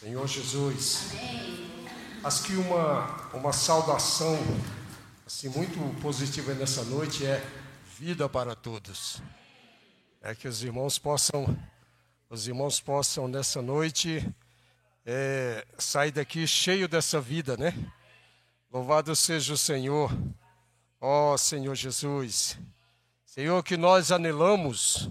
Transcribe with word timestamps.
Senhor 0.00 0.26
Jesus, 0.26 1.12
acho 2.22 2.42
que 2.42 2.56
uma, 2.56 3.30
uma 3.32 3.52
saudação 3.52 4.36
assim, 5.26 5.48
muito 5.48 5.78
positiva 6.00 6.52
nessa 6.54 6.84
noite 6.84 7.24
é 7.24 7.42
vida 7.98 8.28
para 8.28 8.54
todos. 8.54 9.22
É 10.20 10.34
que 10.34 10.48
os 10.48 10.62
irmãos 10.62 10.98
possam, 10.98 11.56
os 12.28 12.46
irmãos 12.46 12.80
possam 12.80 13.28
nessa 13.28 13.62
noite 13.62 14.26
é, 15.06 15.66
sair 15.78 16.10
daqui 16.10 16.46
cheio 16.46 16.88
dessa 16.88 17.20
vida, 17.20 17.56
né? 17.56 17.72
Louvado 18.70 19.14
seja 19.14 19.54
o 19.54 19.58
Senhor, 19.58 20.10
ó 21.00 21.36
Senhor 21.36 21.74
Jesus. 21.74 22.58
Senhor, 23.24 23.62
que 23.62 23.76
nós 23.76 24.10
anelamos, 24.10 25.08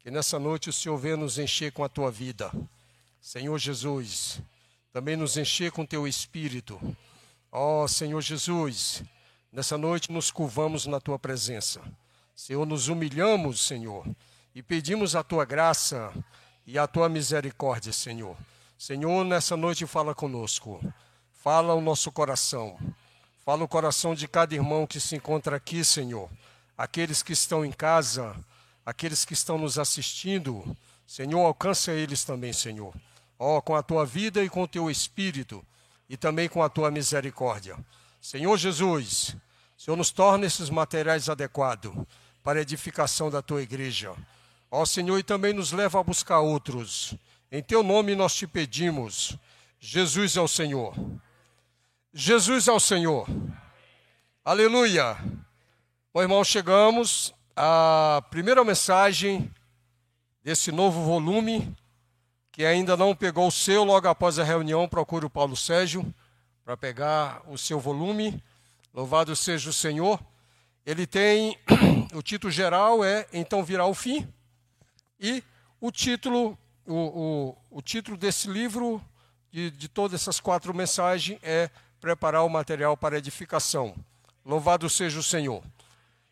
que 0.00 0.10
nessa 0.10 0.38
noite 0.38 0.68
o 0.68 0.72
Senhor 0.72 0.96
venha 0.96 1.16
nos 1.16 1.38
encher 1.38 1.72
com 1.72 1.84
a 1.84 1.88
tua 1.88 2.10
vida. 2.10 2.50
Senhor 3.20 3.58
Jesus, 3.58 4.40
também 4.92 5.16
nos 5.16 5.36
encher 5.36 5.70
com 5.70 5.84
teu 5.84 6.06
espírito. 6.06 6.80
Ó 7.50 7.86
Senhor 7.86 8.20
Jesus, 8.20 9.02
nessa 9.52 9.76
noite 9.76 10.10
nos 10.10 10.30
curvamos 10.30 10.86
na 10.86 11.00
tua 11.00 11.18
presença. 11.18 11.82
Senhor, 12.34 12.64
nos 12.64 12.88
humilhamos, 12.88 13.60
Senhor, 13.60 14.06
e 14.54 14.62
pedimos 14.62 15.16
a 15.16 15.22
tua 15.22 15.44
graça 15.44 16.12
e 16.66 16.78
a 16.78 16.86
tua 16.86 17.08
misericórdia, 17.08 17.92
Senhor. 17.92 18.36
Senhor, 18.78 19.24
nessa 19.24 19.56
noite 19.56 19.84
fala 19.86 20.14
conosco. 20.14 20.80
Fala 21.32 21.74
o 21.74 21.80
nosso 21.80 22.12
coração. 22.12 22.78
Fala 23.44 23.64
o 23.64 23.68
coração 23.68 24.14
de 24.14 24.28
cada 24.28 24.54
irmão 24.54 24.86
que 24.86 25.00
se 25.00 25.16
encontra 25.16 25.56
aqui, 25.56 25.84
Senhor. 25.84 26.30
Aqueles 26.76 27.22
que 27.22 27.32
estão 27.32 27.64
em 27.64 27.72
casa, 27.72 28.36
aqueles 28.86 29.24
que 29.24 29.32
estão 29.32 29.58
nos 29.58 29.78
assistindo. 29.78 30.76
Senhor, 31.08 31.40
alcança 31.40 31.90
eles 31.90 32.22
também, 32.22 32.52
Senhor. 32.52 32.94
Ó, 33.38 33.56
oh, 33.56 33.62
com 33.62 33.74
a 33.74 33.82
tua 33.82 34.04
vida 34.04 34.44
e 34.44 34.50
com 34.50 34.62
o 34.62 34.68
teu 34.68 34.90
espírito, 34.90 35.64
e 36.06 36.18
também 36.18 36.50
com 36.50 36.62
a 36.62 36.68
tua 36.68 36.90
misericórdia. 36.90 37.78
Senhor 38.20 38.58
Jesus, 38.58 39.34
Senhor 39.74 39.96
nos 39.96 40.10
torna 40.10 40.44
esses 40.44 40.68
materiais 40.68 41.30
adequados 41.30 41.94
para 42.44 42.58
a 42.58 42.62
edificação 42.62 43.30
da 43.30 43.40
tua 43.40 43.62
igreja. 43.62 44.14
Ó 44.70 44.84
Senhor, 44.84 45.18
e 45.18 45.22
também 45.22 45.54
nos 45.54 45.72
leva 45.72 45.98
a 45.98 46.02
buscar 46.02 46.40
outros. 46.40 47.14
Em 47.50 47.62
teu 47.62 47.82
nome 47.82 48.14
nós 48.14 48.34
te 48.34 48.46
pedimos. 48.46 49.34
Jesus 49.80 50.36
é 50.36 50.42
o 50.42 50.48
Senhor. 50.48 50.94
Jesus 52.12 52.68
é 52.68 52.72
o 52.72 52.78
Senhor. 52.78 53.26
Aleluia. 54.44 55.16
Bom, 56.12 56.20
irmão, 56.20 56.44
chegamos 56.44 57.32
à 57.56 58.22
primeira 58.30 58.62
mensagem 58.62 59.50
desse 60.48 60.72
novo 60.72 61.02
volume 61.02 61.76
que 62.50 62.64
ainda 62.64 62.96
não 62.96 63.14
pegou 63.14 63.46
o 63.48 63.52
seu, 63.52 63.84
logo 63.84 64.08
após 64.08 64.38
a 64.38 64.42
reunião, 64.42 64.88
procure 64.88 65.26
o 65.26 65.28
Paulo 65.30 65.54
Sérgio 65.54 66.02
para 66.64 66.74
pegar 66.74 67.42
o 67.48 67.58
seu 67.58 67.78
volume. 67.78 68.42
Louvado 68.94 69.36
seja 69.36 69.68
o 69.68 69.74
Senhor. 69.74 70.18
Ele 70.86 71.06
tem, 71.06 71.58
o 72.16 72.22
título 72.22 72.50
geral 72.50 73.04
é 73.04 73.26
Então 73.30 73.62
Virá 73.62 73.84
o 73.84 73.92
Fim. 73.92 74.26
E 75.20 75.44
o 75.82 75.92
título, 75.92 76.56
o, 76.86 76.94
o, 76.94 77.56
o 77.70 77.82
título 77.82 78.16
desse 78.16 78.48
livro, 78.48 79.04
de, 79.50 79.70
de 79.70 79.86
todas 79.86 80.18
essas 80.18 80.40
quatro 80.40 80.72
mensagens, 80.72 81.38
é 81.42 81.68
Preparar 82.00 82.42
o 82.42 82.48
Material 82.48 82.96
para 82.96 83.18
Edificação. 83.18 83.94
Louvado 84.46 84.88
seja 84.88 85.18
o 85.18 85.22
Senhor. 85.22 85.62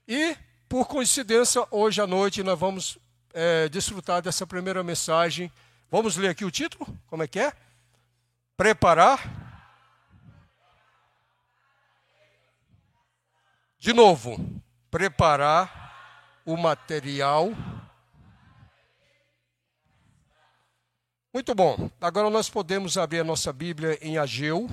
E, 0.08 0.34
por 0.70 0.88
coincidência, 0.88 1.66
hoje 1.70 2.00
à 2.00 2.06
noite 2.06 2.42
nós 2.42 2.58
vamos 2.58 2.98
é, 3.36 3.68
desfrutar 3.68 4.20
dessa 4.20 4.44
primeira 4.44 4.82
mensagem 4.82 5.52
Vamos 5.88 6.16
ler 6.16 6.28
aqui 6.28 6.44
o 6.44 6.50
título? 6.50 6.86
Como 7.06 7.22
é 7.22 7.28
que 7.28 7.38
é? 7.38 7.52
Preparar. 8.56 9.44
De 13.78 13.92
novo, 13.92 14.36
preparar 14.90 16.34
o 16.44 16.56
material. 16.56 17.50
Muito 21.32 21.54
bom. 21.54 21.88
Agora 22.00 22.30
nós 22.30 22.50
podemos 22.50 22.98
abrir 22.98 23.20
a 23.20 23.24
nossa 23.24 23.52
Bíblia 23.52 23.96
em 24.02 24.18
Ageu. 24.18 24.68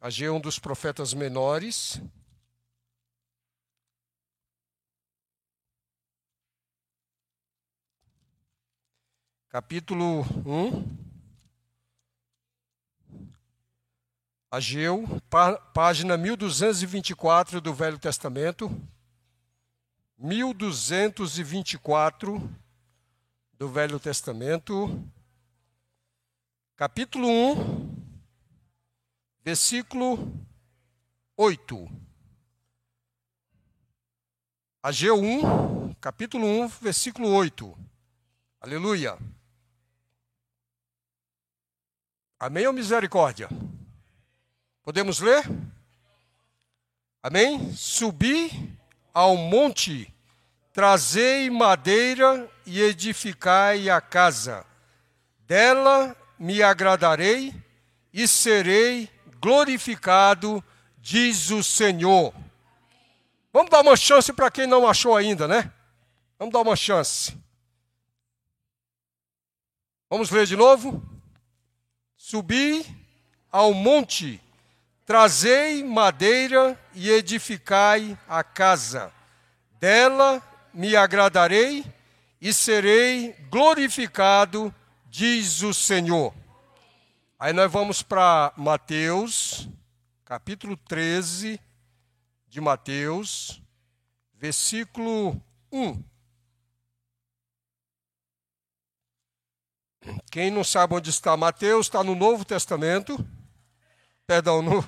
Ageu 0.00 0.32
é 0.32 0.36
um 0.36 0.40
dos 0.40 0.60
profetas 0.60 1.12
menores. 1.12 2.00
Capítulo 9.48 10.20
1. 10.44 10.98
Ageu, 14.50 15.06
página 15.72 16.18
1224 16.18 17.60
do 17.60 17.72
Velho 17.72 17.98
Testamento. 17.98 18.68
1224 20.18 22.50
do 23.54 23.68
Velho 23.68 23.98
Testamento. 23.98 25.02
Capítulo 26.76 27.26
1, 27.26 27.96
versículo 29.42 30.30
8. 31.36 31.90
Ageu 34.82 35.18
1, 35.18 35.94
capítulo 35.94 36.46
1, 36.46 36.68
versículo 36.68 37.30
8. 37.30 37.74
Aleluia. 38.60 39.16
Amém 42.40 42.66
ou 42.68 42.72
misericórdia? 42.72 43.48
Podemos 44.84 45.18
ler? 45.18 45.44
Amém? 47.20 47.74
Subi 47.74 48.78
ao 49.12 49.36
monte, 49.36 50.14
trazei 50.72 51.50
madeira 51.50 52.48
e 52.64 52.80
edificai 52.80 53.90
a 53.90 54.00
casa. 54.00 54.64
Dela 55.40 56.16
me 56.38 56.62
agradarei 56.62 57.52
e 58.12 58.28
serei 58.28 59.10
glorificado, 59.40 60.62
diz 60.96 61.50
o 61.50 61.64
Senhor. 61.64 62.32
Vamos 63.52 63.70
dar 63.70 63.80
uma 63.80 63.96
chance 63.96 64.32
para 64.32 64.48
quem 64.48 64.66
não 64.68 64.86
achou 64.86 65.16
ainda, 65.16 65.48
né? 65.48 65.72
Vamos 66.38 66.52
dar 66.52 66.60
uma 66.60 66.76
chance. 66.76 67.36
Vamos 70.08 70.30
ler 70.30 70.46
de 70.46 70.54
novo? 70.54 71.17
Subi 72.30 72.84
ao 73.50 73.72
monte, 73.72 74.38
trazei 75.06 75.82
madeira 75.82 76.78
e 76.92 77.08
edificai 77.08 78.18
a 78.28 78.44
casa. 78.44 79.10
Dela 79.80 80.42
me 80.74 80.94
agradarei 80.94 81.86
e 82.38 82.52
serei 82.52 83.32
glorificado, 83.48 84.74
diz 85.06 85.62
o 85.62 85.72
Senhor. 85.72 86.34
Aí 87.38 87.54
nós 87.54 87.72
vamos 87.72 88.02
para 88.02 88.52
Mateus, 88.58 89.66
capítulo 90.26 90.76
13 90.76 91.58
de 92.46 92.60
Mateus, 92.60 93.62
versículo 94.34 95.42
1. 95.72 96.04
Quem 100.30 100.50
não 100.50 100.62
sabe 100.64 100.94
onde 100.94 101.10
está 101.10 101.36
Mateus, 101.36 101.86
está 101.86 102.02
no 102.02 102.14
Novo 102.14 102.44
Testamento. 102.44 103.16
Perdão, 104.26 104.62
no, 104.62 104.86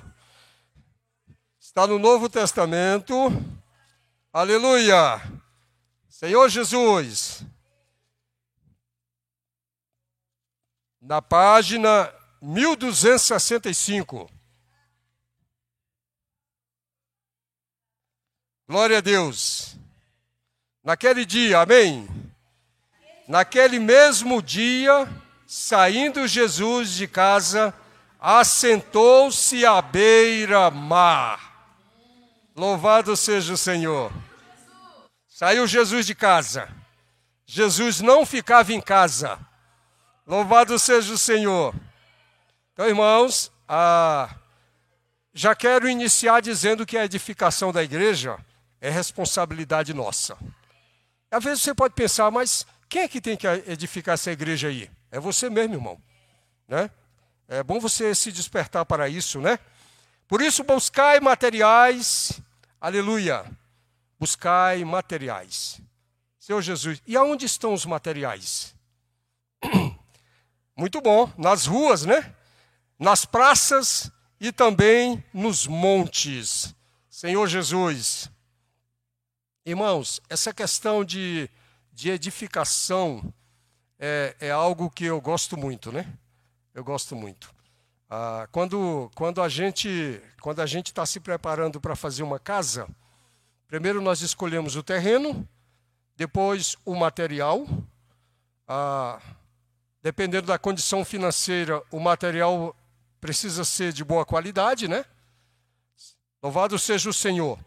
está 1.59 1.87
no 1.87 1.97
Novo 1.97 2.29
Testamento. 2.29 3.15
Aleluia! 4.31 5.21
Senhor 6.07 6.47
Jesus. 6.49 7.43
Na 11.01 11.21
página 11.21 12.13
1265. 12.41 14.29
Glória 18.67 18.99
a 18.99 19.01
Deus. 19.01 19.75
Naquele 20.83 21.25
dia, 21.25 21.59
amém. 21.59 22.07
Naquele 23.31 23.79
mesmo 23.79 24.41
dia, 24.41 25.07
saindo 25.47 26.27
Jesus 26.27 26.91
de 26.91 27.07
casa, 27.07 27.73
assentou-se 28.19 29.65
à 29.65 29.81
beira-mar. 29.81 31.39
Louvado 32.53 33.15
seja 33.15 33.53
o 33.53 33.57
Senhor. 33.57 34.11
Saiu 35.29 35.65
Jesus 35.65 36.05
de 36.05 36.13
casa. 36.13 36.67
Jesus 37.45 38.01
não 38.01 38.25
ficava 38.25 38.73
em 38.73 38.81
casa. 38.81 39.39
Louvado 40.27 40.77
seja 40.77 41.13
o 41.13 41.17
Senhor. 41.17 41.73
Então, 42.73 42.85
irmãos, 42.85 43.49
ah, 43.65 44.29
já 45.33 45.55
quero 45.55 45.87
iniciar 45.87 46.41
dizendo 46.41 46.85
que 46.85 46.97
a 46.97 47.05
edificação 47.05 47.71
da 47.71 47.81
igreja 47.81 48.37
é 48.81 48.89
responsabilidade 48.89 49.93
nossa. 49.93 50.37
Às 51.31 51.41
vezes 51.41 51.63
você 51.63 51.73
pode 51.73 51.93
pensar, 51.93 52.29
mas 52.29 52.65
quem 52.91 53.03
é 53.03 53.07
que 53.07 53.21
tem 53.21 53.37
que 53.37 53.47
edificar 53.47 54.15
essa 54.15 54.33
igreja 54.33 54.67
aí? 54.67 54.91
É 55.09 55.17
você 55.17 55.49
mesmo, 55.49 55.75
irmão. 55.75 55.97
Né? 56.67 56.91
É 57.47 57.63
bom 57.63 57.79
você 57.79 58.13
se 58.13 58.33
despertar 58.33 58.85
para 58.85 59.07
isso, 59.07 59.39
né? 59.39 59.59
Por 60.27 60.41
isso, 60.41 60.61
buscai 60.61 61.21
materiais, 61.21 62.41
aleluia, 62.81 63.45
buscai 64.19 64.83
materiais. 64.83 65.79
Senhor 66.37 66.61
Jesus, 66.61 67.01
e 67.07 67.15
aonde 67.15 67.45
estão 67.45 67.73
os 67.73 67.85
materiais? 67.85 68.75
Muito 70.75 70.99
bom, 70.99 71.31
nas 71.37 71.67
ruas, 71.67 72.03
né? 72.03 72.35
Nas 72.99 73.23
praças 73.23 74.11
e 74.37 74.51
também 74.51 75.23
nos 75.33 75.65
montes. 75.65 76.75
Senhor 77.09 77.47
Jesus. 77.47 78.29
Irmãos, 79.65 80.19
essa 80.27 80.53
questão 80.53 81.05
de, 81.05 81.49
de 81.91 82.09
edificação 82.09 83.33
é, 83.99 84.35
é 84.39 84.51
algo 84.51 84.89
que 84.89 85.05
eu 85.05 85.19
gosto 85.21 85.55
muito, 85.57 85.91
né? 85.91 86.11
Eu 86.73 86.83
gosto 86.83 87.15
muito. 87.15 87.53
Ah, 88.09 88.47
quando, 88.51 89.11
quando 89.15 89.41
a 89.41 89.47
gente 89.47 90.21
quando 90.41 90.59
a 90.59 90.65
gente 90.65 90.87
está 90.87 91.05
se 91.05 91.19
preparando 91.19 91.79
para 91.79 91.95
fazer 91.95 92.23
uma 92.23 92.39
casa, 92.39 92.87
primeiro 93.67 94.01
nós 94.01 94.21
escolhemos 94.21 94.75
o 94.75 94.83
terreno, 94.83 95.47
depois 96.15 96.75
o 96.83 96.95
material. 96.95 97.65
Ah, 98.67 99.19
dependendo 100.01 100.47
da 100.47 100.57
condição 100.57 101.05
financeira, 101.05 101.81
o 101.91 101.99
material 101.99 102.75
precisa 103.19 103.63
ser 103.63 103.93
de 103.93 104.03
boa 104.03 104.25
qualidade, 104.25 104.87
né? 104.87 105.05
Louvado 106.41 106.79
seja 106.79 107.09
o 107.09 107.13
Senhor. 107.13 107.59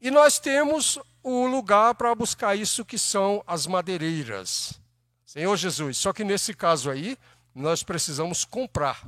E 0.00 0.10
nós 0.10 0.38
temos 0.38 0.98
o 1.22 1.46
lugar 1.46 1.94
para 1.94 2.14
buscar 2.14 2.56
isso 2.56 2.84
que 2.84 2.98
são 2.98 3.42
as 3.46 3.66
madeireiras. 3.66 4.80
Senhor 5.24 5.56
Jesus. 5.56 5.98
Só 5.98 6.12
que 6.12 6.24
nesse 6.24 6.54
caso 6.54 6.90
aí, 6.90 7.16
nós 7.54 7.82
precisamos 7.82 8.44
comprar, 8.44 9.06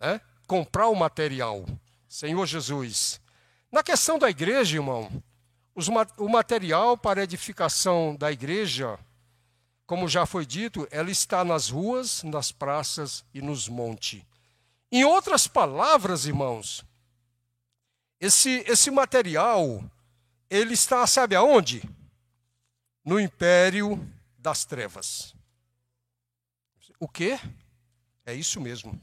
né? 0.00 0.20
Comprar 0.46 0.88
o 0.88 0.94
material. 0.94 1.66
Senhor 2.08 2.46
Jesus. 2.46 3.20
Na 3.70 3.82
questão 3.82 4.18
da 4.18 4.28
igreja, 4.28 4.76
irmão, 4.76 5.10
os, 5.74 5.88
o 6.18 6.28
material 6.28 6.96
para 6.96 7.22
edificação 7.22 8.14
da 8.16 8.30
igreja, 8.30 8.98
como 9.86 10.08
já 10.08 10.26
foi 10.26 10.44
dito, 10.44 10.86
ela 10.90 11.10
está 11.10 11.44
nas 11.44 11.68
ruas, 11.68 12.22
nas 12.22 12.52
praças 12.52 13.24
e 13.32 13.40
nos 13.40 13.68
montes. 13.68 14.22
Em 14.90 15.04
outras 15.04 15.46
palavras, 15.46 16.26
irmãos, 16.26 16.84
esse, 18.20 18.62
esse 18.68 18.90
material, 18.90 19.82
ele 20.52 20.74
está, 20.74 21.06
sabe 21.06 21.34
aonde? 21.34 21.82
No 23.02 23.18
império 23.18 23.98
das 24.36 24.66
trevas. 24.66 25.34
O 27.00 27.08
quê? 27.08 27.40
É 28.26 28.34
isso 28.34 28.60
mesmo. 28.60 29.00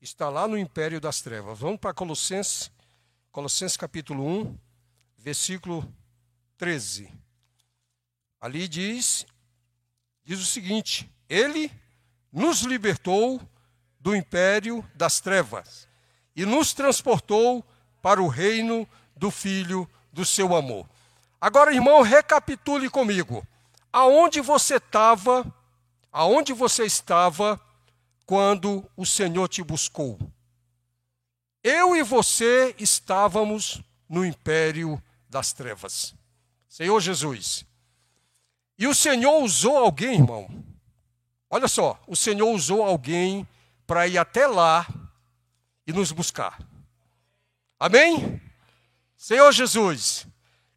Está 0.00 0.28
lá 0.28 0.46
no 0.46 0.56
império 0.56 1.00
das 1.00 1.20
trevas. 1.20 1.58
Vamos 1.58 1.80
para 1.80 1.92
Colossenses, 1.92 2.70
Colossenses 3.32 3.76
capítulo 3.76 4.24
1, 4.24 4.56
versículo 5.18 5.92
13. 6.56 7.12
Ali 8.40 8.68
diz, 8.68 9.26
diz 10.22 10.38
o 10.38 10.46
seguinte: 10.46 11.12
Ele 11.28 11.72
nos 12.30 12.60
libertou 12.60 13.40
do 13.98 14.14
império 14.14 14.88
das 14.94 15.18
trevas 15.18 15.88
e 16.36 16.46
nos 16.46 16.72
transportou 16.72 17.64
para 18.00 18.22
o 18.22 18.28
reino 18.28 18.88
do 19.16 19.28
Filho 19.28 19.90
do 20.14 20.24
seu 20.24 20.54
amor. 20.54 20.88
Agora, 21.40 21.74
irmão, 21.74 22.00
recapitule 22.00 22.88
comigo. 22.88 23.46
Aonde 23.92 24.40
você 24.40 24.76
estava, 24.76 25.44
aonde 26.10 26.52
você 26.52 26.84
estava 26.84 27.60
quando 28.24 28.88
o 28.96 29.04
Senhor 29.04 29.48
te 29.48 29.62
buscou? 29.62 30.18
Eu 31.62 31.96
e 31.96 32.02
você 32.02 32.74
estávamos 32.78 33.82
no 34.08 34.24
império 34.24 35.02
das 35.28 35.52
trevas. 35.52 36.14
Senhor 36.68 37.00
Jesus. 37.00 37.66
E 38.78 38.86
o 38.86 38.94
Senhor 38.94 39.42
usou 39.42 39.76
alguém, 39.76 40.14
irmão. 40.14 40.48
Olha 41.50 41.68
só, 41.68 42.00
o 42.06 42.16
Senhor 42.16 42.48
usou 42.50 42.82
alguém 42.82 43.46
para 43.86 44.06
ir 44.06 44.18
até 44.18 44.46
lá 44.46 44.86
e 45.86 45.92
nos 45.92 46.10
buscar. 46.10 46.58
Amém? 47.78 48.40
Senhor 49.24 49.52
Jesus. 49.52 50.26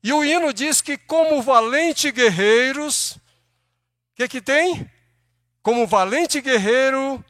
E 0.01 0.13
o 0.13 0.23
hino 0.23 0.53
diz 0.53 0.79
que, 0.79 0.97
como 0.97 1.41
valente 1.41 2.09
guerreiros, 2.13 3.17
o 3.17 4.15
que, 4.15 4.25
que 4.25 4.41
tem? 4.41 4.89
Como 5.61 5.85
valente 5.85 6.39
guerreiro, 6.39 7.21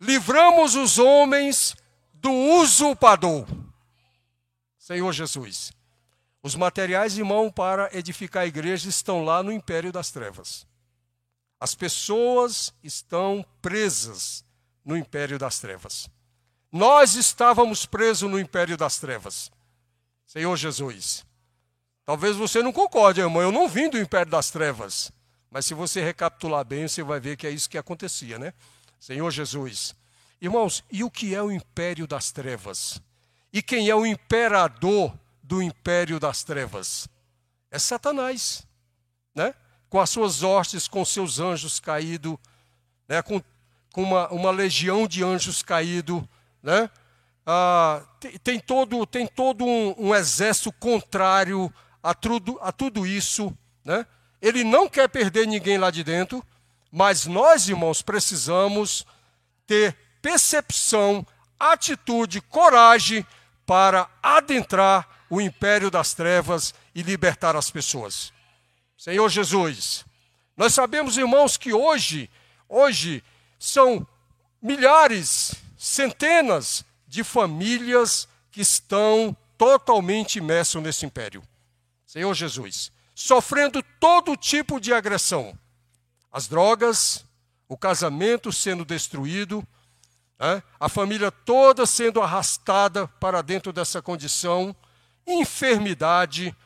livramos 0.00 0.74
os 0.74 0.98
homens 0.98 1.76
do 2.14 2.32
usurpador. 2.32 3.46
Senhor 4.76 5.12
Jesus. 5.12 5.72
Os 6.42 6.56
materiais 6.56 7.14
de 7.14 7.22
mão 7.22 7.48
para 7.48 7.88
edificar 7.96 8.42
a 8.42 8.46
igreja 8.46 8.88
estão 8.88 9.24
lá 9.24 9.40
no 9.40 9.52
império 9.52 9.92
das 9.92 10.10
trevas. 10.10 10.66
As 11.60 11.76
pessoas 11.76 12.74
estão 12.82 13.46
presas 13.60 14.44
no 14.84 14.96
império 14.96 15.38
das 15.38 15.60
trevas. 15.60 16.10
Nós 16.72 17.14
estávamos 17.14 17.86
presos 17.86 18.28
no 18.28 18.40
império 18.40 18.76
das 18.76 18.98
trevas. 18.98 19.48
Senhor 20.32 20.56
Jesus. 20.56 21.26
Talvez 22.06 22.38
você 22.38 22.62
não 22.62 22.72
concorde, 22.72 23.20
irmão. 23.20 23.42
Eu 23.42 23.52
não 23.52 23.68
vim 23.68 23.90
do 23.90 23.98
império 23.98 24.32
das 24.32 24.50
trevas. 24.50 25.12
Mas 25.50 25.66
se 25.66 25.74
você 25.74 26.02
recapitular 26.02 26.64
bem, 26.64 26.88
você 26.88 27.02
vai 27.02 27.20
ver 27.20 27.36
que 27.36 27.46
é 27.46 27.50
isso 27.50 27.68
que 27.68 27.76
acontecia, 27.76 28.38
né? 28.38 28.54
Senhor 28.98 29.30
Jesus. 29.30 29.94
Irmãos, 30.40 30.82
e 30.90 31.04
o 31.04 31.10
que 31.10 31.34
é 31.34 31.42
o 31.42 31.52
império 31.52 32.06
das 32.06 32.32
trevas? 32.32 32.98
E 33.52 33.60
quem 33.60 33.90
é 33.90 33.94
o 33.94 34.06
imperador 34.06 35.12
do 35.42 35.60
império 35.60 36.18
das 36.18 36.42
trevas? 36.42 37.06
É 37.70 37.78
Satanás, 37.78 38.66
né? 39.34 39.54
Com 39.90 40.00
as 40.00 40.08
suas 40.08 40.42
hostes, 40.42 40.88
com 40.88 41.04
seus 41.04 41.40
anjos 41.40 41.78
caídos, 41.78 42.38
né? 43.06 43.20
com, 43.20 43.42
com 43.92 44.02
uma, 44.02 44.28
uma 44.32 44.50
legião 44.50 45.06
de 45.06 45.22
anjos 45.22 45.62
caídos, 45.62 46.22
né? 46.62 46.88
Ah, 47.46 48.02
tem, 48.20 48.38
tem, 48.38 48.60
todo, 48.60 49.04
tem 49.06 49.26
todo 49.26 49.64
um, 49.64 49.94
um 49.98 50.14
exército 50.14 50.72
contrário 50.72 51.72
a 52.02 52.14
tudo, 52.14 52.58
a 52.60 52.70
tudo 52.70 53.06
isso, 53.06 53.56
né? 53.84 54.06
Ele 54.40 54.64
não 54.64 54.88
quer 54.88 55.08
perder 55.08 55.46
ninguém 55.46 55.78
lá 55.78 55.90
de 55.90 56.02
dentro, 56.02 56.44
mas 56.90 57.26
nós, 57.26 57.68
irmãos, 57.68 58.02
precisamos 58.02 59.06
ter 59.66 59.96
percepção, 60.20 61.26
atitude, 61.58 62.40
coragem 62.40 63.26
para 63.64 64.08
adentrar 64.22 65.08
o 65.30 65.40
império 65.40 65.90
das 65.90 66.12
trevas 66.12 66.74
e 66.94 67.02
libertar 67.02 67.56
as 67.56 67.70
pessoas. 67.70 68.32
Senhor 68.98 69.28
Jesus, 69.28 70.04
nós 70.56 70.74
sabemos, 70.74 71.16
irmãos, 71.16 71.56
que 71.56 71.72
hoje, 71.72 72.28
hoje 72.68 73.24
são 73.58 74.06
milhares, 74.60 75.54
centenas 75.76 76.84
de 77.12 77.22
famílias 77.22 78.26
que 78.50 78.62
estão 78.62 79.36
totalmente 79.58 80.38
imersos 80.38 80.82
nesse 80.82 81.04
império. 81.04 81.42
Senhor 82.06 82.32
Jesus, 82.32 82.90
sofrendo 83.14 83.82
todo 84.00 84.34
tipo 84.34 84.80
de 84.80 84.94
agressão. 84.94 85.52
As 86.32 86.48
drogas, 86.48 87.22
o 87.68 87.76
casamento 87.76 88.50
sendo 88.50 88.82
destruído, 88.82 89.62
né? 90.40 90.62
a 90.80 90.88
família 90.88 91.30
toda 91.30 91.84
sendo 91.84 92.22
arrastada 92.22 93.06
para 93.06 93.42
dentro 93.42 93.74
dessa 93.74 94.00
condição 94.00 94.74
enfermidade, 95.26 96.56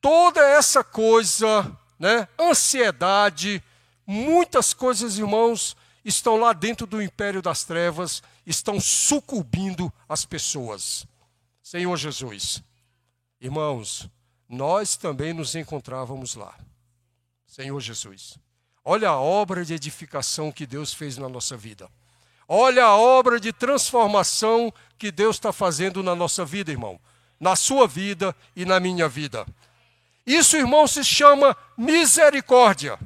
toda 0.00 0.40
essa 0.40 0.84
coisa, 0.84 1.76
né, 1.98 2.28
ansiedade, 2.40 3.60
muitas 4.06 4.72
coisas, 4.72 5.18
irmãos, 5.18 5.76
estão 6.04 6.36
lá 6.36 6.52
dentro 6.52 6.86
do 6.86 7.02
império 7.02 7.42
das 7.42 7.64
trevas, 7.64 8.22
estão 8.46 8.80
sucumbindo 8.80 9.92
as 10.08 10.24
pessoas. 10.24 11.06
Senhor 11.62 11.96
Jesus, 11.96 12.62
irmãos, 13.40 14.08
nós 14.48 14.96
também 14.96 15.32
nos 15.32 15.54
encontrávamos 15.54 16.34
lá. 16.34 16.54
Senhor 17.46 17.80
Jesus, 17.80 18.38
olha 18.84 19.10
a 19.10 19.20
obra 19.20 19.64
de 19.64 19.74
edificação 19.74 20.52
que 20.52 20.66
Deus 20.66 20.92
fez 20.92 21.16
na 21.16 21.28
nossa 21.28 21.56
vida. 21.56 21.88
Olha 22.46 22.84
a 22.84 22.96
obra 22.96 23.40
de 23.40 23.52
transformação 23.52 24.72
que 24.98 25.10
Deus 25.10 25.36
está 25.36 25.52
fazendo 25.52 26.02
na 26.02 26.14
nossa 26.14 26.44
vida, 26.44 26.70
irmão 26.70 27.00
na 27.44 27.56
sua 27.56 27.86
vida 27.86 28.34
e 28.54 28.64
na 28.64 28.80
minha 28.80 29.08
vida. 29.08 29.46
Isso, 30.26 30.56
irmão, 30.56 30.86
se 30.86 31.04
chama 31.04 31.56
misericórdia. 31.76 32.98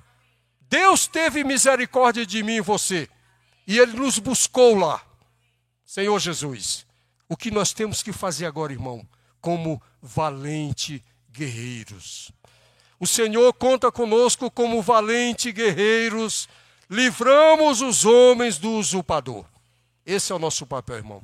Deus 0.71 1.07
teve 1.07 1.43
misericórdia 1.43 2.25
de 2.25 2.43
mim 2.43 2.57
e 2.57 2.61
você, 2.61 3.09
e 3.67 3.79
Ele 3.79 3.95
nos 3.95 4.19
buscou 4.19 4.77
lá. 4.77 5.03
Senhor 5.89 6.19
Jesus, 6.19 6.87
o 7.31 7.35
que 7.35 7.51
nós 7.51 7.73
temos 7.73 8.03
que 8.03 8.13
fazer 8.13 8.45
agora, 8.45 8.75
irmão, 8.75 9.09
como 9.41 9.81
valente 10.03 11.03
guerreiros? 11.31 12.31
O 13.01 13.07
Senhor 13.07 13.55
conta 13.55 13.91
conosco 13.91 14.51
como 14.51 14.83
valente 14.83 15.51
guerreiros, 15.51 16.47
livramos 16.91 17.81
os 17.81 18.05
homens 18.05 18.59
do 18.59 18.73
usurpador. 18.73 19.47
Esse 20.05 20.31
é 20.31 20.35
o 20.35 20.39
nosso 20.39 20.67
papel, 20.67 20.97
irmão. 20.97 21.23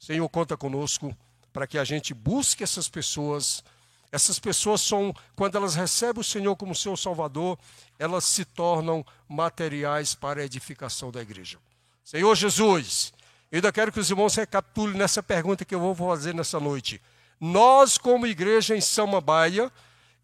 O 0.00 0.04
Senhor 0.04 0.28
conta 0.28 0.56
conosco 0.56 1.16
para 1.52 1.64
que 1.64 1.78
a 1.78 1.84
gente 1.84 2.12
busque 2.12 2.64
essas 2.64 2.88
pessoas. 2.88 3.62
Essas 4.10 4.40
pessoas 4.40 4.80
são, 4.80 5.14
quando 5.36 5.54
elas 5.54 5.76
recebem 5.76 6.20
o 6.20 6.24
Senhor 6.24 6.56
como 6.56 6.74
seu 6.74 6.96
Salvador, 6.96 7.56
elas 7.96 8.24
se 8.24 8.44
tornam 8.44 9.06
materiais 9.28 10.16
para 10.16 10.40
a 10.40 10.44
edificação 10.44 11.12
da 11.12 11.22
igreja. 11.22 11.58
Senhor 12.02 12.34
Jesus, 12.34 13.13
eu 13.54 13.58
ainda 13.58 13.70
quero 13.70 13.92
que 13.92 14.00
os 14.00 14.10
irmãos 14.10 14.34
recapitulem 14.34 14.98
nessa 14.98 15.22
pergunta 15.22 15.64
que 15.64 15.72
eu 15.72 15.78
vou 15.78 15.94
fazer 15.94 16.34
nessa 16.34 16.58
noite. 16.58 17.00
Nós, 17.38 17.96
como 17.96 18.26
igreja 18.26 18.76
em 18.76 18.80
Samambaia, 18.80 19.70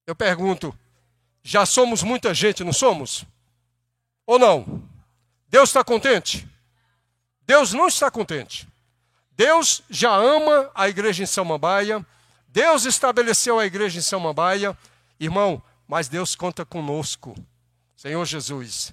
Eu 0.07 0.15
pergunto, 0.15 0.75
já 1.43 1.63
somos 1.65 2.01
muita 2.01 2.33
gente, 2.33 2.63
não 2.63 2.73
somos? 2.73 3.25
Ou 4.25 4.39
não? 4.39 4.81
Deus 5.47 5.69
está 5.69 5.83
contente? 5.83 6.47
Deus 7.41 7.73
não 7.73 7.87
está 7.87 8.09
contente. 8.09 8.67
Deus 9.31 9.83
já 9.89 10.15
ama 10.15 10.71
a 10.73 10.89
igreja 10.89 11.21
em 11.21 11.27
Samambaia. 11.27 12.03
Deus 12.47 12.85
estabeleceu 12.85 13.59
a 13.59 13.65
igreja 13.65 13.99
em 13.99 14.01
Samambaia. 14.01 14.75
Irmão, 15.19 15.61
mas 15.87 16.07
Deus 16.07 16.35
conta 16.35 16.65
conosco. 16.65 17.35
Senhor 17.95 18.25
Jesus. 18.25 18.91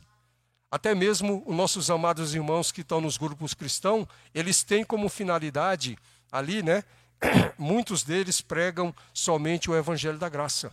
Até 0.72 0.94
mesmo 0.94 1.44
os 1.46 1.54
nossos 1.54 1.88
amados 1.88 2.34
irmãos 2.34 2.72
que 2.72 2.80
estão 2.80 3.00
nos 3.00 3.16
grupos 3.16 3.54
cristãos, 3.54 4.08
eles 4.34 4.64
têm 4.64 4.84
como 4.84 5.08
finalidade 5.08 5.96
ali, 6.32 6.62
né? 6.62 6.82
Muitos 7.56 8.02
deles 8.02 8.40
pregam 8.40 8.92
somente 9.14 9.70
o 9.70 9.76
evangelho 9.76 10.18
da 10.18 10.28
graça 10.28 10.72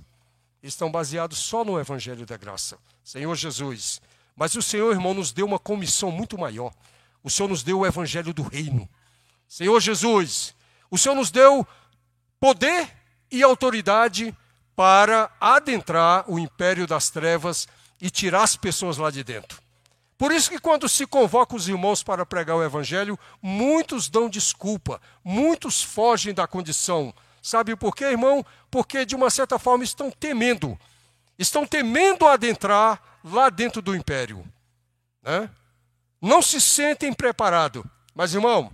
estão 0.62 0.91
baseados 0.91 1.38
só 1.38 1.63
no 1.63 1.79
Evangelho 1.79 2.25
da 2.25 2.38
Graça. 2.38 2.77
Senhor 3.03 3.34
Jesus. 3.36 4.01
Mas 4.36 4.56
o 4.56 4.62
Senhor, 4.62 4.91
irmão, 4.91 5.13
nos 5.13 5.32
deu 5.32 5.46
uma 5.46 5.60
comissão 5.60 6.12
muito 6.12 6.38
maior. 6.38 6.74
O 7.24 7.29
Senhor 7.29 7.50
nos 7.50 7.63
deu 7.63 7.79
o 7.79 7.86
Evangelho 7.86 8.34
do 8.34 8.44
Reino. 8.44 8.88
Senhor 9.48 9.79
Jesus, 9.79 10.56
o 10.89 10.98
Senhor 10.98 11.15
nos 11.15 11.32
deu 11.32 11.68
poder 12.39 12.89
e 13.32 13.44
autoridade 13.44 14.36
para 14.75 15.29
adentrar 15.41 16.24
o 16.29 16.39
império 16.39 16.88
das 16.88 17.10
trevas 17.10 17.68
e 18.00 18.10
tirar 18.10 18.44
as 18.44 18.56
pessoas 18.56 18.98
lá 18.98 19.12
de 19.12 19.24
dentro. 19.24 19.62
Por 20.20 20.32
isso 20.32 20.52
que 20.52 20.60
quando 20.60 20.88
se 20.88 21.08
convoca 21.08 21.56
os 21.56 21.68
irmãos 21.68 22.04
para 22.04 22.26
pregar 22.28 22.58
o 22.58 22.64
evangelho, 22.64 23.18
muitos 23.42 24.08
dão 24.08 24.30
desculpa, 24.30 25.02
muitos 25.24 25.82
fogem 25.82 26.34
da 26.34 26.46
condição 26.46 27.12
Sabe 27.42 27.76
por 27.76 27.96
quê, 27.96 28.06
irmão? 28.06 28.46
Porque 28.70 29.06
de 29.06 29.16
uma 29.16 29.30
certa 29.30 29.58
forma 29.58 29.84
estão 29.84 30.12
temendo. 30.12 30.78
Estão 31.38 31.66
temendo 31.66 32.28
adentrar 32.28 33.02
lá 33.24 33.50
dentro 33.50 33.82
do 33.82 33.96
império. 33.96 34.46
Né? 35.22 35.50
Não 36.22 36.42
se 36.42 36.60
sentem 36.60 37.14
preparados. 37.14 37.84
Mas, 38.14 38.34
irmão, 38.34 38.72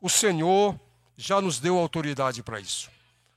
o 0.00 0.10
Senhor 0.10 0.78
já 1.16 1.40
nos 1.40 1.58
deu 1.58 1.78
autoridade 1.78 2.42
para 2.42 2.60
isso. 2.60 2.90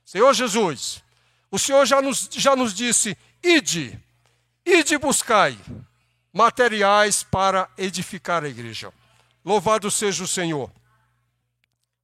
Senhor 0.04 0.32
Jesus, 0.34 1.02
o 1.50 1.58
Senhor 1.58 1.84
já 1.86 2.02
nos, 2.02 2.28
já 2.32 2.54
nos 2.54 2.74
disse: 2.74 3.16
ide, 3.42 3.98
ide 4.64 4.98
buscai 4.98 5.58
materiais 6.36 7.22
para 7.22 7.66
edificar 7.78 8.44
a 8.44 8.48
igreja. 8.48 8.92
Louvado 9.42 9.90
seja 9.90 10.22
o 10.22 10.28
Senhor. 10.28 10.70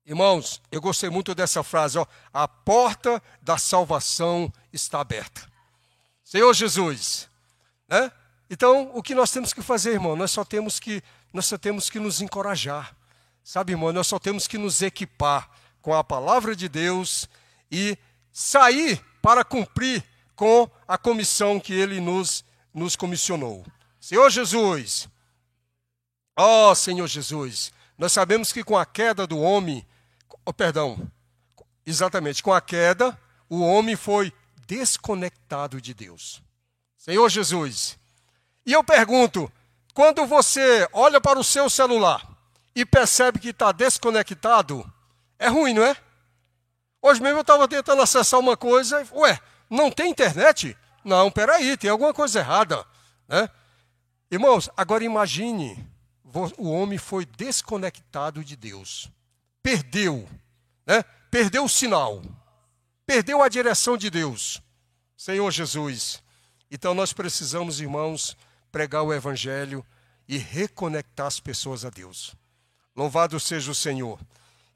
Irmãos, 0.06 0.62
eu 0.72 0.80
gostei 0.80 1.10
muito 1.10 1.34
dessa 1.34 1.62
frase, 1.62 1.98
ó, 1.98 2.06
a 2.32 2.48
porta 2.48 3.22
da 3.42 3.58
salvação 3.58 4.50
está 4.72 5.00
aberta. 5.00 5.46
Senhor 6.24 6.52
Jesus, 6.54 7.28
né? 7.86 8.10
Então, 8.48 8.90
o 8.94 9.02
que 9.02 9.14
nós 9.14 9.30
temos 9.30 9.52
que 9.52 9.60
fazer, 9.60 9.92
irmão? 9.92 10.16
Nós 10.16 10.30
só 10.30 10.46
temos 10.46 10.80
que 10.80 11.02
nós 11.30 11.44
só 11.44 11.58
temos 11.58 11.90
que 11.90 12.00
nos 12.00 12.22
encorajar. 12.22 12.96
Sabe, 13.44 13.72
irmão, 13.72 13.92
nós 13.92 14.06
só 14.06 14.18
temos 14.18 14.46
que 14.46 14.56
nos 14.56 14.80
equipar 14.80 15.50
com 15.82 15.92
a 15.92 16.02
palavra 16.02 16.56
de 16.56 16.70
Deus 16.70 17.28
e 17.70 17.98
sair 18.32 18.98
para 19.20 19.44
cumprir 19.44 20.02
com 20.34 20.70
a 20.88 20.96
comissão 20.96 21.60
que 21.60 21.74
ele 21.74 22.00
nos 22.00 22.42
nos 22.72 22.96
comissionou. 22.96 23.62
Senhor 24.02 24.28
Jesus, 24.30 25.08
ó 26.36 26.72
oh, 26.72 26.74
Senhor 26.74 27.06
Jesus, 27.06 27.72
nós 27.96 28.10
sabemos 28.10 28.52
que 28.52 28.64
com 28.64 28.76
a 28.76 28.84
queda 28.84 29.28
do 29.28 29.38
homem, 29.38 29.86
oh, 30.44 30.52
perdão, 30.52 31.08
exatamente, 31.86 32.42
com 32.42 32.52
a 32.52 32.60
queda, 32.60 33.16
o 33.48 33.60
homem 33.60 33.94
foi 33.94 34.32
desconectado 34.66 35.80
de 35.80 35.94
Deus. 35.94 36.42
Senhor 36.98 37.28
Jesus. 37.28 37.96
E 38.66 38.72
eu 38.72 38.82
pergunto: 38.82 39.50
quando 39.94 40.26
você 40.26 40.88
olha 40.92 41.20
para 41.20 41.38
o 41.38 41.44
seu 41.44 41.70
celular 41.70 42.28
e 42.74 42.84
percebe 42.84 43.38
que 43.38 43.50
está 43.50 43.70
desconectado, 43.70 44.84
é 45.38 45.46
ruim, 45.46 45.74
não 45.74 45.84
é? 45.84 45.96
Hoje 47.00 47.22
mesmo 47.22 47.38
eu 47.38 47.42
estava 47.42 47.68
tentando 47.68 48.02
acessar 48.02 48.40
uma 48.40 48.56
coisa, 48.56 49.06
ué, 49.12 49.38
não 49.70 49.92
tem 49.92 50.10
internet? 50.10 50.76
Não, 51.04 51.30
peraí, 51.30 51.76
tem 51.76 51.88
alguma 51.88 52.12
coisa 52.12 52.40
errada. 52.40 52.84
Né? 53.28 53.48
Irmãos, 54.32 54.68
agora 54.76 55.04
imagine, 55.04 55.86
o 56.58 56.70
homem 56.70 56.98
foi 56.98 57.24
desconectado 57.24 58.42
de 58.42 58.56
Deus 58.56 59.08
perdeu, 59.62 60.28
né? 60.84 61.04
perdeu 61.30 61.64
o 61.64 61.68
sinal, 61.68 62.20
perdeu 63.06 63.42
a 63.42 63.48
direção 63.48 63.96
de 63.96 64.10
Deus. 64.10 64.60
Senhor 65.16 65.50
Jesus, 65.52 66.22
então 66.70 66.94
nós 66.94 67.12
precisamos, 67.12 67.80
irmãos, 67.80 68.36
pregar 68.72 69.04
o 69.04 69.14
Evangelho 69.14 69.86
e 70.26 70.36
reconectar 70.36 71.26
as 71.26 71.38
pessoas 71.38 71.84
a 71.84 71.90
Deus. 71.90 72.34
Louvado 72.96 73.38
seja 73.38 73.70
o 73.70 73.74
Senhor. 73.74 74.18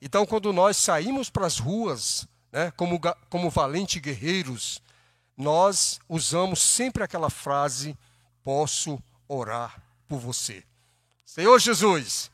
Então, 0.00 0.24
quando 0.24 0.52
nós 0.52 0.76
saímos 0.76 1.28
para 1.28 1.46
as 1.46 1.58
ruas, 1.58 2.28
né, 2.52 2.70
como, 2.76 3.00
como 3.28 3.50
valentes 3.50 4.00
guerreiros, 4.00 4.80
nós 5.36 5.98
usamos 6.08 6.60
sempre 6.60 7.02
aquela 7.02 7.28
frase: 7.28 7.96
posso 8.44 9.02
orar 9.28 9.82
por 10.08 10.18
você. 10.18 10.62
Senhor 11.24 11.58
Jesus. 11.58 12.30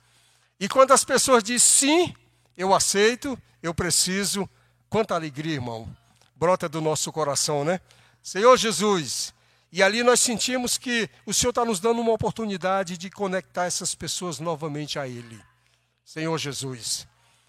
E 0.58 0.68
quando 0.68 0.92
as 0.92 1.04
pessoas 1.04 1.42
dizem 1.42 1.58
sim, 1.58 2.14
eu 2.56 2.74
aceito, 2.74 3.38
eu 3.62 3.74
preciso. 3.74 4.48
Quanta 4.88 5.14
alegria, 5.14 5.54
irmão. 5.54 5.88
Brota 6.36 6.68
do 6.68 6.80
nosso 6.80 7.10
coração, 7.12 7.64
né? 7.64 7.80
Senhor 8.22 8.56
Jesus. 8.56 9.34
E 9.72 9.82
ali 9.82 10.02
nós 10.02 10.20
sentimos 10.20 10.76
que 10.76 11.08
o 11.24 11.32
Senhor 11.32 11.50
está 11.50 11.64
nos 11.64 11.80
dando 11.80 12.00
uma 12.00 12.12
oportunidade 12.12 12.98
de 12.98 13.08
conectar 13.10 13.64
essas 13.64 13.94
pessoas 13.94 14.38
novamente 14.38 14.98
a 14.98 15.08
Ele. 15.08 15.42
Senhor 16.04 16.36
Jesus. 16.36 17.08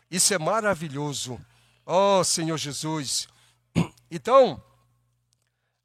Isso 0.10 0.34
é 0.34 0.38
maravilhoso. 0.38 1.40
Oh, 1.86 2.24
Senhor 2.24 2.58
Jesus. 2.58 3.28
Então, 4.10 4.64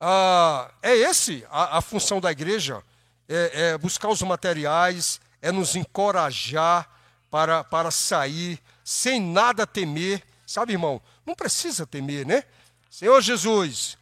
ah, 0.01 0.71
é 0.83 0.95
esse 0.95 1.45
a, 1.51 1.79
a, 1.79 1.81
função 1.81 2.21
da 2.21 2.31
igreja: 2.31 2.83
é, 3.29 3.71
é 3.71 3.79
buscar 3.79 4.09
os 4.09 4.23
materiais, 4.23 5.21
é 5.43 5.53
nos 5.53 5.77
encorajar 5.77 6.89
para, 7.31 7.63
para 7.63 7.91
sair 7.91 8.59
sem 8.83 9.21
nada 9.21 9.67
temer. 9.67 10.23
Sabe, 10.47 10.73
irmão, 10.73 11.01
não 11.27 11.35
precisa 11.35 11.87
temer, 11.87 12.25
né? 12.27 12.45
Senhor 12.91 13.21
Jesus, 13.21 13.99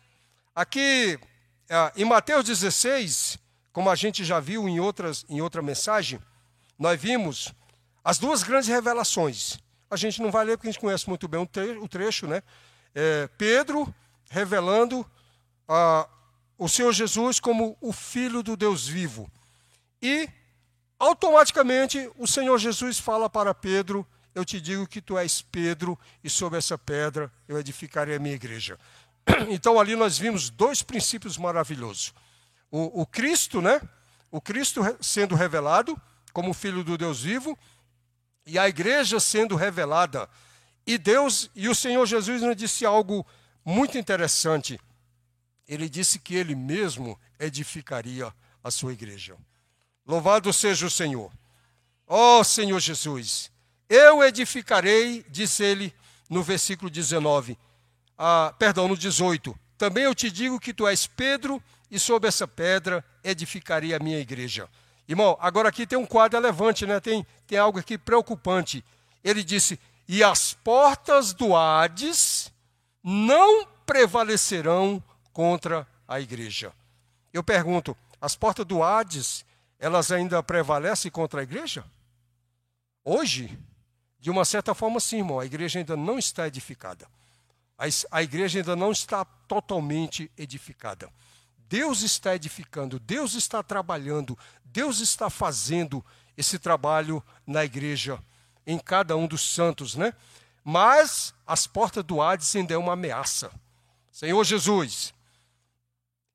aqui 0.55 1.19
ah, 1.69 1.93
em 1.97 2.05
Mateus 2.05 2.45
16, 2.45 3.37
como 3.73 3.91
a 3.91 3.95
gente 3.97 4.25
já 4.25 4.39
viu 4.39 4.69
em, 4.69 4.79
outras, 4.79 5.27
em 5.29 5.41
outra 5.41 5.61
mensagem, 5.61 6.21
nós 6.79 7.01
vimos 7.01 7.53
as 8.05 8.19
duas 8.19 8.43
grandes 8.43 8.69
revelações. 8.69 9.59
A 9.91 9.97
gente 9.97 10.23
não 10.23 10.31
vai 10.31 10.45
ler 10.45 10.57
porque 10.57 10.69
a 10.69 10.73
gente 10.73 10.81
conhece 10.81 11.09
muito 11.09 11.27
bem 11.27 11.41
o 11.41 11.89
trecho, 11.89 12.27
né? 12.27 12.43
É, 12.95 13.29
Pedro 13.37 13.93
revelando 14.31 15.05
ah, 15.69 16.09
o 16.59 16.69
Senhor 16.69 16.93
Jesus 16.93 17.41
como 17.41 17.77
o 17.81 17.93
Filho 17.93 18.43
do 18.43 18.57
Deus 18.57 18.87
vivo. 18.87 19.31
E, 20.01 20.29
automaticamente, 20.99 22.11
o 22.17 22.27
Senhor 22.27 22.59
Jesus 22.59 22.99
fala 22.99 23.29
para 23.29 23.55
Pedro 23.55 24.07
eu 24.37 24.45
te 24.45 24.61
digo 24.61 24.87
que 24.87 25.01
tu 25.01 25.17
és 25.17 25.41
Pedro, 25.41 25.99
e 26.23 26.29
sobre 26.29 26.59
essa 26.59 26.77
pedra 26.77 27.33
eu 27.49 27.59
edificarei 27.59 28.17
a 28.17 28.19
minha 28.19 28.35
igreja. 28.35 28.79
Então 29.49 29.81
ali 29.81 29.97
nós 29.97 30.19
vimos 30.19 30.51
dois 30.51 30.83
princípios 30.83 31.39
maravilhosos. 31.39 32.13
o, 32.71 33.01
o 33.01 33.07
Cristo, 33.07 33.63
né? 33.63 33.81
O 34.31 34.39
Cristo 34.39 34.83
sendo 35.01 35.35
revelado 35.35 35.99
como 36.35 36.53
Filho 36.53 36.85
do 36.85 36.99
Deus 36.99 37.23
vivo 37.23 37.59
e 38.45 38.59
a 38.59 38.69
igreja 38.69 39.19
sendo 39.19 39.57
revelada. 39.57 40.29
E 40.87 40.99
Deus 40.99 41.51
e 41.55 41.67
o 41.67 41.75
Senhor 41.75 42.05
Jesus 42.05 42.43
nos 42.43 42.55
disse 42.55 42.85
algo 42.85 43.27
muito 43.65 43.97
interessante. 43.97 44.79
Ele 45.69 45.89
disse 45.89 46.19
que 46.19 46.35
ele 46.35 46.55
mesmo 46.55 47.19
edificaria 47.39 48.33
a 48.63 48.71
sua 48.71 48.93
igreja. 48.93 49.37
Louvado 50.07 50.53
seja 50.53 50.87
o 50.87 50.91
Senhor. 50.91 51.33
Ó 52.07 52.41
oh, 52.41 52.45
Senhor 52.45 52.79
Jesus, 52.79 53.51
eu 53.89 54.23
edificarei, 54.23 55.25
disse 55.29 55.65
ele 55.65 55.93
no 56.31 56.43
versículo 56.43 56.89
19, 56.89 57.59
ah, 58.17 58.55
perdão, 58.59 58.87
no 58.87 58.97
18. 58.97 59.59
Também 59.77 60.05
eu 60.05 60.15
te 60.15 60.31
digo 60.31 60.61
que 60.61 60.73
tu 60.73 60.87
és 60.87 61.07
Pedro, 61.07 61.63
e 61.91 61.99
sobre 61.99 62.29
essa 62.29 62.47
pedra 62.47 63.05
edificarei 63.23 63.95
a 63.95 63.99
minha 63.99 64.19
igreja. 64.19 64.69
Irmão, 65.09 65.37
agora 65.41 65.69
aqui 65.69 65.87
tem 65.87 65.99
um 65.99 66.07
quadro 66.07 66.39
elevante, 66.39 66.85
né? 66.85 66.99
tem, 66.99 67.25
tem 67.47 67.59
algo 67.59 67.79
aqui 67.79 67.97
preocupante. 67.97 68.85
Ele 69.23 69.43
disse: 69.45 69.79
E 70.09 70.23
as 70.23 70.53
portas 70.53 71.33
do 71.33 71.55
Hades 71.55 72.53
não 73.03 73.67
prevalecerão 73.85 75.03
contra 75.37 75.87
a 76.09 76.19
igreja. 76.19 76.73
Eu 77.31 77.45
pergunto: 77.45 77.95
as 78.19 78.35
portas 78.35 78.65
do 78.65 78.83
Hades, 78.83 79.45
elas 79.79 80.11
ainda 80.11 80.43
prevalecem 80.43 81.11
contra 81.11 81.41
a 81.41 81.43
igreja? 81.43 81.85
Hoje, 83.05 83.59
de 84.19 84.31
uma 84.31 84.47
certa 84.47 84.75
forma, 84.75 84.99
sim, 84.99 85.19
irmão, 85.19 85.39
a 85.39 85.45
igreja 85.45 85.79
ainda 85.79 85.95
não 85.95 86.19
está 86.19 86.47
edificada. 86.47 87.07
A, 88.11 88.23
igreja 88.23 88.61
ainda 88.61 88.75
não 88.75 88.91
está 88.91 89.27
totalmente 89.47 90.31
edificada. 90.39 91.11
Deus 91.69 92.01
está 92.01 92.35
edificando, 92.35 92.99
Deus 92.99 93.35
está 93.35 93.63
trabalhando, 93.63 94.39
Deus 94.65 95.01
está 95.01 95.29
fazendo 95.29 96.03
esse 96.35 96.59
trabalho 96.59 97.23
na 97.47 97.63
igreja, 97.63 98.19
em 98.67 98.79
cada 98.79 99.15
um 99.19 99.27
dos 99.27 99.43
santos, 99.55 99.97
né? 99.97 100.15
Mas 100.65 101.35
as 101.47 101.67
portas 101.67 102.03
do 102.03 102.23
Hades 102.23 102.57
ainda 102.57 102.73
é 102.73 102.79
uma 102.79 102.95
ameaça. 102.95 103.51
Senhor 104.11 104.43
Jesus. 104.43 105.15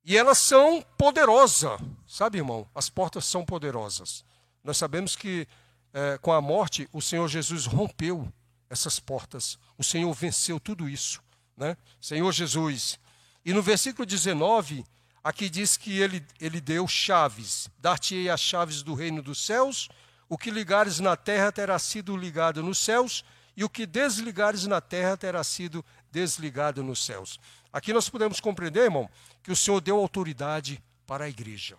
E 0.04 0.18
elas 0.18 0.38
são 0.38 0.84
poderosas, 0.98 1.80
sabe, 2.08 2.40
irmão? 2.40 2.68
As 2.74 2.90
portas 2.90 3.26
são 3.26 3.46
poderosas. 3.46 4.26
Nós 4.64 4.78
sabemos 4.78 5.16
que 5.16 5.48
é, 5.94 6.18
com 6.18 6.32
a 6.32 6.42
morte 6.42 6.90
o 6.92 7.02
Senhor 7.02 7.28
Jesus 7.28 7.66
rompeu 7.66 8.32
essas 8.70 9.00
portas. 9.00 9.60
O 9.78 9.84
Senhor 9.84 10.12
venceu 10.14 10.60
tudo 10.60 10.90
isso, 10.90 11.22
né? 11.56 11.78
Senhor 12.00 12.32
Jesus. 12.32 13.00
E 13.46 13.54
no 13.54 13.62
versículo 13.62 14.06
19 14.06 14.84
Aqui 15.24 15.50
diz 15.50 15.78
que 15.78 16.00
ele, 16.00 16.26
ele 16.40 16.60
deu 16.60 16.88
chaves. 16.88 17.70
Dar-te-ei 17.78 18.30
as 18.30 18.42
chaves 18.42 18.82
do 18.82 18.96
reino 18.96 19.22
dos 19.22 19.46
céus. 19.46 19.88
O 20.28 20.36
que 20.38 20.50
ligares 20.50 21.00
na 21.00 21.16
terra 21.16 21.52
terá 21.52 21.78
sido 21.78 22.18
ligado 22.18 22.64
nos 22.64 22.80
céus, 22.80 23.24
e 23.56 23.64
o 23.66 23.70
que 23.70 23.86
desligares 23.86 24.66
na 24.66 24.80
terra 24.80 25.18
terá 25.18 25.44
sido 25.44 25.84
desligado 26.10 26.82
nos 26.82 27.04
céus. 27.04 27.38
Aqui 27.72 27.94
nós 27.94 28.10
podemos 28.10 28.40
compreender, 28.40 28.84
irmão, 28.84 29.10
que 29.42 29.52
o 29.52 29.56
Senhor 29.56 29.80
deu 29.80 29.98
autoridade 29.98 30.84
para 31.08 31.26
a 31.26 31.30
igreja. 31.30 31.78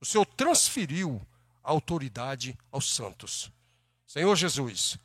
O 0.00 0.06
Senhor 0.06 0.24
transferiu 0.24 1.20
a 1.62 1.70
autoridade 1.70 2.56
aos 2.70 2.94
santos. 2.94 3.50
Senhor 4.06 4.34
Jesus, 4.36 4.98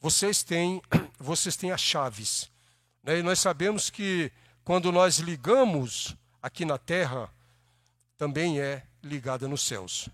vocês 0.00 0.42
têm, 0.42 0.82
vocês 1.18 1.56
têm 1.56 1.70
as 1.70 1.80
chaves. 1.80 2.50
Né? 3.02 3.18
E 3.18 3.22
nós 3.22 3.38
sabemos 3.38 3.90
que 3.90 4.30
quando 4.64 4.90
nós 4.90 5.18
ligamos 5.18 6.16
aqui 6.42 6.64
na 6.64 6.78
terra 6.78 7.30
também 8.16 8.60
é 8.60 8.82
ligada 9.02 9.48
nos 9.48 9.62
céus. 9.62 10.08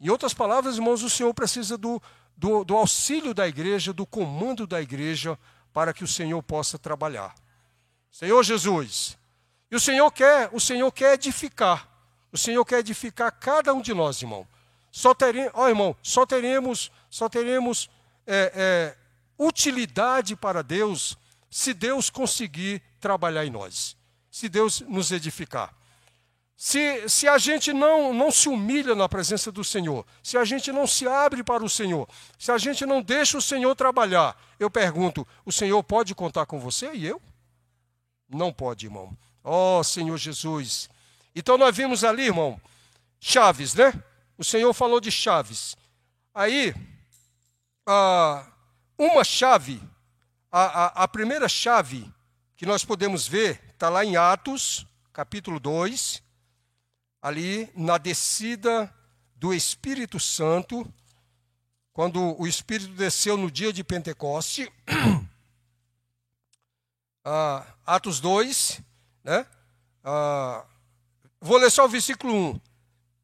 Em 0.00 0.08
outras 0.08 0.32
palavras, 0.32 0.76
irmãos, 0.76 1.02
o 1.02 1.10
Senhor 1.10 1.34
precisa 1.34 1.76
do, 1.76 2.00
do, 2.36 2.64
do, 2.64 2.74
auxílio 2.74 3.34
da 3.34 3.46
igreja, 3.46 3.92
do 3.92 4.06
comando 4.06 4.66
da 4.66 4.80
igreja, 4.80 5.38
para 5.72 5.92
que 5.92 6.02
o 6.02 6.08
Senhor 6.08 6.42
possa 6.42 6.78
trabalhar. 6.78 7.34
Senhor 8.10 8.42
Jesus, 8.42 9.16
e 9.70 9.76
o 9.76 9.80
Senhor 9.80 10.10
quer, 10.10 10.50
o 10.52 10.60
Senhor 10.60 10.90
quer 10.92 11.14
edificar. 11.14 11.88
O 12.32 12.38
Senhor 12.38 12.64
quer 12.64 12.78
edificar 12.78 13.32
cada 13.32 13.72
um 13.74 13.80
de 13.80 13.92
nós, 13.92 14.20
irmão. 14.22 14.46
Só 14.90 15.14
teremos, 15.14 15.52
ó, 15.54 15.68
irmão, 15.68 15.96
só 16.02 16.26
teremos, 16.26 16.90
só 17.08 17.28
teremos 17.28 17.88
é, 18.26 18.52
é, 18.54 18.96
utilidade 19.38 20.36
para 20.36 20.62
Deus 20.62 21.16
se 21.48 21.72
Deus 21.72 22.10
conseguir 22.10 22.82
trabalhar 23.00 23.44
em 23.44 23.50
nós 23.50 23.96
se 24.30 24.48
Deus 24.48 24.80
nos 24.82 25.10
edificar. 25.10 25.74
Se, 26.56 27.08
se 27.08 27.26
a 27.26 27.38
gente 27.38 27.72
não, 27.72 28.12
não 28.12 28.30
se 28.30 28.48
humilha 28.48 28.94
na 28.94 29.08
presença 29.08 29.50
do 29.50 29.64
Senhor, 29.64 30.04
se 30.22 30.36
a 30.36 30.44
gente 30.44 30.70
não 30.70 30.86
se 30.86 31.08
abre 31.08 31.42
para 31.42 31.64
o 31.64 31.70
Senhor, 31.70 32.06
se 32.38 32.52
a 32.52 32.58
gente 32.58 32.84
não 32.84 33.00
deixa 33.00 33.38
o 33.38 33.42
Senhor 33.42 33.74
trabalhar, 33.74 34.36
eu 34.58 34.70
pergunto: 34.70 35.26
o 35.44 35.50
Senhor 35.50 35.82
pode 35.82 36.14
contar 36.14 36.44
com 36.44 36.60
você 36.60 36.92
e 36.92 37.06
eu? 37.06 37.20
Não 38.30 38.52
pode, 38.52 38.86
irmão. 38.86 39.16
Ó 39.42 39.80
oh, 39.80 39.84
Senhor 39.84 40.16
Jesus. 40.16 40.88
Então 41.34 41.58
nós 41.58 41.76
vimos 41.76 42.04
ali, 42.04 42.24
irmão, 42.24 42.60
chaves, 43.18 43.74
né? 43.74 43.92
O 44.38 44.44
Senhor 44.44 44.72
falou 44.72 45.00
de 45.00 45.10
chaves. 45.10 45.76
Aí, 46.34 46.74
uma 48.96 49.24
chave, 49.24 49.82
a, 50.50 50.62
a, 50.62 50.86
a 51.04 51.08
primeira 51.08 51.48
chave 51.48 52.10
que 52.56 52.64
nós 52.64 52.84
podemos 52.84 53.26
ver 53.26 53.60
Está 53.80 53.88
lá 53.88 54.04
em 54.04 54.14
Atos, 54.14 54.86
capítulo 55.10 55.58
2, 55.58 56.22
ali 57.22 57.66
na 57.74 57.96
descida 57.96 58.94
do 59.34 59.54
Espírito 59.54 60.20
Santo, 60.20 60.86
quando 61.90 62.38
o 62.38 62.46
Espírito 62.46 62.92
desceu 62.92 63.38
no 63.38 63.50
dia 63.50 63.72
de 63.72 63.82
Pentecoste. 63.82 64.70
ah, 67.24 67.66
Atos 67.84 68.20
2, 68.20 68.80
né? 69.24 69.46
Ah, 70.04 70.64
vou 71.40 71.58
ler 71.58 71.70
só 71.70 71.84
o 71.84 71.88
versículo 71.88 72.32
1. 72.32 72.60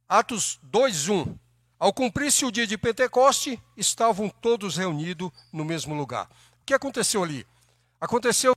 Atos 0.08 0.58
2, 0.62 1.08
1. 1.08 1.38
Ao 1.78 1.92
cumprir-se 1.92 2.44
o 2.44 2.50
dia 2.50 2.66
de 2.66 2.78
Pentecoste, 2.78 3.62
estavam 3.76 4.28
todos 4.28 4.76
reunidos 4.76 5.30
no 5.52 5.64
mesmo 5.64 5.94
lugar. 5.94 6.28
O 6.62 6.64
que 6.64 6.72
aconteceu 6.72 7.22
ali? 7.22 7.46
Aconteceu 8.00 8.56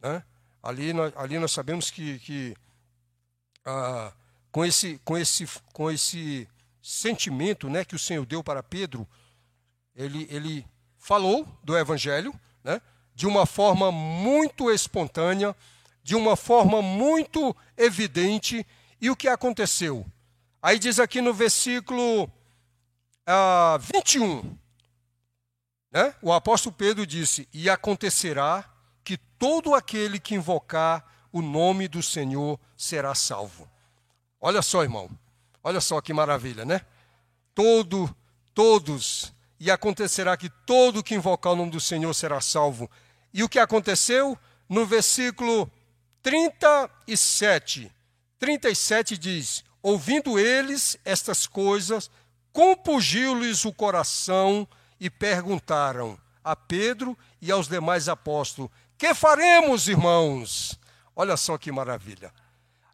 Né? 0.00 0.22
Ali, 0.62 0.92
nós, 0.92 1.12
ali 1.16 1.38
nós 1.38 1.52
sabemos 1.52 1.90
que, 1.90 2.18
que 2.20 2.56
ah, 3.64 4.12
com, 4.50 4.64
esse, 4.64 5.00
com, 5.04 5.16
esse, 5.16 5.46
com 5.72 5.90
esse 5.90 6.48
sentimento 6.82 7.68
né, 7.68 7.84
que 7.84 7.94
o 7.94 7.98
Senhor 7.98 8.24
deu 8.24 8.42
para 8.42 8.62
Pedro, 8.62 9.06
ele, 9.94 10.26
ele 10.30 10.66
falou 10.98 11.46
do 11.62 11.76
Evangelho 11.76 12.34
né, 12.62 12.80
de 13.14 13.26
uma 13.26 13.46
forma 13.46 13.90
muito 13.90 14.70
espontânea, 14.70 15.54
de 16.02 16.14
uma 16.14 16.36
forma 16.36 16.80
muito 16.80 17.54
evidente. 17.76 18.66
E 19.00 19.10
o 19.10 19.16
que 19.16 19.28
aconteceu? 19.28 20.06
Aí 20.62 20.78
diz 20.78 20.98
aqui 20.98 21.20
no 21.20 21.32
versículo 21.34 22.30
ah, 23.26 23.78
21, 23.80 24.56
né? 25.92 26.14
o 26.22 26.32
apóstolo 26.32 26.74
Pedro 26.74 27.06
disse: 27.06 27.48
E 27.52 27.68
acontecerá 27.68 28.64
que 29.04 29.16
todo 29.16 29.74
aquele 29.74 30.18
que 30.18 30.34
invocar 30.34 31.04
o 31.32 31.42
nome 31.42 31.88
do 31.88 32.02
Senhor 32.02 32.58
será 32.76 33.14
salvo. 33.14 33.68
Olha 34.40 34.62
só, 34.62 34.82
irmão. 34.82 35.10
Olha 35.62 35.80
só 35.80 36.00
que 36.00 36.12
maravilha, 36.12 36.64
né? 36.64 36.80
Todo, 37.54 38.14
todos, 38.54 39.32
e 39.60 39.70
acontecerá 39.70 40.36
que 40.36 40.48
todo 40.48 41.02
que 41.02 41.14
invocar 41.14 41.52
o 41.52 41.56
nome 41.56 41.70
do 41.70 41.80
Senhor 41.80 42.14
será 42.14 42.40
salvo. 42.40 42.90
E 43.32 43.42
o 43.42 43.48
que 43.48 43.58
aconteceu? 43.58 44.38
No 44.68 44.86
versículo 44.86 45.70
37, 46.22 47.90
37 48.38 49.18
diz: 49.18 49.64
Ouvindo 49.82 50.38
eles 50.38 50.98
estas 51.04 51.46
coisas, 51.46 52.10
compungiu-lhes 52.52 53.64
o 53.64 53.72
coração 53.72 54.66
e 55.00 55.10
perguntaram 55.10 56.18
a 56.42 56.54
Pedro 56.56 57.16
e 57.40 57.50
aos 57.50 57.68
demais 57.68 58.08
apóstolos: 58.08 58.70
Que 58.98 59.14
faremos, 59.14 59.86
irmãos? 59.86 60.76
Olha 61.14 61.36
só 61.36 61.56
que 61.56 61.70
maravilha. 61.70 62.34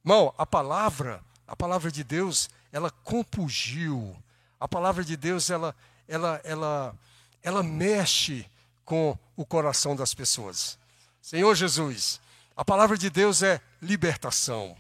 Irmão, 0.05 0.35
a 0.37 0.45
palavra, 0.45 1.23
a 1.49 1.57
palavra 1.57 1.91
de 1.91 2.05
Deus, 2.05 2.51
ela 2.71 2.91
compungiu. 2.91 4.15
A 4.61 4.69
palavra 4.69 5.03
de 5.03 5.17
Deus, 5.17 5.49
ela, 5.49 5.75
ela, 6.07 6.41
ela, 6.45 6.95
ela 7.43 7.63
mexe 7.63 8.47
com 8.85 9.19
o 9.35 9.47
coração 9.47 9.97
das 9.97 10.13
pessoas. 10.13 10.79
Senhor 11.23 11.55
Jesus, 11.55 12.21
a 12.55 12.63
palavra 12.63 12.99
de 12.99 13.09
Deus 13.09 13.43
é 13.43 13.59
libertação. 13.81 14.77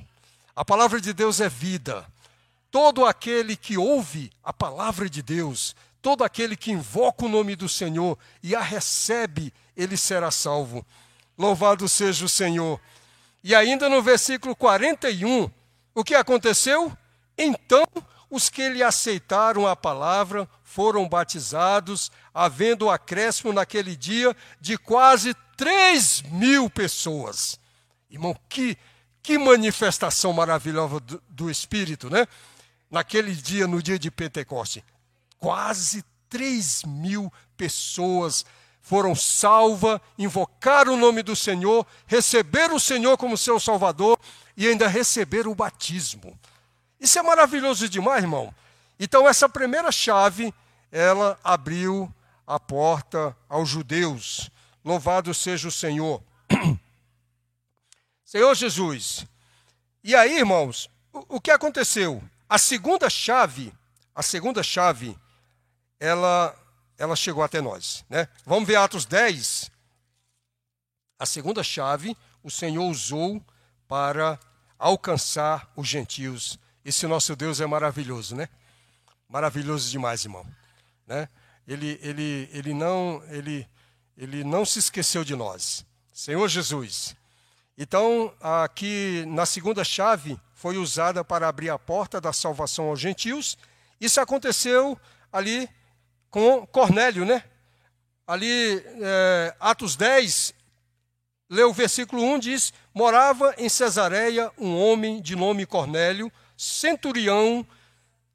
A 0.54 0.62
palavra 0.62 1.00
de 1.00 1.14
Deus 1.14 1.40
é 1.40 1.48
vida. 1.48 2.06
Todo 2.70 3.06
aquele 3.06 3.56
que 3.56 3.78
ouve 3.78 4.30
a 4.42 4.52
palavra 4.52 5.08
de 5.08 5.22
Deus, 5.22 5.74
todo 6.02 6.22
aquele 6.22 6.54
que 6.54 6.70
invoca 6.70 7.24
o 7.24 7.30
nome 7.30 7.56
do 7.56 7.68
Senhor 7.68 8.18
e 8.42 8.54
a 8.54 8.60
recebe, 8.60 9.54
ele 9.74 9.96
será 9.96 10.30
salvo. 10.30 10.84
Louvado 11.36 11.88
seja 11.88 12.24
o 12.24 12.28
Senhor. 12.28 12.80
E 13.42 13.54
ainda 13.54 13.88
no 13.88 14.02
versículo 14.02 14.54
41, 14.56 15.50
o 15.94 16.04
que 16.04 16.14
aconteceu? 16.14 16.96
Então 17.36 17.84
os 18.30 18.48
que 18.48 18.68
lhe 18.68 18.82
aceitaram 18.82 19.66
a 19.66 19.76
palavra 19.76 20.48
foram 20.62 21.08
batizados, 21.08 22.10
havendo 22.32 22.90
acréscimo 22.90 23.52
naquele 23.52 23.94
dia 23.94 24.36
de 24.60 24.76
quase 24.76 25.34
3 25.56 26.22
mil 26.32 26.68
pessoas. 26.68 27.58
Irmão, 28.10 28.36
que, 28.48 28.76
que 29.22 29.38
manifestação 29.38 30.32
maravilhosa 30.32 31.00
do, 31.00 31.22
do 31.28 31.50
Espírito, 31.50 32.10
né? 32.10 32.26
Naquele 32.90 33.34
dia, 33.34 33.66
no 33.66 33.82
dia 33.82 33.98
de 33.98 34.10
Pentecoste. 34.10 34.84
Quase 35.38 36.04
3 36.28 36.84
mil 36.84 37.32
pessoas 37.56 38.44
foram 38.84 39.14
salvas, 39.14 39.98
invocaram 40.18 40.92
o 40.92 40.96
nome 40.98 41.22
do 41.22 41.34
Senhor, 41.34 41.86
receberam 42.06 42.76
o 42.76 42.80
Senhor 42.80 43.16
como 43.16 43.34
seu 43.34 43.58
Salvador 43.58 44.18
e 44.54 44.68
ainda 44.68 44.86
receberam 44.86 45.50
o 45.50 45.54
batismo. 45.54 46.38
Isso 47.00 47.18
é 47.18 47.22
maravilhoso 47.22 47.88
demais, 47.88 48.22
irmão. 48.22 48.54
Então, 49.00 49.26
essa 49.26 49.48
primeira 49.48 49.90
chave, 49.90 50.52
ela 50.92 51.38
abriu 51.42 52.14
a 52.46 52.60
porta 52.60 53.34
aos 53.48 53.70
judeus. 53.70 54.50
Louvado 54.84 55.32
seja 55.32 55.66
o 55.66 55.72
Senhor. 55.72 56.22
Senhor 58.22 58.54
Jesus. 58.54 59.26
E 60.02 60.14
aí, 60.14 60.36
irmãos, 60.36 60.90
o, 61.10 61.36
o 61.36 61.40
que 61.40 61.50
aconteceu? 61.50 62.22
A 62.46 62.58
segunda 62.58 63.08
chave, 63.08 63.72
a 64.14 64.22
segunda 64.22 64.62
chave, 64.62 65.16
ela, 65.98 66.54
ela 66.98 67.16
chegou 67.16 67.42
até 67.42 67.60
nós. 67.60 68.04
Né? 68.08 68.28
Vamos 68.44 68.66
ver 68.66 68.76
Atos 68.76 69.04
10. 69.04 69.70
A 71.18 71.26
segunda 71.26 71.62
chave, 71.62 72.16
o 72.42 72.50
Senhor 72.50 72.84
usou 72.84 73.42
para 73.88 74.38
alcançar 74.78 75.70
os 75.76 75.88
gentios. 75.88 76.58
Esse 76.84 77.06
nosso 77.06 77.34
Deus 77.34 77.60
é 77.60 77.66
maravilhoso, 77.66 78.36
né? 78.36 78.48
Maravilhoso 79.28 79.90
demais, 79.90 80.24
irmão. 80.24 80.46
Né? 81.06 81.28
Ele, 81.66 81.98
ele, 82.02 82.48
ele, 82.52 82.74
não, 82.74 83.22
ele, 83.28 83.66
ele 84.16 84.44
não 84.44 84.64
se 84.64 84.78
esqueceu 84.78 85.24
de 85.24 85.34
nós. 85.34 85.84
Senhor 86.12 86.46
Jesus. 86.48 87.16
Então, 87.76 88.32
aqui 88.40 89.24
na 89.26 89.46
segunda 89.46 89.82
chave, 89.82 90.38
foi 90.54 90.76
usada 90.76 91.24
para 91.24 91.48
abrir 91.48 91.70
a 91.70 91.78
porta 91.78 92.20
da 92.20 92.32
salvação 92.32 92.86
aos 92.86 93.00
gentios. 93.00 93.58
Isso 94.00 94.20
aconteceu 94.20 94.98
ali 95.32 95.68
com 96.34 96.66
Cornélio, 96.66 97.24
né? 97.24 97.44
Ali, 98.26 98.84
é, 99.00 99.54
Atos 99.60 99.94
10, 99.94 100.52
leu 101.48 101.70
o 101.70 101.72
versículo 101.72 102.24
1, 102.24 102.38
diz: 102.40 102.72
Morava 102.92 103.54
em 103.56 103.68
Cesareia 103.68 104.50
um 104.58 104.76
homem 104.76 105.22
de 105.22 105.36
nome 105.36 105.64
Cornélio, 105.64 106.32
centurião 106.56 107.64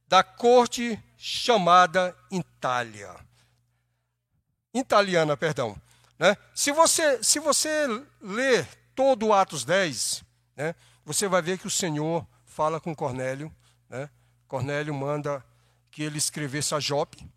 da 0.08 0.24
corte 0.24 0.98
chamada 1.18 2.16
Itália. 2.32 3.14
Italiana, 4.74 5.36
perdão. 5.36 5.76
Né? 6.18 6.38
Se, 6.56 6.72
você, 6.72 7.22
se 7.22 7.38
você 7.38 7.86
ler 8.22 8.66
todo 8.96 9.26
o 9.26 9.34
Atos 9.34 9.66
10, 9.66 10.24
né, 10.56 10.74
você 11.04 11.28
vai 11.28 11.42
ver 11.42 11.58
que 11.58 11.68
o 11.68 11.72
Senhor 11.72 12.26
fala 12.46 12.80
com 12.80 12.96
Cornélio. 12.96 13.54
Né? 13.90 14.10
Cornélio 14.48 14.94
manda 14.94 15.44
que 15.92 16.02
ele 16.02 16.18
escrevesse 16.18 16.74
a 16.74 16.80
Jope. 16.80 17.28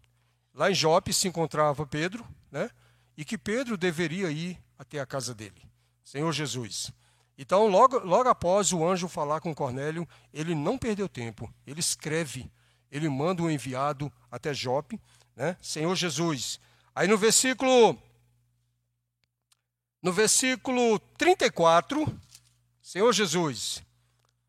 Lá 0.55 0.71
em 0.71 0.75
Jope 0.75 1.12
se 1.12 1.29
encontrava 1.29 1.87
Pedro, 1.87 2.27
né? 2.51 2.71
e 3.17 3.25
que 3.25 3.38
Pedro 3.38 3.77
deveria 3.77 4.31
ir 4.31 4.59
até 4.79 5.01
a 5.01 5.07
casa 5.07 5.35
dele. 5.35 5.62
Senhor 6.05 6.33
Jesus. 6.33 6.93
Então, 7.37 7.67
logo, 7.67 7.99
logo 7.99 8.29
após 8.29 8.73
o 8.73 8.87
anjo 8.87 9.09
falar 9.09 9.41
com 9.41 9.55
Cornélio, 9.55 10.07
ele 10.33 10.55
não 10.55 10.77
perdeu 10.77 11.09
tempo, 11.09 11.53
ele 11.67 11.81
escreve, 11.81 12.51
ele 12.91 13.09
manda 13.09 13.43
um 13.43 13.51
enviado 13.51 14.12
até 14.31 14.53
Jope, 14.53 15.01
né? 15.35 15.57
Senhor 15.61 15.95
Jesus. 15.97 16.61
Aí 16.95 17.09
no 17.09 17.17
versículo 17.17 17.99
no 20.03 20.12
versículo 20.12 20.99
34, 21.17 22.21
Senhor 22.83 23.12
Jesus, 23.12 23.83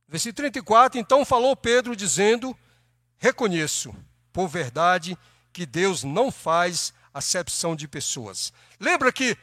versículo 0.08 0.38
34, 0.38 1.00
então 1.00 1.24
falou 1.24 1.56
Pedro 1.56 1.96
dizendo: 1.96 2.58
Reconheço, 3.18 3.96
por 4.34 4.48
verdade, 4.48 5.18
Deus 5.66 6.04
não 6.04 6.32
faz 6.32 6.94
acepção 7.14 7.76
de 7.76 7.88
pessoas. 7.88 8.52
Lembra 8.80 9.12
que, 9.12 9.38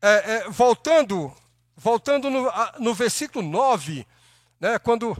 é, 0.00 0.08
é, 0.08 0.50
voltando, 0.50 1.32
voltando 1.76 2.28
no, 2.28 2.50
no 2.78 2.94
versículo 2.94 3.46
9, 3.46 4.06
né, 4.60 4.78
quando, 4.78 5.16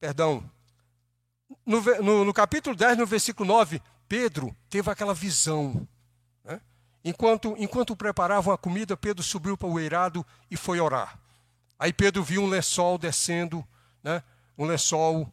perdão, 0.00 0.48
no, 1.64 1.80
no, 2.02 2.24
no 2.24 2.32
capítulo 2.32 2.74
10, 2.74 2.98
no 2.98 3.06
versículo 3.06 3.46
9, 3.46 3.82
Pedro 4.08 4.56
teve 4.70 4.90
aquela 4.90 5.14
visão 5.14 5.86
Enquanto, 7.04 7.54
enquanto 7.58 7.94
preparavam 7.94 8.54
a 8.54 8.56
comida, 8.56 8.96
Pedro 8.96 9.22
subiu 9.22 9.58
para 9.58 9.68
o 9.68 9.78
eirado 9.78 10.24
e 10.50 10.56
foi 10.56 10.80
orar. 10.80 11.18
Aí 11.78 11.92
Pedro 11.92 12.24
viu 12.24 12.42
um 12.42 12.48
lençol 12.48 12.96
descendo, 12.96 13.62
né? 14.02 14.22
um 14.56 14.64
lençol 14.64 15.30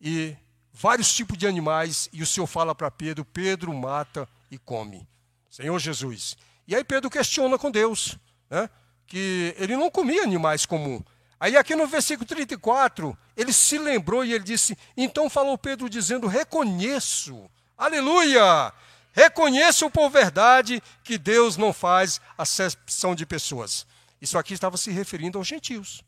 e 0.00 0.34
vários 0.80 1.12
tipos 1.12 1.36
de 1.36 1.46
animais, 1.46 2.08
e 2.12 2.22
o 2.22 2.26
Senhor 2.26 2.46
fala 2.46 2.74
para 2.74 2.90
Pedro: 2.90 3.24
Pedro 3.24 3.72
mata 3.72 4.28
e 4.50 4.58
come. 4.58 5.06
Senhor 5.50 5.78
Jesus. 5.78 6.36
E 6.66 6.74
aí 6.74 6.84
Pedro 6.84 7.10
questiona 7.10 7.58
com 7.58 7.70
Deus, 7.70 8.16
né? 8.48 8.70
que 9.06 9.54
ele 9.58 9.76
não 9.76 9.90
comia 9.90 10.22
animais 10.22 10.64
comuns. 10.64 11.02
Aí 11.38 11.56
aqui 11.56 11.74
no 11.74 11.86
versículo 11.86 12.26
34, 12.26 13.16
ele 13.36 13.52
se 13.52 13.78
lembrou 13.78 14.24
e 14.24 14.32
ele 14.32 14.44
disse: 14.44 14.76
Então 14.96 15.28
falou 15.28 15.58
Pedro 15.58 15.90
dizendo: 15.90 16.26
Reconheço, 16.26 17.50
aleluia, 17.76 18.72
Reconheçam 19.12 19.90
por 19.90 20.08
verdade 20.08 20.82
que 21.02 21.18
Deus 21.18 21.56
não 21.56 21.72
faz 21.72 22.20
acepção 22.38 23.14
de 23.14 23.26
pessoas. 23.26 23.86
Isso 24.20 24.38
aqui 24.38 24.54
estava 24.54 24.76
se 24.76 24.90
referindo 24.90 25.38
aos 25.38 25.48
gentios. 25.48 26.02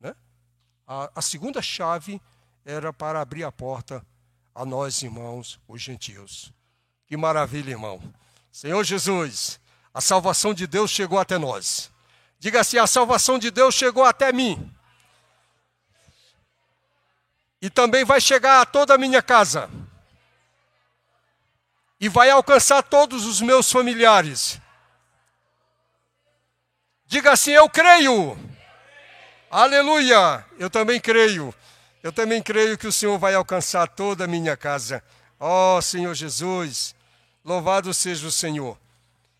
Né? 0.00 0.14
A, 0.86 1.10
a 1.14 1.22
segunda 1.22 1.62
chave 1.62 2.20
era 2.64 2.92
para 2.92 3.20
abrir 3.20 3.44
a 3.44 3.52
porta 3.52 4.04
a 4.54 4.64
nós, 4.64 5.02
irmãos, 5.02 5.60
os 5.66 5.80
gentios. 5.80 6.52
Que 7.06 7.16
maravilha, 7.16 7.70
irmão. 7.70 8.02
Senhor 8.50 8.82
Jesus, 8.84 9.60
a 9.92 10.00
salvação 10.00 10.54
de 10.54 10.66
Deus 10.66 10.90
chegou 10.90 11.18
até 11.18 11.38
nós. 11.38 11.90
Diga 12.38 12.60
assim: 12.60 12.78
a 12.78 12.86
salvação 12.86 13.38
de 13.38 13.50
Deus 13.50 13.74
chegou 13.74 14.04
até 14.04 14.32
mim. 14.32 14.70
E 17.60 17.70
também 17.70 18.04
vai 18.04 18.20
chegar 18.20 18.60
a 18.60 18.66
toda 18.66 18.94
a 18.94 18.98
minha 18.98 19.22
casa 19.22 19.70
e 22.02 22.08
vai 22.08 22.28
alcançar 22.30 22.82
todos 22.82 23.24
os 23.26 23.40
meus 23.40 23.70
familiares. 23.70 24.60
Diga 27.06 27.30
assim: 27.30 27.52
Eu 27.52 27.68
creio. 27.70 28.36
Aleluia! 29.48 30.44
Eu 30.58 30.68
também 30.68 30.98
creio. 30.98 31.54
Eu 32.02 32.12
também 32.12 32.42
creio 32.42 32.76
que 32.76 32.86
o 32.86 32.92
Senhor 32.92 33.18
vai 33.18 33.34
alcançar 33.34 33.86
toda 33.86 34.24
a 34.24 34.28
minha 34.28 34.56
casa. 34.56 35.02
Ó 35.38 35.76
oh, 35.76 35.82
Senhor 35.82 36.14
Jesus, 36.14 36.94
louvado 37.44 37.94
seja 37.94 38.26
o 38.26 38.32
Senhor. 38.32 38.78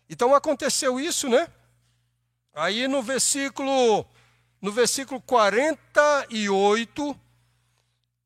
Então 0.09 0.33
aconteceu 0.33 0.99
isso, 0.99 1.27
né? 1.27 1.47
Aí 2.53 2.87
no 2.87 3.01
versículo 3.01 4.05
no 4.61 4.71
versículo 4.71 5.19
48, 5.19 7.19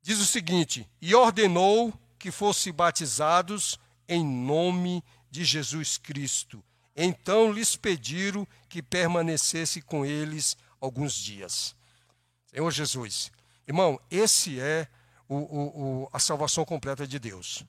diz 0.04 0.19
o 0.19 0.26
seguinte: 0.26 0.88
E 1.02 1.15
ordenou 1.15 1.91
que 2.19 2.30
fossem 2.30 2.71
batizados 2.71 3.80
em 4.08 4.23
nome 4.23 5.04
de 5.32 5.43
Jesus 5.43 5.97
Cristo. 5.97 6.63
Então 6.95 7.52
lhes 7.52 7.76
pediram 7.76 8.47
que 8.69 8.84
permanecesse 8.84 9.82
com 9.82 10.06
eles 10.06 10.56
alguns 10.80 11.15
dias. 11.15 11.76
Senhor 12.52 12.69
Jesus, 12.69 13.32
irmão, 13.67 13.99
esse 14.10 14.60
é 14.60 14.88
o, 15.27 15.36
o, 15.36 16.03
o, 16.03 16.10
a 16.13 16.19
salvação 16.19 16.63
completa 16.63 17.06
de 17.06 17.19
Deus. 17.19 17.65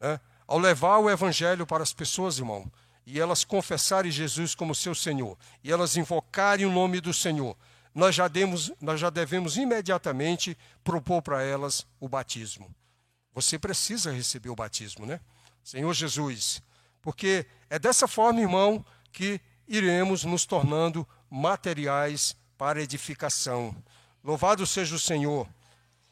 Né? 0.00 0.20
Ao 0.46 0.58
levar 0.58 0.98
o 0.98 1.10
evangelho 1.10 1.66
para 1.66 1.82
as 1.82 1.92
pessoas, 1.92 2.38
irmão, 2.38 2.70
e 3.04 3.18
elas 3.18 3.44
confessarem 3.44 4.10
Jesus 4.10 4.54
como 4.54 4.74
seu 4.74 4.94
Senhor, 4.94 5.36
e 5.64 5.72
elas 5.72 5.96
invocarem 5.96 6.66
o 6.66 6.72
nome 6.72 7.00
do 7.00 7.12
Senhor, 7.12 7.56
nós 7.94 8.14
já, 8.14 8.28
demos, 8.28 8.72
nós 8.80 9.00
já 9.00 9.10
devemos 9.10 9.56
imediatamente 9.56 10.56
propor 10.84 11.20
para 11.22 11.42
elas 11.42 11.86
o 11.98 12.08
batismo. 12.08 12.72
Você 13.34 13.58
precisa 13.58 14.12
receber 14.12 14.48
o 14.48 14.54
batismo, 14.54 15.06
né? 15.06 15.20
Senhor 15.62 15.92
Jesus, 15.92 16.62
porque 17.02 17.46
é 17.68 17.78
dessa 17.78 18.06
forma, 18.06 18.40
irmão, 18.40 18.84
que 19.12 19.40
iremos 19.66 20.24
nos 20.24 20.46
tornando 20.46 21.06
materiais 21.28 22.36
para 22.56 22.82
edificação. 22.82 23.74
Louvado 24.22 24.66
seja 24.66 24.94
o 24.94 24.98
Senhor. 24.98 25.48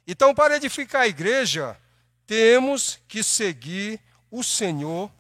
Então, 0.07 0.35
para 0.35 0.57
edificar 0.57 1.03
a 1.03 1.09
igreja, 1.09 1.79
temos 2.27 2.99
que 3.07 3.23
seguir 3.23 4.01
o 4.31 4.43
Senhor, 4.43 5.11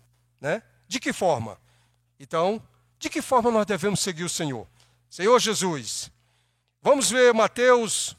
né? 0.41 0.63
De 0.87 0.99
que 0.99 1.13
forma? 1.13 1.59
Então, 2.19 2.63
de 2.99 3.09
que 3.09 3.23
forma 3.23 3.51
nós 3.51 3.67
devemos 3.67 4.01
seguir 4.01 4.25
o 4.25 4.29
Senhor? 4.29 4.67
Senhor 5.09 5.39
Jesus, 5.39 6.11
vamos 6.83 7.11
ver 7.11 7.33
Mateus 7.33 8.17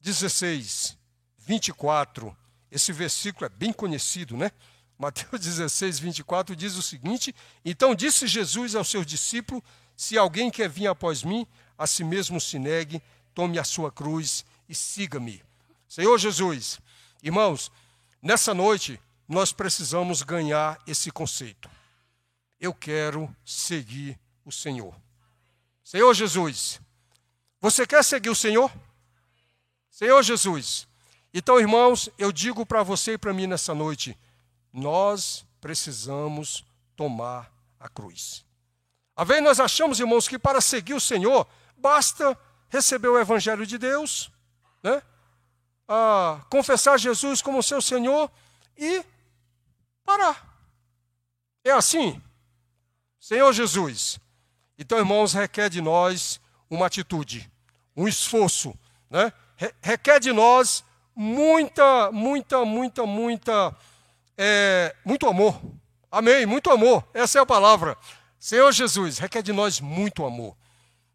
16, 0.00 0.96
24. 1.38 2.36
Esse 2.70 2.92
versículo 2.92 3.46
é 3.46 3.48
bem 3.48 3.72
conhecido, 3.72 4.36
né? 4.36 4.50
Mateus 4.98 5.40
16, 5.40 5.98
24 5.98 6.54
diz 6.54 6.76
o 6.76 6.82
seguinte: 6.82 7.34
Então 7.64 7.94
disse 7.94 8.26
Jesus 8.26 8.74
aos 8.74 8.88
seus 8.88 9.06
discípulos: 9.06 9.62
Se 9.96 10.18
alguém 10.18 10.50
quer 10.50 10.68
vir 10.68 10.86
após 10.86 11.22
mim, 11.22 11.46
a 11.78 11.86
si 11.86 12.04
mesmo 12.04 12.40
se 12.40 12.58
negue, 12.58 13.02
tome 13.34 13.58
a 13.58 13.64
sua 13.64 13.90
cruz 13.90 14.44
e 14.68 14.74
siga-me. 14.74 15.42
Senhor 15.88 16.18
Jesus, 16.18 16.80
irmãos, 17.22 17.70
nessa 18.22 18.54
noite 18.54 19.00
nós 19.26 19.52
precisamos 19.52 20.22
ganhar 20.22 20.80
esse 20.86 21.10
conceito. 21.10 21.70
Eu 22.58 22.74
quero 22.74 23.34
seguir 23.44 24.18
o 24.44 24.52
Senhor. 24.52 24.94
Senhor 25.84 26.12
Jesus, 26.14 26.80
você 27.60 27.86
quer 27.86 28.04
seguir 28.04 28.30
o 28.30 28.34
Senhor? 28.34 28.70
Senhor 29.90 30.22
Jesus. 30.22 30.88
Então, 31.32 31.60
irmãos, 31.60 32.08
eu 32.18 32.32
digo 32.32 32.66
para 32.66 32.82
você 32.82 33.12
e 33.12 33.18
para 33.18 33.32
mim 33.32 33.46
nessa 33.46 33.74
noite, 33.74 34.18
nós 34.72 35.44
precisamos 35.60 36.64
tomar 36.96 37.52
a 37.78 37.88
cruz. 37.88 38.44
Às 39.14 39.28
vezes 39.28 39.44
nós 39.44 39.60
achamos, 39.60 40.00
irmãos, 40.00 40.26
que 40.26 40.38
para 40.38 40.60
seguir 40.60 40.94
o 40.94 41.00
Senhor, 41.00 41.46
basta 41.76 42.36
receber 42.70 43.08
o 43.08 43.18
Evangelho 43.18 43.66
de 43.66 43.76
Deus, 43.76 44.30
né? 44.82 45.02
Ah, 45.86 46.40
confessar 46.48 46.98
Jesus 46.98 47.42
como 47.42 47.62
seu 47.62 47.82
Senhor 47.82 48.30
e 48.78 49.04
parar. 50.04 50.48
É 51.64 51.72
assim? 51.72 52.20
Senhor 53.18 53.52
Jesus. 53.52 54.18
Então, 54.78 54.98
irmãos, 54.98 55.34
requer 55.34 55.68
de 55.68 55.82
nós 55.82 56.40
uma 56.70 56.86
atitude, 56.86 57.50
um 57.94 58.08
esforço, 58.08 58.74
né? 59.10 59.32
requer 59.82 60.20
de 60.20 60.32
nós 60.32 60.82
muita, 61.14 62.10
muita, 62.12 62.64
muita, 62.64 63.04
muita, 63.04 63.76
é, 64.38 64.94
muito 65.04 65.28
amor. 65.28 65.60
Amém, 66.10 66.46
muito 66.46 66.70
amor. 66.70 67.06
Essa 67.12 67.38
é 67.38 67.42
a 67.42 67.46
palavra. 67.46 67.96
Senhor 68.38 68.72
Jesus, 68.72 69.18
requer 69.18 69.42
de 69.42 69.52
nós 69.52 69.80
muito 69.80 70.24
amor. 70.24 70.56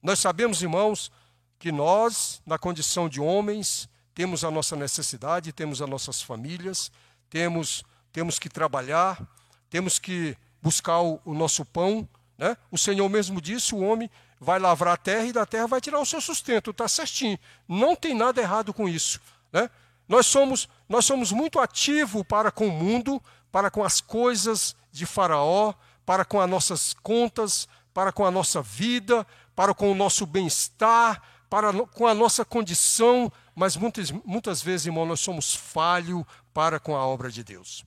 Nós 0.01 0.19
sabemos, 0.19 0.61
irmãos, 0.61 1.11
que 1.59 1.71
nós, 1.71 2.41
na 2.45 2.57
condição 2.57 3.09
de 3.09 3.19
homens, 3.19 3.89
temos 4.13 4.43
a 4.43 4.51
nossa 4.51 4.75
necessidade, 4.75 5.51
temos 5.51 5.81
as 5.81 5.89
nossas 5.89 6.21
famílias, 6.21 6.91
temos 7.29 7.83
temos 8.15 8.39
que 8.39 8.47
trabalhar, 8.47 9.21
temos 9.69 9.99
que 9.99 10.37
buscar 10.61 11.01
o, 11.01 11.19
o 11.25 11.33
nosso 11.33 11.65
pão. 11.65 12.07
Né? 12.37 12.55
O 12.71 12.77
Senhor 12.77 13.09
mesmo 13.09 13.41
disse: 13.41 13.75
o 13.75 13.79
homem 13.79 14.09
vai 14.39 14.57
lavrar 14.57 14.93
a 14.93 14.97
terra 14.97 15.25
e 15.25 15.33
da 15.33 15.45
terra 15.45 15.67
vai 15.67 15.81
tirar 15.81 15.99
o 15.99 16.05
seu 16.05 16.21
sustento. 16.21 16.71
Está 16.71 16.87
certinho. 16.87 17.37
Não 17.67 17.93
tem 17.93 18.15
nada 18.15 18.39
errado 18.41 18.73
com 18.73 18.87
isso. 18.87 19.19
Né? 19.51 19.69
Nós 20.07 20.27
somos, 20.27 20.69
nós 20.87 21.03
somos 21.03 21.33
muito 21.33 21.59
ativos 21.59 22.23
para 22.23 22.51
com 22.51 22.67
o 22.67 22.71
mundo, 22.71 23.21
para 23.51 23.69
com 23.69 23.83
as 23.83 23.99
coisas 23.99 24.77
de 24.93 25.05
Faraó, 25.05 25.73
para 26.05 26.23
com 26.23 26.39
as 26.39 26.49
nossas 26.49 26.93
contas, 27.03 27.67
para 27.93 28.13
com 28.13 28.25
a 28.25 28.31
nossa 28.31 28.61
vida, 28.61 29.27
para 29.53 29.73
com 29.73 29.91
o 29.91 29.95
nosso 29.95 30.25
bem-estar, 30.25 31.21
para 31.55 31.71
com 31.85 32.05
a 32.05 32.13
nossa 32.13 32.43
condição, 32.43 33.31
mas 33.55 33.77
muitas, 33.77 34.11
muitas 34.11 34.61
vezes, 34.61 34.87
irmão, 34.87 35.05
nós 35.05 35.21
somos 35.21 35.55
falhos 35.55 36.25
para 36.53 36.81
com 36.81 36.97
a 36.97 37.07
obra 37.07 37.31
de 37.31 37.45
Deus 37.45 37.85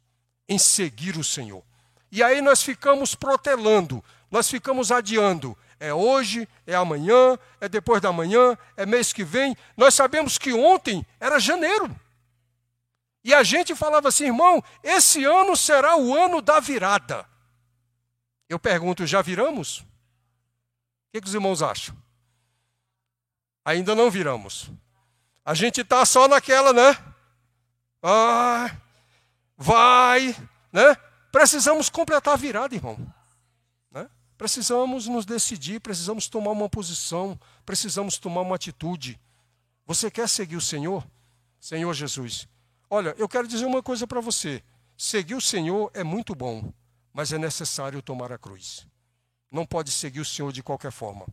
em 0.49 0.57
seguir 0.57 1.19
o 1.19 1.23
Senhor. 1.23 1.63
E 2.11 2.23
aí 2.23 2.41
nós 2.41 2.63
ficamos 2.63 3.15
protelando, 3.15 4.03
nós 4.31 4.49
ficamos 4.49 4.91
adiando. 4.91 5.55
É 5.79 5.93
hoje, 5.93 6.49
é 6.67 6.75
amanhã, 6.75 7.39
é 7.61 7.69
depois 7.69 8.01
da 8.01 8.11
manhã, 8.11 8.57
é 8.75 8.87
mês 8.87 9.13
que 9.13 9.23
vem. 9.23 9.55
Nós 9.77 9.93
sabemos 9.93 10.39
que 10.39 10.51
ontem 10.55 11.07
era 11.21 11.39
janeiro. 11.39 11.95
E 13.23 13.35
a 13.35 13.43
gente 13.43 13.75
falava 13.75 14.09
assim, 14.09 14.25
irmão, 14.25 14.65
esse 14.83 15.27
ano 15.27 15.55
será 15.55 15.95
o 15.95 16.17
ano 16.17 16.41
da 16.41 16.59
virada. 16.59 17.29
Eu 18.49 18.59
pergunto, 18.59 19.07
já 19.07 19.21
viramos? 19.21 19.81
O 19.81 19.85
que, 21.13 21.21
que 21.21 21.29
os 21.29 21.35
irmãos 21.35 21.63
acham? 21.63 21.95
Ainda 23.69 23.95
não 23.95 24.11
viramos. 24.11 24.71
A 25.45 25.53
gente 25.53 25.83
está 25.83 26.03
só 26.07 26.27
naquela, 26.27 26.73
né? 26.73 26.97
Ah, 28.03 28.75
vai, 29.59 30.35
né? 30.73 30.97
Precisamos 31.31 31.91
completar 31.91 32.33
a 32.33 32.37
virada, 32.39 32.75
irmão. 32.75 32.97
Né? 33.91 34.09
Precisamos 34.39 35.07
nos 35.07 35.27
decidir, 35.27 35.81
precisamos 35.81 36.29
tomar 36.29 36.53
uma 36.53 36.67
posição, 36.67 37.39
precisamos 37.67 38.17
tomar 38.17 38.41
uma 38.41 38.57
atitude. 38.57 39.21
Você 39.85 40.11
quer 40.11 40.31
seguir 40.31 40.57
o 40.57 40.63
Senhor? 40.63 41.07
Senhor 41.61 41.93
Jesus. 41.93 42.49
Olha, 42.89 43.15
eu 43.19 43.29
quero 43.29 43.47
dizer 43.47 43.67
uma 43.67 43.83
coisa 43.83 44.07
para 44.07 44.23
você. 44.23 44.63
Seguir 44.97 45.35
o 45.35 45.43
Senhor 45.43 45.91
é 45.93 46.03
muito 46.03 46.35
bom, 46.35 46.73
mas 47.13 47.35
é 47.35 47.39
necessário 47.39 48.01
tomar 48.01 48.33
a 48.33 48.39
cruz. 48.39 48.87
Não 49.51 49.67
pode 49.67 49.91
seguir 49.91 50.21
o 50.21 50.25
Senhor 50.25 50.55
de 50.55 50.63
qualquer 50.63 50.91
forma. 50.91 51.27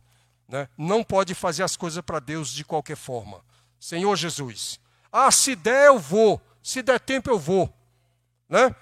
Né? 0.48 0.68
Não 0.76 1.02
pode 1.02 1.34
fazer 1.34 1.62
as 1.62 1.76
coisas 1.76 2.02
para 2.04 2.20
Deus 2.20 2.50
de 2.50 2.64
qualquer 2.64 2.96
forma. 2.96 3.44
Senhor 3.78 4.14
Jesus. 4.16 4.80
Ah, 5.10 5.30
se 5.30 5.56
der 5.56 5.86
eu 5.86 5.98
vou. 5.98 6.40
Se 6.62 6.82
der 6.82 6.98
tempo 7.00 7.30
eu 7.30 7.38
vou 7.38 7.72
né? 8.48 8.74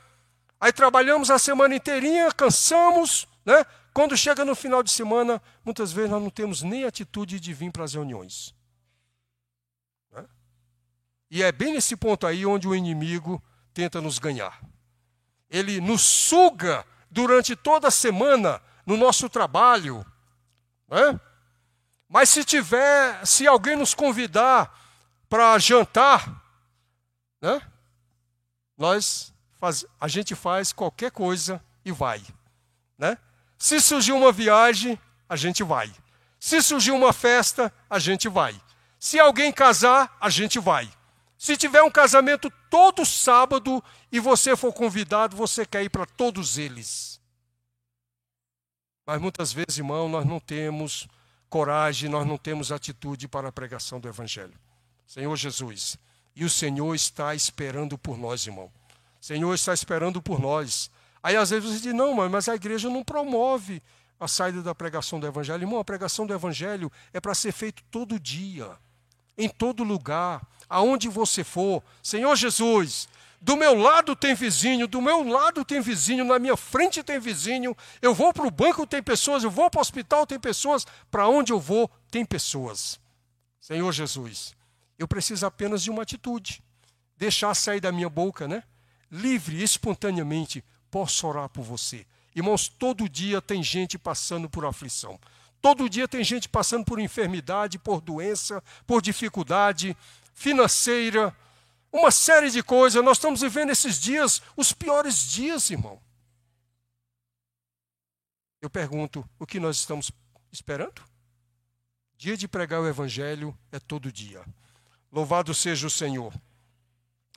Aí 0.61 0.73
trabalhamos 0.73 1.31
a 1.31 1.39
semana 1.39 1.75
inteirinha, 1.75 2.31
cansamos, 2.33 3.27
né? 3.45 3.65
Quando 3.93 4.17
chega 4.17 4.45
no 4.45 4.55
final 4.55 4.83
de 4.83 4.91
semana, 4.91 5.41
muitas 5.65 5.93
vezes 5.93 6.11
nós 6.11 6.23
não 6.23 6.31
temos 6.31 6.63
nem 6.63 6.85
atitude 6.85 7.39
de 7.39 7.55
vir 7.55 7.71
para 7.71 7.85
as 7.85 7.95
reuniões. 7.95 8.55
Né? 10.11 10.25
E 11.31 11.43
é 11.43 11.53
bem 11.53 11.75
nesse 11.75 11.97
ponto 11.97 12.27
aí 12.27 12.45
onde 12.45 12.67
o 12.67 12.75
inimigo 12.75 13.43
tenta 13.73 14.01
nos 14.01 14.19
ganhar. 14.19 14.61
Ele 15.49 15.81
nos 15.81 16.03
suga 16.03 16.85
durante 17.09 17.55
toda 17.55 17.87
a 17.87 17.91
semana 17.91 18.61
no 18.85 18.97
nosso 18.97 19.29
trabalho. 19.29 20.05
Né? 20.89 21.21
Mas 22.15 22.29
se 22.29 22.45
tiver, 22.45 23.27
se 23.27 23.45
alguém 23.45 23.75
nos 23.75 23.93
convidar 23.93 24.73
para 25.29 25.59
jantar, 25.59 26.41
né? 27.43 27.61
nós 28.79 29.35
faz, 29.59 29.85
a 30.01 30.07
gente 30.07 30.33
faz 30.33 30.73
qualquer 30.73 31.11
coisa 31.11 31.61
e 31.85 31.91
vai. 31.91 32.23
Né? 32.97 33.19
Se 33.59 33.81
surgir 33.81 34.13
uma 34.13 34.31
viagem, 34.31 34.97
a 35.29 35.35
gente 35.35 35.65
vai. 35.65 35.93
Se 36.39 36.63
surgir 36.63 36.93
uma 36.93 37.13
festa, 37.13 37.75
a 37.91 37.99
gente 37.99 38.29
vai. 38.29 38.55
Se 38.97 39.19
alguém 39.19 39.53
casar, 39.53 40.17
a 40.21 40.31
gente 40.31 40.61
vai. 40.61 40.89
Se 41.37 41.57
tiver 41.57 41.83
um 41.83 41.91
casamento 41.91 42.49
todo 42.71 43.05
sábado 43.05 43.83
e 44.13 44.21
você 44.21 44.55
for 44.55 44.73
convidado, 44.73 45.37
você 45.37 45.67
quer 45.67 45.83
ir 45.83 45.91
para 45.91 46.07
todos 46.07 46.59
eles. 46.59 47.21
Mas 49.05 49.21
muitas 49.21 49.53
vezes, 49.53 49.79
irmão, 49.79 50.09
nós 50.09 50.25
não 50.25 50.39
temos 50.39 51.09
coragem, 51.55 52.11
nós 52.11 52.27
não 52.27 52.37
temos 52.37 52.73
atitude 52.73 53.29
para 53.29 53.47
a 53.47 53.53
pregação 53.53 54.01
do 54.01 54.09
Evangelho. 54.09 54.55
Senhor 55.07 55.37
Jesus, 55.37 55.97
e 56.35 56.45
o 56.45 56.51
Senhor 56.51 56.93
está 56.97 57.33
esperando 57.33 57.97
por 57.97 58.19
nós, 58.19 58.45
irmão. 58.45 58.73
Senhor 59.21 59.55
está 59.55 59.73
esperando 59.73 60.21
por 60.21 60.41
nós. 60.41 60.91
Aí 61.23 61.37
às 61.37 61.51
vezes 61.51 61.71
você 61.71 61.81
diz, 61.81 61.95
não, 61.95 62.13
mas 62.29 62.49
a 62.49 62.57
igreja 62.57 62.91
não 62.91 63.05
promove 63.05 63.81
a 64.19 64.27
saída 64.27 64.63
da 64.63 64.75
pregação 64.75 65.21
do 65.21 65.29
Evangelho. 65.29 65.63
Irmão, 65.63 65.79
a 65.79 65.85
pregação 65.85 66.27
do 66.27 66.35
Evangelho 66.35 66.91
é 67.13 67.21
para 67.21 67.37
ser 67.37 67.53
feito 67.53 67.85
todo 67.89 68.19
dia, 68.19 68.69
em 69.39 69.49
todo 69.49 69.85
lugar, 69.85 70.45
aonde 70.69 71.09
você 71.09 71.45
for. 71.45 71.85
Senhor 72.03 72.35
Jesus, 72.35 73.09
do 73.45 73.59
meu 73.59 73.75
lado 73.75 74.17
tem 74.17 74.35
vizinho, 74.35 74.89
do 74.89 75.03
meu 75.03 75.23
lado 75.23 75.67
tem 75.67 75.79
vizinho, 75.79 76.25
na 76.25 76.39
minha 76.39 76.57
frente 76.57 77.03
tem 77.03 77.21
vizinho. 77.21 77.77
Eu 78.01 78.15
vou 78.15 78.33
para 78.33 78.47
o 78.47 78.51
banco, 78.51 78.87
tem 78.87 79.03
pessoas, 79.03 79.45
eu 79.45 79.51
vou 79.51 79.69
para 79.69 79.81
o 79.81 79.83
hospital, 79.83 80.27
tem 80.27 80.41
pessoas. 80.41 80.87
Para 81.11 81.29
onde 81.29 81.53
eu 81.53 81.61
vou, 81.61 81.91
tem 82.11 82.25
pessoas. 82.25 82.99
Senhor 83.61 83.93
Jesus, 83.93 84.55
eu 84.99 85.07
preciso 85.07 85.45
apenas 85.45 85.83
de 85.83 85.91
uma 85.91 86.05
atitude. 86.05 86.63
Deixar 87.19 87.55
sair 87.55 87.81
da 87.81 87.93
minha 87.93 88.09
boca, 88.09 88.49
né? 88.49 88.63
Livre, 89.11 89.63
espontaneamente, 89.63 90.65
posso 90.91 91.27
orar 91.27 91.51
por 91.51 91.65
você. 91.65 92.07
Irmãos, 92.35 92.67
todo 92.67 93.07
dia 93.11 93.43
tem 93.43 93.63
gente 93.63 93.99
passando 93.99 94.49
por 94.49 94.65
aflição. 94.65 95.21
Todo 95.61 95.87
dia 95.91 96.09
tem 96.09 96.25
gente 96.25 96.49
passando 96.49 96.87
por 96.87 96.99
enfermidade, 96.99 97.79
por 97.79 98.01
doença, 98.01 98.65
por 98.87 99.03
dificuldade 99.03 99.95
financeira, 100.33 101.37
uma 101.95 102.11
série 102.11 102.51
de 102.51 102.61
coisas. 102.61 103.03
Nós 103.05 103.19
estamos 103.19 103.41
vivendo 103.41 103.71
esses 103.71 104.01
dias, 104.01 104.43
os 104.57 104.73
piores 104.73 105.31
dias, 105.31 105.71
irmão. 105.71 106.03
Eu 108.61 108.69
pergunto, 108.69 109.29
o 109.39 109.47
que 109.47 109.61
nós 109.61 109.77
estamos 109.77 110.11
esperando? 110.51 111.03
Dia 112.17 112.37
de 112.37 112.49
pregar 112.49 112.81
o 112.81 112.89
Evangelho 112.89 113.57
é 113.71 113.79
todo 113.79 114.11
dia. 114.11 114.45
Louvado 115.13 115.55
seja 115.55 115.87
o 115.87 115.91
Senhor. 115.91 116.35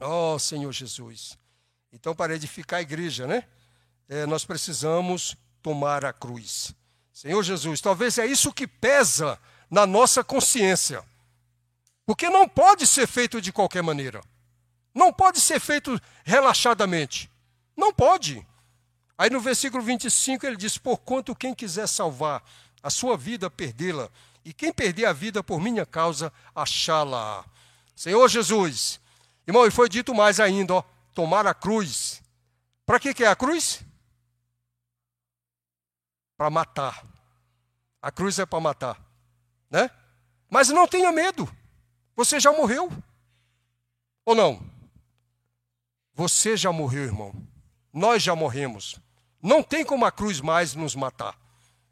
Oh, 0.01 0.39
Senhor 0.39 0.71
Jesus. 0.71 1.37
Então, 1.93 2.15
para 2.15 2.35
edificar 2.35 2.79
a 2.79 2.81
igreja, 2.81 3.27
né? 3.27 3.47
É, 4.09 4.25
nós 4.25 4.43
precisamos 4.43 5.35
tomar 5.61 6.03
a 6.03 6.13
cruz. 6.13 6.73
Senhor 7.13 7.43
Jesus, 7.43 7.81
talvez 7.81 8.17
é 8.17 8.25
isso 8.25 8.53
que 8.53 8.65
pesa 8.65 9.39
na 9.69 9.85
nossa 9.85 10.23
consciência. 10.23 11.03
Porque 12.05 12.29
não 12.29 12.47
pode 12.47 12.87
ser 12.87 13.05
feito 13.05 13.41
de 13.41 13.51
qualquer 13.51 13.83
maneira. 13.83 14.21
Não 14.97 15.13
pode 15.13 15.39
ser 15.39 15.59
feito 15.59 16.01
relaxadamente. 16.23 17.29
Não 17.77 17.93
pode. 17.93 18.43
Aí 19.15 19.29
no 19.29 19.39
versículo 19.39 19.83
25 19.83 20.43
ele 20.43 20.55
diz: 20.57 20.79
Porquanto 20.79 21.35
quem 21.35 21.53
quiser 21.53 21.87
salvar 21.87 22.43
a 22.81 22.89
sua 22.89 23.15
vida, 23.15 23.47
perdê-la, 23.47 24.09
e 24.43 24.51
quem 24.51 24.73
perder 24.73 25.05
a 25.05 25.13
vida 25.13 25.43
por 25.43 25.61
minha 25.61 25.85
causa, 25.85 26.33
achá-la. 26.55 27.45
Senhor 27.95 28.27
Jesus, 28.27 28.99
irmão, 29.45 29.67
e 29.67 29.71
foi 29.71 29.87
dito 29.87 30.15
mais 30.15 30.39
ainda, 30.39 30.73
ó, 30.73 30.83
tomar 31.13 31.45
a 31.45 31.53
cruz. 31.53 32.23
Para 32.83 32.99
que, 32.99 33.13
que 33.13 33.23
é 33.23 33.27
a 33.27 33.35
cruz? 33.35 33.81
Para 36.35 36.49
matar. 36.49 37.05
A 38.01 38.11
cruz 38.11 38.39
é 38.39 38.47
para 38.47 38.59
matar, 38.59 38.99
né? 39.69 39.91
Mas 40.49 40.69
não 40.69 40.87
tenha 40.87 41.11
medo. 41.11 41.47
Você 42.15 42.39
já 42.39 42.51
morreu. 42.51 42.91
Ou 44.25 44.33
não? 44.33 44.76
Você 46.17 46.57
já 46.57 46.71
morreu, 46.71 47.03
irmão. 47.03 47.31
Nós 47.93 48.23
já 48.23 48.35
morremos. 48.35 48.99
Não 49.39 49.61
tem 49.61 49.85
como 49.85 50.03
a 50.03 50.11
cruz 50.11 50.41
mais 50.41 50.73
nos 50.73 50.95
matar. 50.95 51.37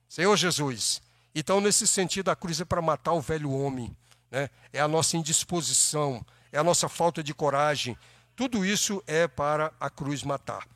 Senhor 0.09 0.35
Jesus, 0.35 0.99
então, 1.35 1.61
nesse 1.61 1.85
sentido, 1.85 2.31
a 2.31 2.35
cruz 2.35 2.59
é 2.59 2.65
para 2.65 2.81
matar 2.81 3.13
o 3.13 3.21
velho 3.21 3.51
homem, 3.51 3.95
né? 4.31 4.49
é 4.73 4.81
a 4.81 4.87
nossa 4.87 5.15
indisposição, 5.15 6.25
é 6.51 6.57
a 6.57 6.63
nossa 6.63 6.89
falta 6.89 7.21
de 7.21 7.35
coragem. 7.35 7.95
Tudo 8.35 8.65
isso 8.65 9.03
é 9.05 9.27
para 9.27 9.71
a 9.79 9.91
cruz 9.91 10.23
matar. 10.23 10.67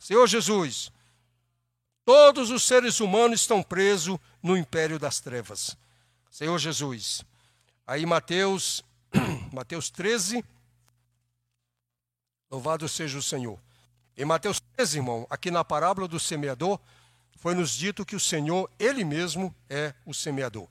Senhor 0.00 0.26
Jesus, 0.26 0.90
todos 2.04 2.50
os 2.50 2.64
seres 2.64 2.98
humanos 2.98 3.42
estão 3.42 3.62
presos 3.62 4.18
no 4.42 4.56
império 4.56 4.98
das 4.98 5.20
trevas. 5.20 5.78
Senhor 6.28 6.58
Jesus. 6.58 7.22
Aí, 7.86 8.04
Mateus, 8.04 8.82
Mateus 9.52 9.90
13. 9.90 10.44
Louvado 12.50 12.88
seja 12.88 13.18
o 13.18 13.22
Senhor. 13.22 13.58
Em 14.16 14.24
Mateus 14.24 14.60
13, 14.76 14.98
irmão, 14.98 15.26
aqui 15.28 15.50
na 15.50 15.64
parábola 15.64 16.06
do 16.06 16.18
semeador, 16.20 16.80
foi 17.38 17.54
nos 17.54 17.70
dito 17.70 18.04
que 18.04 18.16
o 18.16 18.20
Senhor, 18.20 18.70
Ele 18.78 19.04
mesmo, 19.04 19.54
é 19.68 19.92
o 20.04 20.14
semeador. 20.14 20.68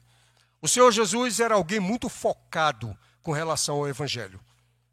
O 0.62 0.68
Senhor 0.68 0.92
Jesus 0.92 1.40
era 1.40 1.56
alguém 1.56 1.80
muito 1.80 2.10
focado 2.10 2.98
com 3.22 3.32
relação 3.32 3.76
ao 3.78 3.88
Evangelho. 3.88 4.40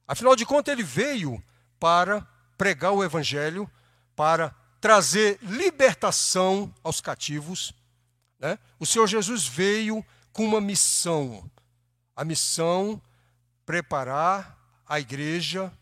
Afinal 0.07 0.37
de 0.37 0.45
contas, 0.45 0.73
ele 0.73 0.83
veio 0.83 1.43
para 1.79 2.27
pregar 2.59 2.93
o 2.93 3.03
Evangelho, 3.03 3.71
para 4.15 4.55
trazer 4.81 5.39
libertação 5.43 6.75
aos 6.83 7.01
cativos. 7.01 7.73
Né? 8.39 8.59
O 8.79 8.85
Senhor 8.85 9.07
Jesus 9.07 9.47
veio 9.47 10.05
com 10.33 10.45
uma 10.45 10.61
missão: 10.61 11.49
a 12.15 12.25
missão 12.25 13.01
preparar 13.65 14.59
a 14.87 15.01
igreja 15.01 15.73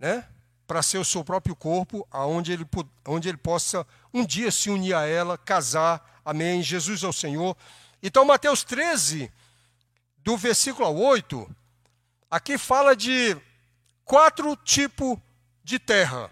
né? 0.00 0.26
para 0.66 0.82
ser 0.82 0.98
o 0.98 1.04
seu 1.04 1.24
próprio 1.24 1.56
corpo, 1.56 2.06
aonde 2.12 2.52
ele, 2.52 2.64
onde 3.04 3.28
ele 3.28 3.36
possa 3.36 3.84
um 4.14 4.24
dia 4.24 4.52
se 4.52 4.70
unir 4.70 4.94
a 4.94 5.04
ela, 5.04 5.36
casar. 5.36 6.20
Amém. 6.24 6.62
Jesus 6.62 7.02
é 7.02 7.08
o 7.08 7.12
Senhor. 7.12 7.56
Então, 8.00 8.24
Mateus 8.24 8.62
13, 8.62 9.32
do 10.18 10.36
versículo 10.36 10.88
8, 10.88 11.56
aqui 12.30 12.56
fala 12.56 12.94
de 12.94 13.36
quatro 14.04 14.54
tipos 14.54 15.18
de 15.64 15.80
terra, 15.80 16.30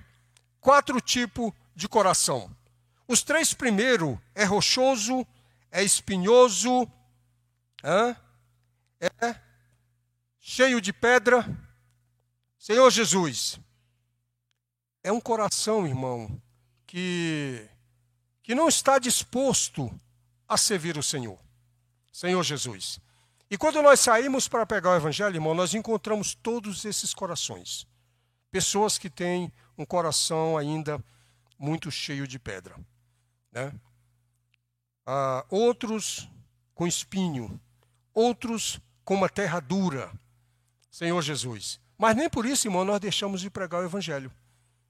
quatro 0.61 1.01
tipos 1.01 1.53
de 1.75 1.89
coração. 1.89 2.49
Os 3.09 3.25
três 3.25 3.53
primeiros 3.53 4.17
é 4.37 4.45
rochoso, 4.45 5.27
é 5.69 5.83
espinhoso, 5.83 6.89
é 7.83 8.15
cheio 10.39 10.81
de 10.81 10.93
pedra. 10.93 11.45
Senhor 12.69 12.91
Jesus, 12.91 13.59
é 15.03 15.11
um 15.11 15.23
coração, 15.23 15.87
irmão, 15.87 16.39
que, 16.87 17.67
que 18.43 18.55
não 18.55 18.69
está 18.69 18.99
disposto 18.99 19.91
a 20.47 20.55
servir 20.59 20.99
o 20.99 21.03
Senhor, 21.03 21.39
Senhor 22.13 22.43
Jesus. 22.43 23.01
E 23.51 23.57
quando 23.57 23.81
nós 23.81 24.01
saímos 24.01 24.49
para 24.49 24.67
pegar 24.67 24.91
o 24.91 24.97
Evangelho, 24.97 25.35
irmão, 25.35 25.55
nós 25.55 25.73
encontramos 25.73 26.35
todos 26.35 26.85
esses 26.85 27.15
corações. 27.15 27.87
Pessoas 28.51 28.99
que 28.99 29.09
têm 29.09 29.51
um 29.79 29.87
coração 29.87 30.59
ainda 30.59 31.03
muito 31.59 31.91
cheio 31.91 32.29
de 32.29 32.39
pedra. 32.39 32.79
Né? 33.51 33.73
Ah, 35.07 35.43
outros 35.49 36.29
com 36.75 36.87
espinho, 36.87 37.59
outros 38.13 38.79
com 39.07 39.15
uma 39.15 39.31
terra 39.31 39.59
dura. 39.59 40.13
Senhor 40.91 41.23
Jesus. 41.23 41.81
Mas 41.99 42.17
nem 42.17 42.31
por 42.31 42.47
isso, 42.47 42.69
irmão, 42.69 42.85
nós 42.85 43.01
deixamos 43.01 43.41
de 43.41 43.51
pregar 43.51 43.83
o 43.83 43.85
Evangelho. 43.85 44.31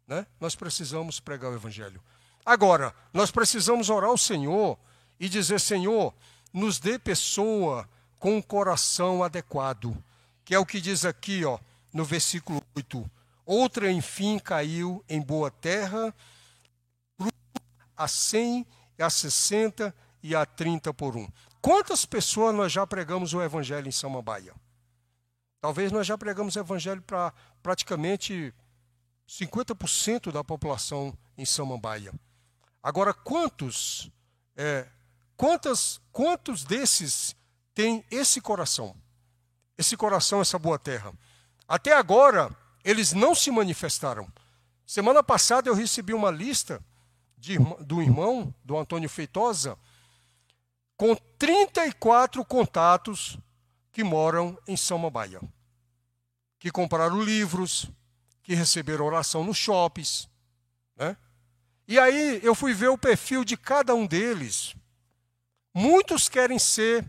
Né? 0.07 0.27
Nós 0.39 0.55
precisamos 0.55 1.19
pregar 1.19 1.51
o 1.51 1.55
Evangelho. 1.55 2.03
Agora, 2.45 2.95
nós 3.13 3.31
precisamos 3.31 3.89
orar 3.89 4.11
ao 4.11 4.19
Senhor 4.19 4.79
e 5.19 5.29
dizer: 5.29 5.59
Senhor, 5.59 6.15
nos 6.53 6.79
dê 6.79 6.99
pessoa 6.99 7.89
com 8.19 8.37
um 8.37 8.43
coração 8.43 9.25
adequado, 9.25 9.97
que 10.45 10.55
é 10.55 10.59
o 10.59 10.67
que 10.67 10.81
diz 10.81 11.05
aqui, 11.05 11.45
ó, 11.45 11.59
no 11.93 12.05
versículo 12.05 12.63
8. 12.77 13.11
Outra, 13.45 13.91
enfim, 13.91 14.39
caiu 14.39 15.03
em 15.09 15.21
boa 15.21 15.51
terra, 15.51 16.15
a 17.97 18.07
100, 18.07 18.67
a 18.99 19.11
60 19.11 19.95
e 20.23 20.35
a 20.35 20.45
30 20.45 20.93
por 20.93 21.17
um. 21.17 21.29
Quantas 21.61 22.05
pessoas 22.05 22.55
nós 22.55 22.71
já 22.71 22.87
pregamos 22.87 23.33
o 23.35 23.43
Evangelho 23.43 23.89
em 23.89 23.93
Samambaia? 23.93 24.55
Talvez 25.61 25.91
nós 25.91 26.07
já 26.07 26.17
pregamos 26.17 26.57
o 26.57 26.61
Evangelho 26.61 27.03
para 27.03 27.33
praticamente 27.63 28.55
50% 29.29 30.31
da 30.31 30.45
população 30.45 31.17
em 31.37 31.45
Samambaia. 31.45 32.13
Agora, 32.83 33.13
quantos, 33.13 34.11
é, 34.57 34.87
quantas, 35.37 36.01
quantos 36.13 36.65
desses 36.65 37.37
têm 37.75 38.05
esse 38.11 38.41
coração? 38.41 38.97
Esse 39.77 39.97
coração, 39.97 40.41
essa 40.41 40.59
boa 40.59 40.79
terra. 40.79 41.13
Até 41.67 41.93
agora, 41.93 42.57
eles 42.85 43.13
não 43.13 43.35
se 43.35 43.51
manifestaram. 43.51 44.27
Semana 44.87 45.23
passada 45.23 45.69
eu 45.69 45.75
recebi 45.75 46.15
uma 46.15 46.31
lista 46.31 46.83
de, 47.37 47.59
do 47.81 48.01
irmão, 48.01 48.55
do 48.65 48.79
Antônio 48.79 49.09
Feitosa, 49.09 49.77
com 50.97 51.15
34 51.39 52.45
contatos 52.45 53.39
que 53.93 54.03
moram 54.03 54.59
em 54.67 54.77
Samambaia, 54.77 55.41
que 56.59 56.71
compraram 56.71 57.23
livros, 57.23 57.91
que 58.43 58.55
receberam 58.55 59.05
oração 59.05 59.45
nos 59.45 59.57
shoppings. 59.57 60.29
Né? 60.97 61.17
E 61.87 61.99
aí 61.99 62.41
eu 62.43 62.55
fui 62.55 62.75
ver 62.75 62.89
o 62.89 62.99
perfil 62.99 63.45
de 63.45 63.57
cada 63.57 63.95
um 63.95 64.07
deles. 64.07 64.75
Muitos 65.75 66.29
querem 66.29 66.59
ser 66.59 67.09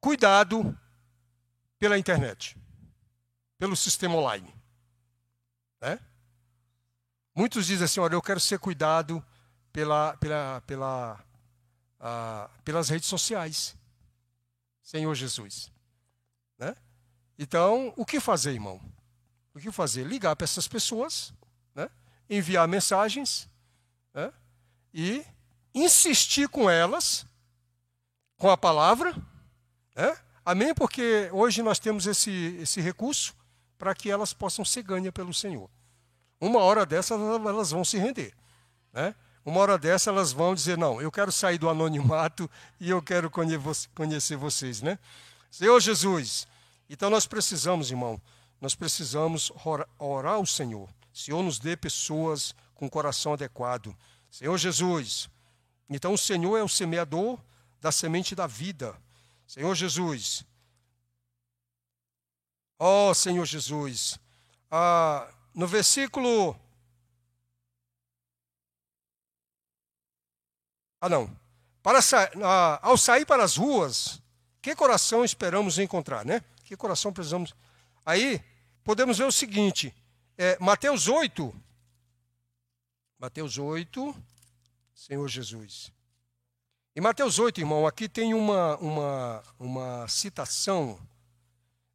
cuidado 0.00 0.76
pela 1.78 1.98
internet, 1.98 2.56
pelo 3.58 3.76
sistema 3.76 4.14
online. 4.14 4.54
Né? 5.80 5.98
Muitos 7.34 7.66
dizem 7.66 7.84
assim: 7.84 8.00
olha, 8.00 8.14
eu 8.14 8.22
quero 8.22 8.40
ser 8.40 8.58
cuidado 8.58 9.24
pela, 9.72 10.16
pela, 10.16 10.60
pela 10.66 11.24
ah, 12.00 12.48
pelas 12.64 12.88
redes 12.88 13.08
sociais. 13.08 13.76
Senhor 14.82 15.14
Jesus. 15.14 15.70
Então, 17.42 17.94
o 17.96 18.04
que 18.04 18.20
fazer, 18.20 18.50
irmão? 18.52 18.78
O 19.54 19.58
que 19.58 19.72
fazer? 19.72 20.04
Ligar 20.04 20.36
para 20.36 20.44
essas 20.44 20.68
pessoas, 20.68 21.32
né? 21.74 21.88
enviar 22.28 22.68
mensagens 22.68 23.48
né? 24.12 24.30
e 24.92 25.24
insistir 25.74 26.50
com 26.50 26.68
elas, 26.68 27.24
com 28.36 28.50
a 28.50 28.58
palavra. 28.58 29.16
Né? 29.96 30.14
Amém? 30.44 30.74
Porque 30.74 31.30
hoje 31.32 31.62
nós 31.62 31.78
temos 31.78 32.06
esse, 32.06 32.58
esse 32.60 32.78
recurso 32.78 33.34
para 33.78 33.94
que 33.94 34.10
elas 34.10 34.34
possam 34.34 34.62
ser 34.62 34.82
ganhas 34.82 35.10
pelo 35.10 35.32
Senhor. 35.32 35.70
Uma 36.38 36.60
hora 36.60 36.84
dessas 36.84 37.18
elas 37.18 37.70
vão 37.70 37.86
se 37.86 37.96
render. 37.96 38.34
Né? 38.92 39.14
Uma 39.46 39.60
hora 39.60 39.78
dessa 39.78 40.10
elas 40.10 40.30
vão 40.30 40.54
dizer: 40.54 40.76
Não, 40.76 41.00
eu 41.00 41.10
quero 41.10 41.32
sair 41.32 41.56
do 41.56 41.70
anonimato 41.70 42.50
e 42.78 42.90
eu 42.90 43.00
quero 43.00 43.30
conhecer 43.30 44.36
vocês. 44.36 44.82
Né? 44.82 44.98
Senhor 45.50 45.80
Jesus, 45.80 46.46
então 46.92 47.08
nós 47.08 47.26
precisamos, 47.26 47.90
irmão, 47.90 48.20
nós 48.60 48.74
precisamos 48.74 49.52
orar 49.98 50.34
ao 50.34 50.44
Senhor. 50.44 50.92
Senhor, 51.14 51.42
nos 51.42 51.58
dê 51.58 51.76
pessoas 51.76 52.54
com 52.74 52.90
coração 52.90 53.32
adequado. 53.32 53.96
Senhor 54.30 54.58
Jesus, 54.58 55.30
então 55.88 56.12
o 56.12 56.18
Senhor 56.18 56.56
é 56.56 56.62
o 56.62 56.68
semeador 56.68 57.38
da 57.80 57.90
semente 57.90 58.34
da 58.34 58.46
vida. 58.46 58.94
Senhor 59.46 59.74
Jesus, 59.74 60.44
ó 62.78 63.10
oh, 63.10 63.14
Senhor 63.14 63.44
Jesus, 63.46 64.18
ah, 64.70 65.32
no 65.54 65.66
versículo 65.66 66.56
Ah, 71.00 71.08
não. 71.08 71.34
Para 71.82 72.02
sa... 72.02 72.30
ah, 72.44 72.78
ao 72.82 72.96
sair 72.96 73.24
para 73.24 73.42
as 73.42 73.56
ruas, 73.56 74.20
que 74.60 74.76
coração 74.76 75.24
esperamos 75.24 75.78
encontrar, 75.78 76.24
né? 76.26 76.44
Que 76.70 76.76
coração 76.76 77.12
precisamos. 77.12 77.52
Aí, 78.06 78.40
podemos 78.84 79.18
ver 79.18 79.24
o 79.24 79.32
seguinte: 79.32 79.92
é, 80.38 80.56
Mateus 80.60 81.08
8. 81.08 81.52
Mateus 83.18 83.58
8, 83.58 84.14
Senhor 84.94 85.26
Jesus. 85.26 85.90
Em 86.94 87.00
Mateus 87.00 87.40
8, 87.40 87.58
irmão, 87.58 87.88
aqui 87.88 88.08
tem 88.08 88.34
uma, 88.34 88.76
uma, 88.76 89.42
uma 89.58 90.06
citação, 90.06 90.96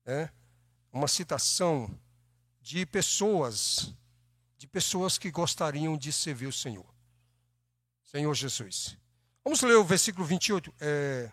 né? 0.06 0.30
uma 0.92 1.08
citação 1.08 1.90
de 2.60 2.86
pessoas, 2.86 3.94
de 4.58 4.68
pessoas 4.68 5.18
que 5.18 5.32
gostariam 5.32 5.96
de 5.96 6.12
servir 6.12 6.48
o 6.48 6.52
Senhor. 6.52 6.86
Senhor 8.04 8.34
Jesus. 8.34 8.98
Vamos 9.42 9.62
ler 9.62 9.78
o 9.78 9.86
versículo 9.86 10.26
28. 10.26 10.76
É... 10.82 11.32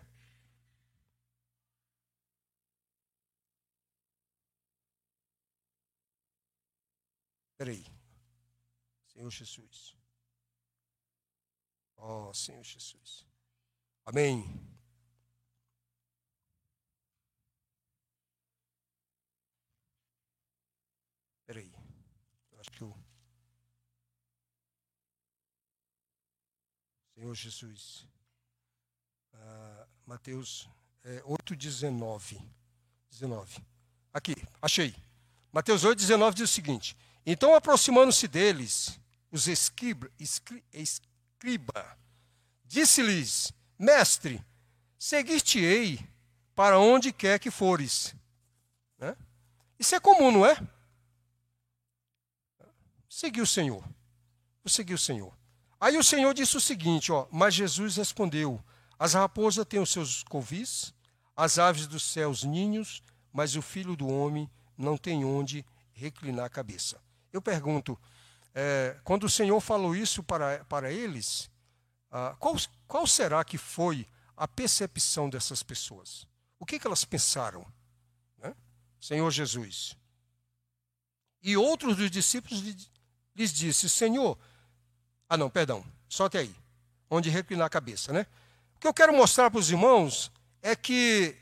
Peraí. 7.63 7.85
Senhor 9.13 9.31
Jesus. 9.31 9.95
Oh, 11.95 12.33
Senhor 12.33 12.61
Jesus. 12.61 13.25
Amém. 14.05 14.43
Peraí. 21.45 21.71
Eu 22.51 22.59
acho 22.59 22.71
que 22.71 22.81
eu. 22.81 22.93
Senhor 27.15 27.33
Jesus. 27.33 28.05
Ah, 29.31 29.87
Mateus 30.05 30.67
é, 31.05 31.21
8, 31.23 31.55
19. 31.55 32.41
19. 33.09 33.65
Aqui, 34.11 34.35
achei. 34.61 34.93
Mateus 35.53 35.85
8, 35.85 35.97
19 35.97 36.35
diz 36.35 36.49
o 36.49 36.53
seguinte: 36.53 36.97
Então, 37.25 37.55
aproximando-se 37.55 38.27
deles, 38.27 38.99
os 39.31 39.47
escriba, 39.47 40.11
escriba 40.73 41.97
disse-lhes: 42.73 43.53
Mestre, 43.77 44.43
seguir-te-ei 44.97 45.99
para 46.55 46.79
onde 46.79 47.13
quer 47.13 47.39
que 47.39 47.51
fores. 47.51 48.15
Né? 48.97 49.15
Isso 49.77 49.95
é 49.95 49.99
comum, 49.99 50.31
não 50.31 50.45
é? 50.45 50.57
Seguir 53.07 53.41
o 53.41 53.47
Senhor. 53.47 53.83
Vou 54.63 54.69
seguir 54.69 54.95
o 54.95 54.99
Senhor. 54.99 55.31
Aí 55.79 55.97
o 55.97 56.03
Senhor 56.03 56.33
disse 56.33 56.57
o 56.57 56.61
seguinte, 56.61 57.11
ó, 57.11 57.27
mas 57.31 57.53
Jesus 57.53 57.97
respondeu: 57.97 58.63
As 58.97 59.13
raposas 59.13 59.65
têm 59.65 59.79
os 59.79 59.91
seus 59.91 60.23
covis, 60.23 60.93
as 61.35 61.59
aves 61.59 61.85
dos 61.85 62.03
céus 62.03 62.43
ninhos, 62.43 63.03
mas 63.31 63.55
o 63.55 63.61
filho 63.61 63.95
do 63.95 64.07
homem 64.07 64.49
não 64.77 64.97
tem 64.97 65.23
onde 65.23 65.65
reclinar 65.91 66.45
a 66.45 66.49
cabeça. 66.49 66.99
Eu 67.33 67.41
pergunto, 67.41 67.99
é, 68.53 68.95
quando 69.03 69.23
o 69.23 69.29
Senhor 69.29 69.59
falou 69.59 69.95
isso 69.95 70.21
para, 70.21 70.63
para 70.65 70.91
eles, 70.91 71.49
ah, 72.11 72.35
qual, 72.37 72.55
qual 72.87 73.07
será 73.07 73.43
que 73.43 73.57
foi 73.57 74.07
a 74.37 74.47
percepção 74.47 75.27
dessas 75.27 75.63
pessoas? 75.63 76.27
O 76.59 76.65
que, 76.65 76.77
que 76.77 76.85
elas 76.85 77.03
pensaram? 77.03 77.65
Né? 78.37 78.55
Senhor 79.01 79.29
Jesus. 79.31 79.97
E 81.41 81.57
outros 81.57 81.97
dos 81.97 82.11
discípulos 82.11 82.61
lhes 83.35 83.51
disse: 83.51 83.89
Senhor, 83.89 84.37
ah, 85.27 85.35
não, 85.35 85.49
perdão. 85.49 85.83
Só 86.07 86.25
até 86.25 86.39
aí. 86.39 86.55
Onde 87.09 87.31
reclinar 87.31 87.65
a 87.65 87.69
cabeça, 87.69 88.13
né? 88.13 88.27
O 88.75 88.79
que 88.79 88.87
eu 88.87 88.93
quero 88.93 89.11
mostrar 89.11 89.49
para 89.49 89.59
os 89.59 89.71
irmãos 89.71 90.31
é 90.61 90.75
que 90.75 91.35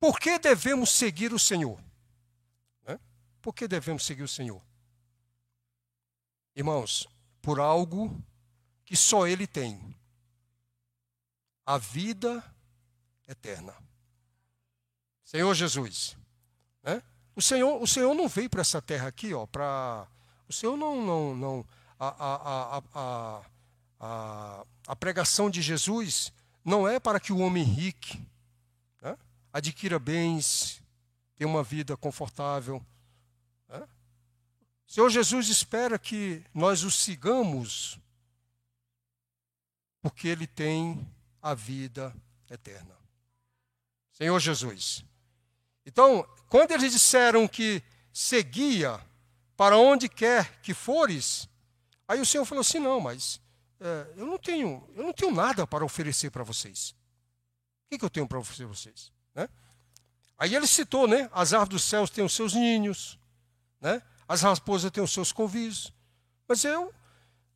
por 0.00 0.18
que 0.18 0.38
devemos 0.38 0.90
seguir 0.90 1.32
o 1.32 1.38
Senhor? 1.38 1.78
Por 3.44 3.54
que 3.54 3.68
devemos 3.68 4.06
seguir 4.06 4.22
o 4.22 4.28
Senhor? 4.28 4.62
Irmãos, 6.56 7.06
por 7.42 7.60
algo 7.60 8.18
que 8.86 8.96
só 8.96 9.26
Ele 9.26 9.46
tem: 9.46 9.94
a 11.66 11.76
vida 11.76 12.42
eterna. 13.28 13.74
Senhor 15.22 15.52
Jesus. 15.52 16.16
Né? 16.82 17.02
O 17.36 17.42
Senhor, 17.42 17.82
o 17.82 17.86
Senhor 17.86 18.14
não 18.14 18.28
veio 18.28 18.48
para 18.48 18.62
essa 18.62 18.80
terra 18.80 19.08
aqui, 19.08 19.34
ó, 19.34 19.44
para 19.44 20.08
o 20.48 20.52
Senhor 20.52 20.74
não, 20.78 21.04
não, 21.04 21.36
não, 21.36 21.66
a, 22.00 22.08
a, 22.08 22.82
a, 22.94 23.42
a, 24.00 24.66
a 24.88 24.96
pregação 24.96 25.50
de 25.50 25.60
Jesus 25.60 26.32
não 26.64 26.88
é 26.88 26.98
para 26.98 27.20
que 27.20 27.30
o 27.30 27.40
homem 27.40 27.62
rique 27.62 28.26
né, 29.02 29.18
adquira 29.52 29.98
bens, 29.98 30.82
tenha 31.36 31.46
uma 31.46 31.62
vida 31.62 31.94
confortável. 31.94 32.82
Senhor 34.94 35.10
Jesus 35.10 35.48
espera 35.48 35.98
que 35.98 36.44
nós 36.54 36.84
o 36.84 36.90
sigamos, 36.90 37.98
porque 40.00 40.28
Ele 40.28 40.46
tem 40.46 41.04
a 41.42 41.54
vida 41.54 42.14
eterna. 42.48 42.96
Senhor 44.12 44.38
Jesus. 44.38 45.04
Então, 45.84 46.26
quando 46.48 46.70
eles 46.70 46.92
disseram 46.92 47.48
que 47.48 47.82
seguia 48.12 49.00
para 49.56 49.76
onde 49.76 50.08
quer 50.08 50.60
que 50.60 50.72
fores, 50.72 51.48
Aí 52.06 52.20
o 52.20 52.26
Senhor 52.26 52.44
falou 52.44 52.60
assim: 52.60 52.78
não, 52.78 53.00
mas 53.00 53.40
é, 53.80 54.06
eu 54.16 54.26
não 54.26 54.38
tenho, 54.38 54.88
eu 54.94 55.02
não 55.02 55.12
tenho 55.12 55.32
nada 55.32 55.66
para 55.66 55.84
oferecer 55.84 56.30
para 56.30 56.44
vocês. 56.44 56.90
O 57.86 57.90
que, 57.90 57.98
que 57.98 58.04
eu 58.04 58.10
tenho 58.10 58.28
para 58.28 58.38
oferecer 58.38 58.64
para 58.64 58.74
vocês? 58.74 59.12
Né? 59.34 59.48
Aí 60.38 60.54
ele 60.54 60.66
citou, 60.66 61.06
né? 61.06 61.28
As 61.32 61.52
aves 61.52 61.68
dos 61.68 61.82
céus 61.82 62.10
têm 62.10 62.24
os 62.24 62.34
seus 62.34 62.54
ninhos, 62.54 63.18
né? 63.80 64.02
As 64.28 64.42
raposas 64.42 64.90
têm 64.90 65.02
os 65.02 65.12
seus 65.12 65.32
convívios. 65.32 65.92
Mas 66.48 66.64
eu, 66.64 66.92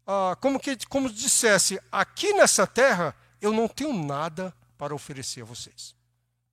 ah, 0.07 0.37
como 0.41 0.59
que, 0.59 0.77
como 0.87 1.11
dissesse, 1.11 1.81
aqui 1.91 2.33
nessa 2.33 2.67
terra 2.67 3.15
eu 3.41 3.53
não 3.53 3.69
tenho 3.69 3.93
nada 3.93 4.55
para 4.77 4.95
oferecer 4.95 5.43
a 5.43 5.45
vocês. 5.45 5.95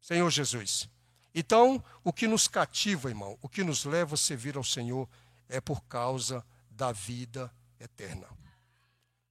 Senhor 0.02 0.30
Jesus. 0.30 0.90
Então, 1.34 1.84
o 2.04 2.14
que 2.14 2.28
nos 2.28 2.48
cativa, 2.48 3.10
irmão, 3.10 3.38
o 3.42 3.50
que 3.50 3.64
nos 3.64 3.84
leva 3.84 4.16
a 4.16 4.18
servir 4.18 4.56
ao 4.56 4.64
Senhor 4.64 5.08
é 5.50 5.60
por 5.60 5.82
causa 5.84 6.46
da 6.70 6.92
vida 6.92 7.52
eterna. 7.80 8.28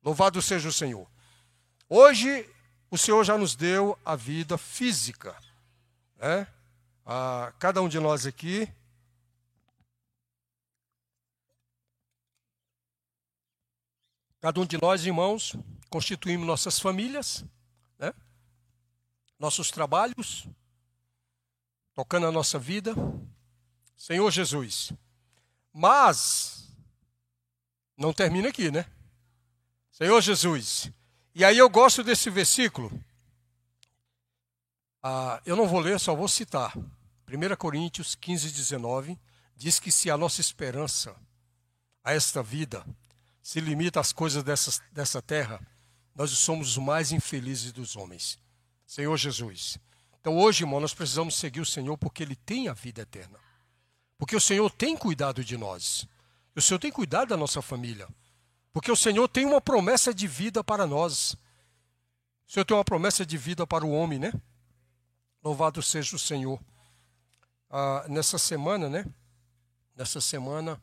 Louvado 0.02 0.42
seja 0.42 0.68
o 0.68 0.72
Senhor. 0.72 1.08
Hoje, 1.88 2.48
o 2.90 2.98
Senhor 2.98 3.24
já 3.24 3.38
nos 3.38 3.54
deu 3.56 3.98
a 4.04 4.16
vida 4.16 4.58
física. 4.58 5.34
Né? 6.16 6.46
A 7.06 7.52
cada 7.58 7.80
um 7.80 7.88
de 7.88 7.98
nós 7.98 8.26
aqui. 8.26 8.68
Cada 14.44 14.60
um 14.60 14.66
de 14.66 14.76
nós, 14.78 15.06
irmãos, 15.06 15.56
constituímos 15.88 16.46
nossas 16.46 16.78
famílias, 16.78 17.42
né? 17.98 18.12
nossos 19.38 19.70
trabalhos, 19.70 20.46
tocando 21.94 22.26
a 22.26 22.30
nossa 22.30 22.58
vida. 22.58 22.94
Senhor 23.96 24.30
Jesus. 24.30 24.92
Mas 25.72 26.70
não 27.96 28.12
termina 28.12 28.50
aqui, 28.50 28.70
né? 28.70 28.84
Senhor 29.90 30.20
Jesus. 30.20 30.92
E 31.34 31.42
aí 31.42 31.56
eu 31.56 31.70
gosto 31.70 32.04
desse 32.04 32.28
versículo. 32.28 32.92
Ah, 35.02 35.40
eu 35.46 35.56
não 35.56 35.66
vou 35.66 35.80
ler, 35.80 35.98
só 35.98 36.14
vou 36.14 36.28
citar. 36.28 36.76
1 36.76 37.56
Coríntios 37.56 38.14
15, 38.14 38.52
19 38.52 39.18
diz 39.56 39.80
que 39.80 39.90
se 39.90 40.10
a 40.10 40.18
nossa 40.18 40.42
esperança 40.42 41.16
a 42.04 42.12
esta 42.12 42.42
vida 42.42 42.84
se 43.44 43.60
limita 43.60 44.00
às 44.00 44.10
coisas 44.10 44.42
dessa, 44.42 44.82
dessa 44.90 45.20
terra, 45.20 45.60
nós 46.14 46.30
somos 46.30 46.70
os 46.70 46.78
mais 46.78 47.12
infelizes 47.12 47.72
dos 47.72 47.94
homens. 47.94 48.38
Senhor 48.86 49.14
Jesus. 49.18 49.78
Então 50.18 50.38
hoje, 50.38 50.64
irmão, 50.64 50.80
nós 50.80 50.94
precisamos 50.94 51.34
seguir 51.34 51.60
o 51.60 51.66
Senhor 51.66 51.98
porque 51.98 52.22
Ele 52.22 52.34
tem 52.34 52.68
a 52.68 52.72
vida 52.72 53.02
eterna. 53.02 53.38
Porque 54.16 54.34
o 54.34 54.40
Senhor 54.40 54.70
tem 54.70 54.96
cuidado 54.96 55.44
de 55.44 55.58
nós. 55.58 56.08
O 56.56 56.62
Senhor 56.62 56.78
tem 56.78 56.90
cuidado 56.90 57.28
da 57.28 57.36
nossa 57.36 57.60
família. 57.60 58.08
Porque 58.72 58.90
o 58.90 58.96
Senhor 58.96 59.28
tem 59.28 59.44
uma 59.44 59.60
promessa 59.60 60.14
de 60.14 60.26
vida 60.26 60.64
para 60.64 60.86
nós. 60.86 61.34
O 62.48 62.52
Senhor 62.52 62.64
tem 62.64 62.74
uma 62.74 62.84
promessa 62.84 63.26
de 63.26 63.36
vida 63.36 63.66
para 63.66 63.84
o 63.84 63.90
homem, 63.90 64.18
né? 64.18 64.32
Louvado 65.42 65.82
seja 65.82 66.16
o 66.16 66.18
Senhor. 66.18 66.58
Ah, 67.68 68.06
nessa 68.08 68.38
semana, 68.38 68.88
né? 68.88 69.04
Nessa 69.94 70.18
semana, 70.18 70.80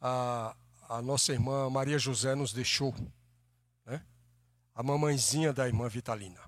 a, 0.00 0.56
a 0.88 1.02
nossa 1.02 1.32
irmã 1.32 1.68
Maria 1.68 1.98
José 1.98 2.34
nos 2.34 2.52
deixou, 2.52 2.94
né? 3.84 4.02
A 4.74 4.82
mamãezinha 4.82 5.52
da 5.52 5.66
irmã 5.66 5.86
Vitalina. 5.86 6.40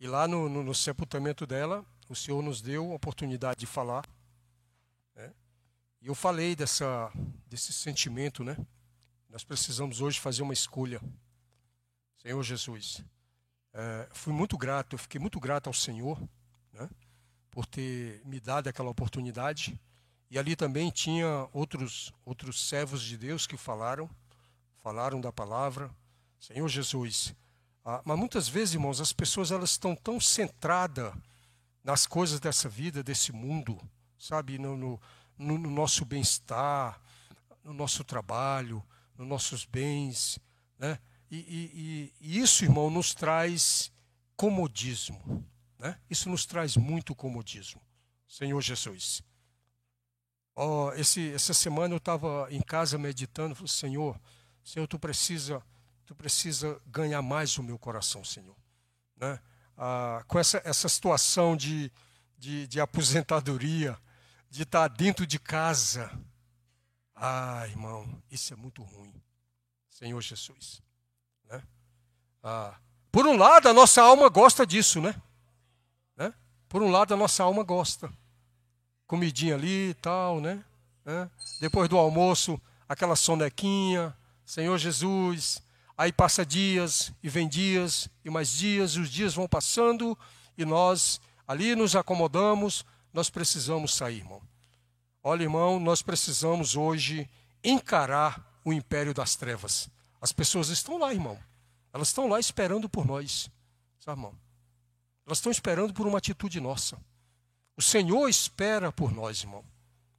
E 0.00 0.06
lá 0.08 0.26
no, 0.26 0.48
no, 0.48 0.64
no 0.64 0.74
sepultamento 0.74 1.46
dela, 1.46 1.86
o 2.08 2.16
Senhor 2.16 2.42
nos 2.42 2.60
deu 2.60 2.90
a 2.90 2.94
oportunidade 2.96 3.60
de 3.60 3.66
falar. 3.66 4.04
Né? 5.14 5.32
E 6.02 6.08
eu 6.08 6.14
falei 6.14 6.56
dessa, 6.56 7.10
desse 7.46 7.72
sentimento, 7.72 8.42
né? 8.42 8.56
Nós 9.28 9.44
precisamos 9.44 10.00
hoje 10.00 10.18
fazer 10.18 10.42
uma 10.42 10.52
escolha. 10.52 11.00
Senhor 12.20 12.42
Jesus, 12.42 13.04
é, 13.72 14.08
fui 14.12 14.32
muito 14.32 14.58
grato, 14.58 14.94
eu 14.94 14.98
fiquei 14.98 15.20
muito 15.20 15.38
grato 15.38 15.68
ao 15.68 15.74
Senhor, 15.74 16.20
né? 16.72 16.90
Por 17.50 17.64
ter 17.64 18.20
me 18.24 18.40
dado 18.40 18.68
aquela 18.68 18.90
oportunidade. 18.90 19.78
E 20.30 20.38
ali 20.38 20.56
também 20.56 20.90
tinha 20.90 21.48
outros 21.52 22.12
outros 22.24 22.68
servos 22.68 23.02
de 23.02 23.16
Deus 23.16 23.46
que 23.46 23.56
falaram, 23.56 24.10
falaram 24.82 25.20
da 25.20 25.32
palavra. 25.32 25.90
Senhor 26.38 26.68
Jesus, 26.68 27.34
ah, 27.88 28.02
mas 28.04 28.18
muitas 28.18 28.48
vezes, 28.48 28.74
irmãos, 28.74 29.00
as 29.00 29.12
pessoas 29.12 29.52
elas 29.52 29.70
estão 29.70 29.94
tão 29.94 30.20
centradas 30.20 31.14
nas 31.84 32.04
coisas 32.04 32.40
dessa 32.40 32.68
vida, 32.68 33.00
desse 33.00 33.30
mundo, 33.30 33.80
sabe, 34.18 34.58
no, 34.58 34.76
no, 34.76 35.00
no 35.38 35.70
nosso 35.70 36.04
bem-estar, 36.04 37.00
no 37.62 37.72
nosso 37.72 38.02
trabalho, 38.02 38.82
nos 39.16 39.28
nossos 39.28 39.64
bens, 39.64 40.36
né? 40.76 40.98
E, 41.30 41.36
e, 41.38 42.14
e, 42.20 42.40
isso, 42.40 42.64
irmão, 42.64 42.90
nos 42.90 43.14
traz 43.14 43.92
comodismo, 44.36 45.44
né? 45.78 45.96
Isso 46.10 46.28
nos 46.28 46.44
traz 46.44 46.76
muito 46.76 47.14
comodismo, 47.14 47.80
Senhor 48.26 48.60
Jesus. 48.60 49.22
Oh, 50.56 50.90
esse, 50.96 51.32
essa 51.34 51.52
semana 51.52 51.94
eu 51.94 51.98
estava 51.98 52.48
em 52.50 52.62
casa 52.62 52.96
meditando, 52.96 53.54
falei, 53.54 53.68
Senhor, 53.68 54.18
Senhor, 54.64 54.86
tu 54.88 54.98
precisa 54.98 55.62
tu 56.06 56.14
precisa 56.14 56.80
ganhar 56.86 57.20
mais 57.20 57.58
o 57.58 57.62
meu 57.62 57.78
coração, 57.78 58.24
Senhor. 58.24 58.56
Né? 59.16 59.38
Ah, 59.76 60.24
com 60.26 60.38
essa, 60.38 60.62
essa 60.64 60.88
situação 60.88 61.56
de, 61.56 61.92
de, 62.38 62.66
de 62.68 62.80
aposentadoria, 62.80 63.98
de 64.48 64.62
estar 64.62 64.88
dentro 64.88 65.26
de 65.26 65.38
casa. 65.38 66.10
Ah, 67.14 67.66
irmão, 67.66 68.22
isso 68.30 68.52
é 68.52 68.56
muito 68.56 68.82
ruim. 68.82 69.20
Senhor 69.90 70.20
Jesus. 70.20 70.80
Né? 71.50 71.62
Ah, 72.42 72.78
por 73.10 73.26
um 73.26 73.36
lado, 73.36 73.68
a 73.68 73.72
nossa 73.72 74.00
alma 74.00 74.28
gosta 74.28 74.64
disso, 74.64 75.00
né? 75.00 75.20
né? 76.16 76.32
Por 76.68 76.82
um 76.82 76.90
lado, 76.90 77.12
a 77.12 77.16
nossa 77.16 77.42
alma 77.42 77.64
gosta. 77.64 78.12
Comidinha 79.06 79.54
ali 79.54 79.90
e 79.90 79.94
tal, 79.94 80.40
né? 80.40 80.64
né? 81.04 81.30
Depois 81.60 81.88
do 81.88 81.96
almoço, 81.96 82.60
aquela 82.88 83.16
sonequinha. 83.16 84.16
Senhor 84.44 84.78
Jesus, 84.78 85.62
Aí 85.98 86.12
passa 86.12 86.44
dias 86.44 87.10
e 87.22 87.28
vem 87.28 87.48
dias 87.48 88.08
e 88.22 88.28
mais 88.28 88.50
dias, 88.50 88.92
e 88.92 89.00
os 89.00 89.08
dias 89.08 89.34
vão 89.34 89.48
passando 89.48 90.16
e 90.58 90.64
nós 90.64 91.20
ali 91.48 91.74
nos 91.74 91.96
acomodamos. 91.96 92.84
Nós 93.14 93.30
precisamos 93.30 93.94
sair, 93.94 94.18
irmão. 94.18 94.42
Olha, 95.22 95.42
irmão, 95.42 95.80
nós 95.80 96.02
precisamos 96.02 96.76
hoje 96.76 97.28
encarar 97.64 98.60
o 98.62 98.74
império 98.74 99.14
das 99.14 99.36
trevas. 99.36 99.88
As 100.20 100.32
pessoas 100.32 100.68
estão 100.68 100.98
lá, 100.98 101.14
irmão. 101.14 101.38
Elas 101.94 102.08
estão 102.08 102.28
lá 102.28 102.38
esperando 102.38 102.90
por 102.90 103.06
nós, 103.06 103.50
sabe, 103.98 104.20
irmão? 104.20 104.34
Elas 105.24 105.38
estão 105.38 105.50
esperando 105.50 105.94
por 105.94 106.06
uma 106.06 106.18
atitude 106.18 106.60
nossa. 106.60 106.98
O 107.76 107.82
Senhor 107.82 108.28
espera 108.28 108.90
por 108.90 109.12
nós, 109.12 109.40
irmão. 109.42 109.64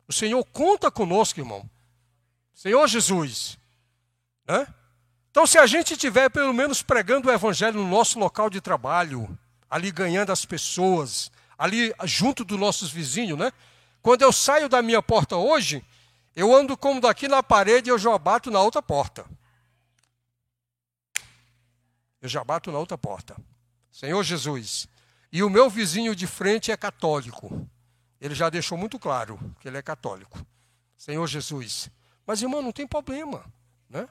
O 0.08 0.14
Senhor 0.14 0.44
conta 0.46 0.92
conosco, 0.92 1.40
irmão. 1.40 1.70
Senhor 2.54 2.88
Jesus, 2.88 3.58
né? 4.48 4.68
Então, 5.30 5.46
se 5.46 5.60
a 5.60 5.68
gente 5.68 5.94
estiver 5.94 6.30
pelo 6.30 6.54
menos 6.54 6.82
pregando 6.82 7.28
o 7.28 7.32
evangelho 7.32 7.80
no 7.80 7.88
nosso 7.88 8.18
local 8.18 8.50
de 8.50 8.60
trabalho, 8.60 9.38
ali 9.70 9.92
ganhando 9.92 10.32
as 10.32 10.46
pessoas, 10.46 11.32
ali 11.58 11.94
junto 12.06 12.44
dos 12.44 12.60
nossos 12.60 12.90
vizinhos, 12.90 13.38
né? 13.38 13.52
Quando 14.02 14.22
eu 14.22 14.32
saio 14.32 14.70
da 14.70 14.82
minha 14.82 15.02
porta 15.02 15.36
hoje, 15.36 15.86
eu 16.36 16.56
ando 16.56 16.78
como 16.78 17.02
daqui 17.02 17.28
na 17.28 17.44
parede 17.44 17.90
e 17.90 17.92
eu 17.92 18.00
já 18.00 18.18
bato 18.18 18.50
na 18.50 18.62
outra 18.62 18.82
porta. 18.82 19.26
Eu 22.22 22.30
já 22.30 22.44
bato 22.44 22.72
na 22.72 22.80
outra 22.80 22.98
porta. 22.98 23.36
Senhor 23.92 24.24
Jesus. 24.24 24.88
E 25.32 25.44
o 25.44 25.50
meu 25.50 25.70
vizinho 25.70 26.16
de 26.16 26.26
frente 26.26 26.72
é 26.72 26.78
católico. 26.78 27.68
Ele 28.20 28.34
já 28.34 28.50
deixou 28.50 28.78
muito 28.78 28.98
claro 28.98 29.40
que 29.60 29.68
ele 29.68 29.78
é 29.78 29.82
católico. 29.82 30.46
Senhor 30.98 31.26
Jesus. 31.28 31.90
Mas, 32.26 32.42
irmão, 32.42 32.62
não 32.62 32.72
tem 32.72 32.88
problema. 32.88 33.46
Né? 33.90 34.08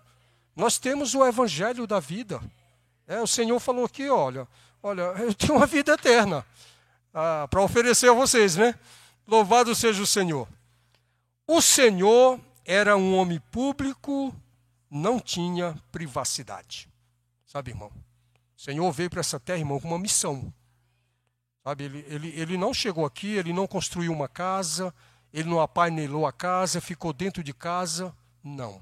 Nós 0.55 0.79
temos 0.79 1.15
o 1.15 1.25
evangelho 1.25 1.87
da 1.87 2.01
vida. 2.01 2.41
É, 3.07 3.21
o 3.21 3.27
Senhor 3.27 3.59
falou 3.61 3.85
aqui, 3.85 4.09
olha, 4.09 4.47
olha, 4.83 5.03
eu 5.19 5.35
tenho 5.35 5.57
uma 5.57 5.67
vida 5.67 5.93
eterna 5.93 6.45
ah, 7.13 7.47
para 7.49 7.63
oferecer 7.63 8.11
a 8.11 8.15
vocês, 8.15 8.57
né? 8.57 8.75
Louvado 9.27 9.75
seja 9.75 10.03
o 10.03 10.07
Senhor. 10.07 10.49
O 11.47 11.61
Senhor 11.61 12.41
era 12.65 12.97
um 12.97 13.17
homem 13.17 13.41
público, 13.51 14.35
não 14.91 15.21
tinha 15.21 15.77
privacidade. 15.91 16.89
Sabe, 17.47 17.71
irmão? 17.71 17.91
O 18.57 18.61
Senhor 18.61 18.91
veio 18.93 19.09
para 19.09 19.21
essa 19.21 19.39
terra, 19.39 19.59
irmão, 19.59 19.81
com 19.81 19.89
uma 19.89 19.99
missão. 19.99 20.53
Sabe, 21.67 21.83
ele, 21.83 22.05
ele, 22.07 22.29
ele 22.41 22.57
não 22.57 22.73
chegou 22.73 23.05
aqui, 23.05 23.33
ele 23.33 23.53
não 23.53 23.67
construiu 23.67 24.13
uma 24.13 24.29
casa, 24.29 24.95
ele 25.33 25.51
não 25.51 25.61
apainelou 25.61 26.25
a 26.25 26.33
casa, 26.33 26.81
ficou 26.81 27.13
dentro 27.13 27.43
de 27.43 27.53
casa. 27.53 28.17
Não. 28.41 28.81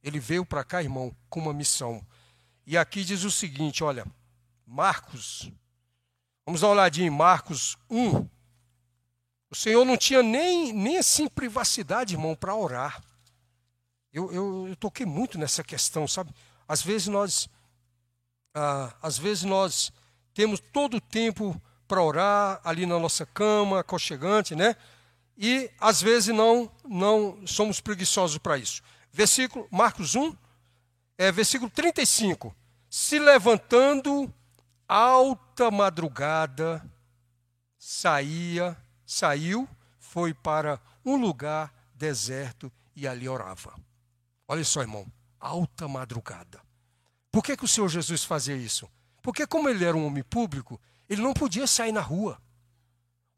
Ele 0.00 0.20
veio 0.20 0.46
para 0.46 0.62
cá, 0.62 0.80
irmão, 0.80 1.12
com 1.28 1.40
uma 1.40 1.52
missão. 1.52 2.06
E 2.64 2.78
aqui 2.78 3.02
diz 3.02 3.24
o 3.24 3.32
seguinte: 3.32 3.82
olha, 3.82 4.06
Marcos, 4.64 5.50
vamos 6.46 6.60
dar 6.60 6.68
uma 6.68 6.74
olhadinha 6.74 7.08
em 7.08 7.10
Marcos 7.10 7.76
1. 7.90 8.28
O 9.50 9.56
Senhor 9.56 9.84
não 9.84 9.96
tinha 9.96 10.22
nem, 10.22 10.72
nem 10.72 10.98
assim 10.98 11.26
privacidade, 11.26 12.14
irmão, 12.14 12.36
para 12.36 12.54
orar. 12.54 13.02
Eu, 14.12 14.32
eu, 14.32 14.68
eu, 14.68 14.76
toquei 14.76 15.04
muito 15.04 15.36
nessa 15.36 15.64
questão, 15.64 16.06
sabe? 16.06 16.32
Às 16.68 16.80
vezes 16.80 17.08
nós, 17.08 17.48
ah, 18.54 18.94
às 19.02 19.18
vezes 19.18 19.42
nós 19.42 19.92
temos 20.32 20.60
todo 20.60 20.98
o 20.98 21.00
tempo 21.00 21.60
para 21.86 22.02
orar 22.02 22.60
ali 22.64 22.86
na 22.86 22.98
nossa 22.98 23.26
cama, 23.26 23.80
aconchegante, 23.80 24.54
né? 24.54 24.76
E 25.36 25.70
às 25.80 26.00
vezes 26.00 26.34
não, 26.34 26.70
não 26.84 27.46
somos 27.46 27.80
preguiçosos 27.80 28.38
para 28.38 28.56
isso 28.58 28.82
versículo, 29.14 29.68
Marcos 29.70 30.16
1, 30.16 30.36
é, 31.16 31.30
versículo 31.30 31.70
35. 31.70 32.54
Se 32.90 33.16
levantando 33.16 34.32
alta 34.88 35.70
madrugada, 35.70 36.84
saía, 37.78 38.76
saiu, 39.06 39.68
foi 40.00 40.34
para 40.34 40.80
um 41.04 41.14
lugar 41.14 41.72
deserto 41.94 42.72
e 42.96 43.06
ali 43.06 43.28
orava. 43.28 43.72
Olha 44.48 44.64
só, 44.64 44.80
irmão, 44.80 45.06
alta 45.38 45.86
madrugada. 45.86 46.60
Por 47.30 47.42
que, 47.42 47.56
que 47.56 47.64
o 47.64 47.68
Senhor 47.68 47.88
Jesus 47.88 48.24
fazia 48.24 48.56
isso? 48.56 48.90
Porque, 49.22 49.46
como 49.46 49.68
ele 49.68 49.84
era 49.84 49.96
um 49.96 50.06
homem 50.06 50.24
público, 50.24 50.80
ele 51.14 51.22
não 51.22 51.32
podia 51.32 51.66
sair 51.66 51.92
na 51.92 52.00
rua. 52.00 52.40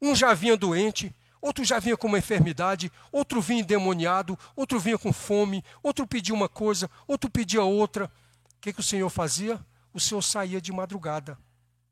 Um 0.01 0.15
já 0.15 0.33
vinha 0.33 0.57
doente, 0.57 1.15
outro 1.41 1.63
já 1.63 1.79
vinha 1.79 1.97
com 1.97 2.07
uma 2.07 2.19
enfermidade, 2.19 2.91
outro 3.11 3.41
vinha 3.41 3.61
endemoniado, 3.61 4.37
outro 4.55 4.79
vinha 4.79 4.97
com 4.97 5.11
fome, 5.13 5.63
outro 5.81 6.05
pedia 6.05 6.35
uma 6.35 6.49
coisa, 6.49 6.89
outro 7.07 7.29
pedia 7.29 7.63
outra. 7.63 8.11
O 8.55 8.59
que, 8.59 8.73
que 8.73 8.79
o 8.79 8.83
Senhor 8.83 9.09
fazia? 9.09 9.59
O 9.93 9.99
Senhor 9.99 10.21
saía 10.21 10.61
de 10.61 10.71
madrugada, 10.71 11.37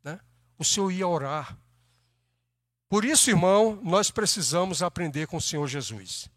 né? 0.03 0.19
o 0.57 0.63
Senhor 0.63 0.91
ia 0.91 1.07
orar. 1.07 1.57
Por 2.87 3.03
isso, 3.03 3.29
irmão, 3.29 3.79
nós 3.81 4.11
precisamos 4.11 4.83
aprender 4.83 5.27
com 5.27 5.37
o 5.37 5.41
Senhor 5.41 5.67
Jesus. 5.67 6.29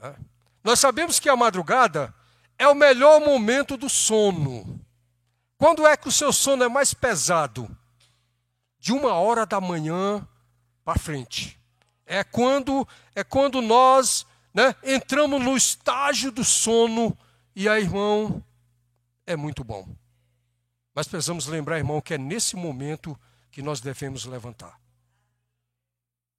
Né? 0.00 0.14
Nós 0.62 0.78
sabemos 0.78 1.18
que 1.18 1.28
a 1.28 1.36
madrugada 1.36 2.14
é 2.58 2.66
o 2.68 2.74
melhor 2.74 3.20
momento 3.20 3.76
do 3.76 3.88
sono. 3.88 4.80
Quando 5.56 5.86
é 5.86 5.96
que 5.96 6.08
o 6.08 6.12
seu 6.12 6.32
sono 6.32 6.62
é 6.62 6.68
mais 6.68 6.94
pesado? 6.94 7.68
De 8.88 8.92
uma 8.94 9.12
hora 9.12 9.44
da 9.44 9.60
manhã 9.60 10.26
para 10.82 10.98
frente. 10.98 11.60
É 12.06 12.24
quando 12.24 12.88
é 13.14 13.22
quando 13.22 13.60
nós 13.60 14.26
né, 14.54 14.74
entramos 14.82 15.44
no 15.44 15.54
estágio 15.54 16.32
do 16.32 16.42
sono 16.42 17.14
e 17.54 17.68
aí, 17.68 17.82
irmão, 17.82 18.42
é 19.26 19.36
muito 19.36 19.62
bom. 19.62 19.86
Mas 20.94 21.06
precisamos 21.06 21.46
lembrar, 21.46 21.76
irmão, 21.76 22.00
que 22.00 22.14
é 22.14 22.18
nesse 22.18 22.56
momento 22.56 23.14
que 23.50 23.60
nós 23.60 23.78
devemos 23.78 24.24
levantar. 24.24 24.80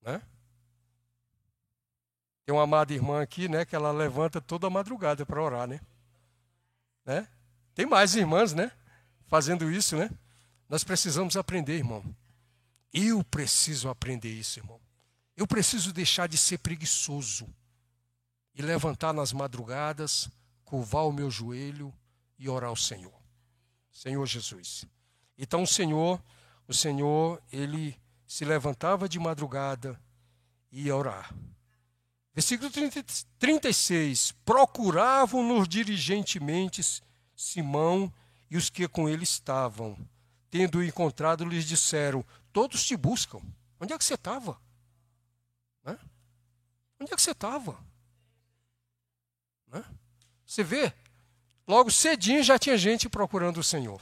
Né? 0.01 0.19
Tem 2.47 2.55
uma 2.55 2.63
amada 2.63 2.91
irmã 2.91 3.21
aqui, 3.21 3.47
né, 3.47 3.63
que 3.63 3.75
ela 3.75 3.91
levanta 3.91 4.41
toda 4.41 4.65
a 4.65 4.71
madrugada 4.71 5.23
para 5.23 5.39
orar, 5.39 5.67
né? 5.67 5.79
né? 7.05 7.27
Tem 7.75 7.85
mais 7.85 8.15
irmãs, 8.15 8.53
né, 8.53 8.71
fazendo 9.27 9.69
isso, 9.69 9.95
né? 9.95 10.09
Nós 10.67 10.83
precisamos 10.83 11.37
aprender, 11.37 11.77
irmão. 11.77 12.03
Eu 12.93 13.23
preciso 13.23 13.89
aprender 13.89 14.29
isso, 14.29 14.59
irmão. 14.59 14.79
Eu 15.35 15.47
preciso 15.47 15.93
deixar 15.93 16.27
de 16.27 16.37
ser 16.37 16.57
preguiçoso 16.57 17.47
e 18.53 18.61
levantar 18.61 19.13
nas 19.13 19.31
madrugadas, 19.31 20.29
curvar 20.65 21.05
o 21.05 21.13
meu 21.13 21.31
joelho 21.31 21.93
e 22.37 22.49
orar 22.49 22.69
ao 22.69 22.75
Senhor. 22.75 23.13
Senhor 23.91 24.25
Jesus. 24.25 24.85
Então 25.37 25.63
o 25.63 25.67
Senhor, 25.67 26.21
o 26.67 26.73
Senhor, 26.73 27.41
ele 27.51 27.97
se 28.27 28.43
levantava 28.45 29.07
de 29.07 29.17
madrugada 29.17 29.99
e 30.71 30.83
ia 30.83 30.95
orar. 30.95 31.33
Versículo 32.33 32.69
30, 32.69 33.03
36. 33.37 34.33
Procuravam-nos 34.45 35.67
diligentemente 35.67 36.81
Simão 37.35 38.13
e 38.49 38.57
os 38.57 38.69
que 38.69 38.87
com 38.87 39.09
ele 39.09 39.23
estavam. 39.23 39.97
Tendo 40.49 40.83
encontrado, 40.83 41.45
lhes 41.45 41.65
disseram: 41.65 42.25
Todos 42.59 42.83
te 42.83 42.97
buscam. 42.97 43.39
Onde 43.79 43.93
é 43.93 43.97
que 43.97 44.03
você 44.03 44.15
estava? 44.15 44.59
Né? 45.81 45.97
Onde 46.99 47.13
é 47.13 47.15
que 47.15 47.21
você 47.21 47.31
estava? 47.31 47.81
Né? 49.67 49.81
Você 50.45 50.61
vê? 50.61 50.93
Logo 51.65 51.89
cedinho 51.89 52.43
já 52.43 52.59
tinha 52.59 52.77
gente 52.77 53.07
procurando 53.07 53.61
o 53.61 53.63
Senhor. 53.63 54.01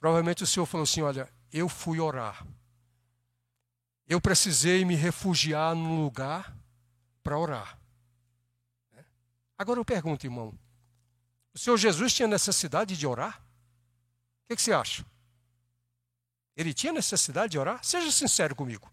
Provavelmente 0.00 0.42
o 0.42 0.46
Senhor 0.46 0.66
falou 0.66 0.82
assim: 0.82 1.02
Olha, 1.02 1.32
eu 1.52 1.68
fui 1.68 2.00
orar. 2.00 2.44
Eu 4.04 4.20
precisei 4.20 4.84
me 4.84 4.96
refugiar 4.96 5.72
num 5.72 6.02
lugar 6.02 6.52
para 7.22 7.38
orar. 7.38 7.78
Agora 9.56 9.78
eu 9.78 9.84
pergunto, 9.84 10.26
irmão: 10.26 10.52
o 11.54 11.58
Senhor 11.60 11.76
Jesus 11.76 12.12
tinha 12.12 12.26
necessidade 12.26 12.96
de 12.96 13.06
orar? 13.06 13.38
O 13.38 14.48
que, 14.48 14.56
que 14.56 14.62
você 14.62 14.72
acha? 14.72 15.06
Ele 16.56 16.72
tinha 16.72 16.92
necessidade 16.92 17.52
de 17.52 17.58
orar? 17.58 17.84
Seja 17.84 18.10
sincero 18.10 18.56
comigo. 18.56 18.90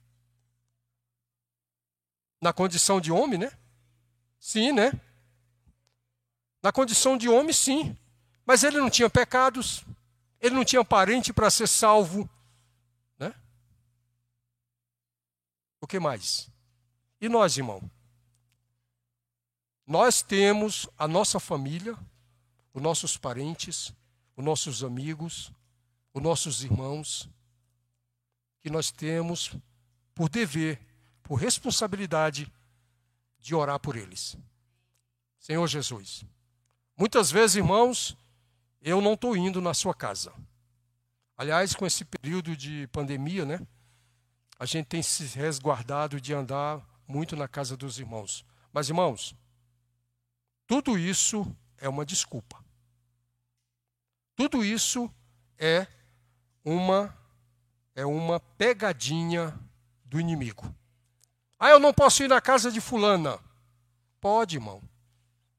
Na 2.41 2.51
condição 2.51 2.99
de 2.99 3.11
homem, 3.11 3.39
né? 3.39 3.51
Sim, 4.39 4.73
né? 4.73 4.91
Na 6.61 6.71
condição 6.71 7.17
de 7.17 7.29
homem, 7.29 7.53
sim. 7.53 7.97
Mas 8.45 8.63
ele 8.63 8.77
não 8.77 8.89
tinha 8.89 9.09
pecados, 9.09 9.85
ele 10.41 10.53
não 10.53 10.65
tinha 10.65 10.83
parente 10.83 11.31
para 11.31 11.49
ser 11.49 11.67
salvo, 11.67 12.29
O 15.83 15.85
que 15.85 15.99
mais? 15.99 16.49
E 17.19 17.27
nós, 17.27 17.57
irmão? 17.57 17.91
Nós 19.85 20.21
temos 20.21 20.87
a 20.97 21.09
nossa 21.09 21.41
família, 21.41 21.93
os 22.73 22.81
nossos 22.81 23.17
parentes, 23.17 23.93
os 24.33 24.45
nossos 24.45 24.81
amigos, 24.81 25.51
os 26.13 26.23
nossos 26.23 26.63
irmãos, 26.63 27.29
que 28.63 28.69
nós 28.69 28.89
temos 28.89 29.55
por 30.15 30.29
dever, 30.29 30.79
por 31.21 31.35
responsabilidade 31.35 32.51
de 33.37 33.53
orar 33.53 33.77
por 33.77 33.97
eles. 33.97 34.37
Senhor 35.37 35.67
Jesus. 35.67 36.23
Muitas 36.97 37.29
vezes, 37.29 37.57
irmãos, 37.57 38.17
eu 38.81 39.01
não 39.01 39.13
estou 39.13 39.35
indo 39.35 39.61
na 39.61 39.73
sua 39.73 39.93
casa. 39.93 40.33
Aliás, 41.37 41.75
com 41.75 41.85
esse 41.85 42.05
período 42.05 42.55
de 42.55 42.87
pandemia, 42.87 43.43
né? 43.45 43.59
a 44.57 44.65
gente 44.65 44.85
tem 44.85 45.03
se 45.03 45.25
resguardado 45.37 46.21
de 46.21 46.33
andar 46.33 46.81
muito 47.05 47.35
na 47.35 47.49
casa 47.49 47.75
dos 47.75 47.99
irmãos. 47.99 48.45
Mas, 48.71 48.87
irmãos, 48.87 49.35
tudo 50.65 50.97
isso 50.97 51.45
é 51.77 51.89
uma 51.89 52.05
desculpa. 52.05 52.63
Tudo 54.35 54.63
isso 54.63 55.13
é 55.57 55.85
uma 56.63 57.13
é 57.95 58.05
uma 58.05 58.39
pegadinha 58.39 59.57
do 60.05 60.19
inimigo. 60.19 60.73
Ah, 61.59 61.69
eu 61.69 61.79
não 61.79 61.93
posso 61.93 62.23
ir 62.23 62.27
na 62.27 62.41
casa 62.41 62.71
de 62.71 62.81
fulana. 62.81 63.39
Pode, 64.19 64.57
irmão. 64.57 64.81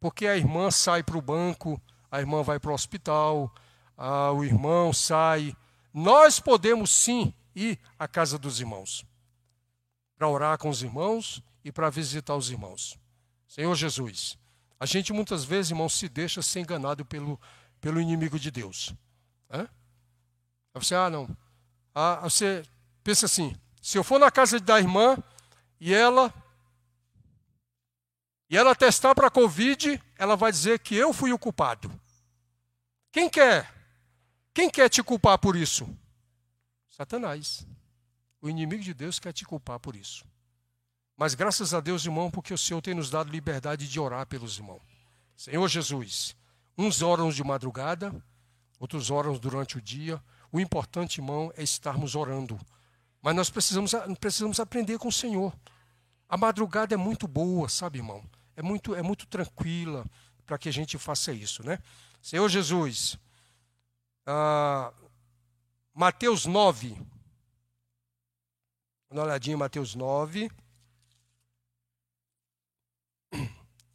Porque 0.00 0.26
a 0.26 0.36
irmã 0.36 0.70
sai 0.70 1.02
para 1.02 1.16
o 1.16 1.22
banco, 1.22 1.80
a 2.10 2.20
irmã 2.20 2.42
vai 2.42 2.60
para 2.60 2.70
o 2.70 2.74
hospital, 2.74 3.52
ah, 3.96 4.32
o 4.32 4.44
irmão 4.44 4.92
sai. 4.92 5.56
Nós 5.92 6.40
podemos 6.40 6.90
sim 6.90 7.32
ir 7.54 7.78
à 7.98 8.06
casa 8.06 8.38
dos 8.38 8.60
irmãos, 8.60 9.06
para 10.16 10.28
orar 10.28 10.58
com 10.58 10.68
os 10.68 10.82
irmãos 10.82 11.42
e 11.64 11.70
para 11.70 11.88
visitar 11.88 12.36
os 12.36 12.50
irmãos. 12.50 12.98
Senhor 13.46 13.74
Jesus, 13.74 14.36
a 14.78 14.86
gente 14.86 15.12
muitas 15.12 15.44
vezes, 15.44 15.70
irmão, 15.70 15.88
se 15.88 16.08
deixa 16.08 16.42
ser 16.42 16.60
enganado 16.60 17.04
pelo, 17.04 17.40
pelo 17.80 18.00
inimigo 18.00 18.38
de 18.38 18.50
Deus. 18.50 18.92
Hã? 19.50 19.68
Você, 20.74 20.94
ah, 20.94 21.08
não. 21.08 21.28
Ah, 21.94 22.20
você 22.22 22.64
pensa 23.02 23.26
assim: 23.26 23.56
se 23.80 23.96
eu 23.96 24.04
for 24.04 24.18
na 24.18 24.30
casa 24.30 24.58
da 24.58 24.78
irmã 24.78 25.16
e 25.78 25.94
ela 25.94 26.32
e 28.50 28.56
ela 28.56 28.74
testar 28.74 29.14
para 29.14 29.30
Covid, 29.30 30.00
ela 30.16 30.36
vai 30.36 30.52
dizer 30.52 30.78
que 30.78 30.94
eu 30.94 31.12
fui 31.12 31.32
o 31.32 31.38
culpado. 31.38 31.90
Quem 33.10 33.28
quer? 33.28 33.72
Quem 34.52 34.70
quer 34.70 34.88
te 34.88 35.02
culpar 35.02 35.38
por 35.38 35.56
isso? 35.56 35.88
Satanás. 36.88 37.66
O 38.40 38.48
inimigo 38.48 38.82
de 38.82 38.92
Deus 38.92 39.18
quer 39.18 39.32
te 39.32 39.44
culpar 39.44 39.80
por 39.80 39.96
isso. 39.96 40.24
Mas 41.16 41.34
graças 41.34 41.72
a 41.72 41.80
Deus, 41.80 42.04
irmão, 42.04 42.30
porque 42.30 42.52
o 42.52 42.58
Senhor 42.58 42.80
tem 42.82 42.94
nos 42.94 43.08
dado 43.08 43.30
liberdade 43.30 43.88
de 43.88 44.00
orar 44.00 44.26
pelos 44.26 44.58
irmãos. 44.58 44.82
Senhor 45.36 45.66
Jesus, 45.68 46.36
uns 46.76 47.02
oram 47.02 47.30
de 47.30 47.42
madrugada, 47.42 48.14
outros 48.78 49.10
oram 49.10 49.36
durante 49.38 49.78
o 49.78 49.80
dia. 49.80 50.22
O 50.54 50.60
importante, 50.60 51.18
irmão, 51.18 51.52
é 51.56 51.64
estarmos 51.64 52.14
orando. 52.14 52.56
Mas 53.20 53.34
nós 53.34 53.50
precisamos, 53.50 53.90
precisamos 54.20 54.60
aprender 54.60 55.00
com 55.00 55.08
o 55.08 55.12
Senhor. 55.12 55.52
A 56.28 56.36
madrugada 56.36 56.94
é 56.94 56.96
muito 56.96 57.26
boa, 57.26 57.68
sabe, 57.68 57.98
irmão? 57.98 58.24
É 58.54 58.62
muito, 58.62 58.94
é 58.94 59.02
muito 59.02 59.26
tranquila 59.26 60.06
para 60.46 60.56
que 60.56 60.68
a 60.68 60.72
gente 60.72 60.96
faça 60.96 61.32
isso, 61.32 61.66
né? 61.66 61.80
Senhor 62.22 62.48
Jesus, 62.48 63.18
ah, 64.24 64.94
Mateus 65.92 66.46
9. 66.46 66.90
Dá 69.10 69.16
uma 69.16 69.24
olhadinha 69.24 69.54
em 69.54 69.58
Mateus 69.58 69.96
9. 69.96 70.48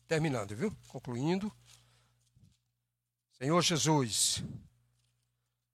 Terminando, 0.09 0.57
viu? 0.57 0.75
Concluindo. 0.89 1.49
Senhor 3.37 3.61
Jesus. 3.61 4.43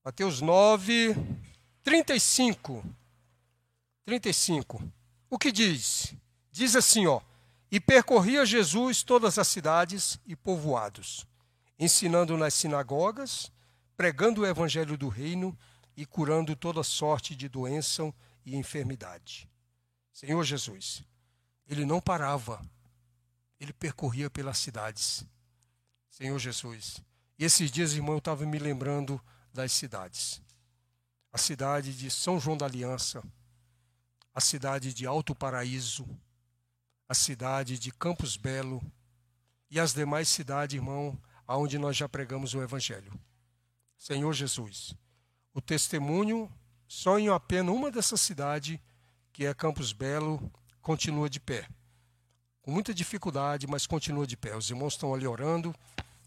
Mateus 0.06 0.40
9, 0.40 1.16
35. 1.84 2.86
35. 4.06 4.94
O 5.28 5.40
que 5.40 5.52
diz? 5.52 6.14
Diz 6.52 6.76
assim, 6.76 7.08
ó. 7.08 7.20
E 7.72 7.80
percorria 7.80 8.46
Jesus 8.46 9.02
todas 9.02 9.40
as 9.40 9.48
cidades 9.48 10.20
e 10.28 10.36
povoados, 10.36 11.26
ensinando 11.80 12.38
nas 12.38 12.54
sinagogas, 12.54 13.52
pregando 13.98 14.42
o 14.42 14.46
evangelho 14.46 14.96
do 14.96 15.10
reino 15.10 15.58
e 15.98 16.06
curando 16.06 16.56
toda 16.56 16.84
sorte 16.84 17.36
de 17.36 17.50
doença 17.50 18.14
e 18.46 18.56
enfermidade. 18.56 19.50
Senhor 20.14 20.44
Jesus, 20.44 21.02
ele 21.68 21.84
não 21.84 22.00
parava, 22.00 22.62
ele 23.60 23.74
percorria 23.74 24.30
pelas 24.30 24.60
cidades. 24.60 25.26
Senhor 26.12 26.38
Jesus. 26.38 27.02
E 27.40 27.44
esses 27.44 27.72
dias, 27.72 27.94
irmão, 27.94 28.14
eu 28.14 28.20
estava 28.20 28.46
me 28.46 28.60
lembrando 28.60 29.20
das 29.56 29.72
cidades. 29.72 30.42
A 31.32 31.38
cidade 31.38 31.94
de 31.94 32.12
São 32.12 32.40
João 32.40 32.58
da 32.58 32.66
Aliança, 32.66 33.24
a 34.34 34.42
cidade 34.42 34.94
de 34.94 35.08
Alto 35.08 35.34
Paraíso, 35.34 36.06
a 37.08 37.14
cidade 37.14 37.80
de 37.80 37.92
Campos 37.92 38.36
Belo 38.36 38.82
e 39.72 39.80
as 39.80 39.94
demais 39.94 40.28
cidades, 40.28 40.76
irmão, 40.76 41.18
aonde 41.48 41.78
nós 41.80 41.96
já 41.96 42.08
pregamos 42.08 42.54
o 42.54 42.62
Evangelho. 42.62 43.18
Senhor 43.98 44.34
Jesus, 44.34 44.94
o 45.54 45.62
testemunho, 45.62 46.52
só 46.88 47.18
em 47.18 47.30
apenas 47.30 47.74
uma 47.74 47.90
dessas 47.90 48.20
cidades, 48.20 48.78
que 49.32 49.46
é 49.46 49.54
Campos 49.54 49.94
Belo, 49.94 50.52
continua 50.82 51.30
de 51.30 51.40
pé. 51.40 51.68
Com 52.62 52.72
muita 52.72 52.94
dificuldade, 52.94 53.68
mas 53.68 53.88
continua 53.88 54.28
de 54.28 54.36
pé. 54.36 54.56
Os 54.56 54.70
irmãos 54.70 54.94
estão 54.94 55.14
ali 55.14 55.26
orando, 55.26 55.74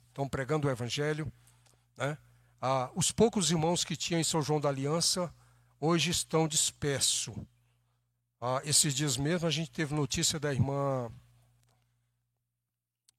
estão 0.08 0.26
pregando 0.28 0.66
o 0.66 0.70
Evangelho. 0.70 1.30
Né? 1.96 2.16
Ah, 2.60 2.90
os 2.94 3.12
poucos 3.12 3.50
irmãos 3.50 3.84
que 3.84 3.96
tinham 3.96 4.20
em 4.20 4.24
São 4.24 4.42
João 4.42 4.60
da 4.60 4.68
Aliança 4.68 5.32
hoje 5.80 6.10
estão 6.10 6.48
dispersos. 6.48 7.34
Ah, 8.40 8.60
esses 8.64 8.94
dias 8.94 9.16
mesmo 9.16 9.46
a 9.46 9.50
gente 9.50 9.70
teve 9.70 9.94
notícia 9.94 10.38
da 10.40 10.52
irmã 10.52 11.10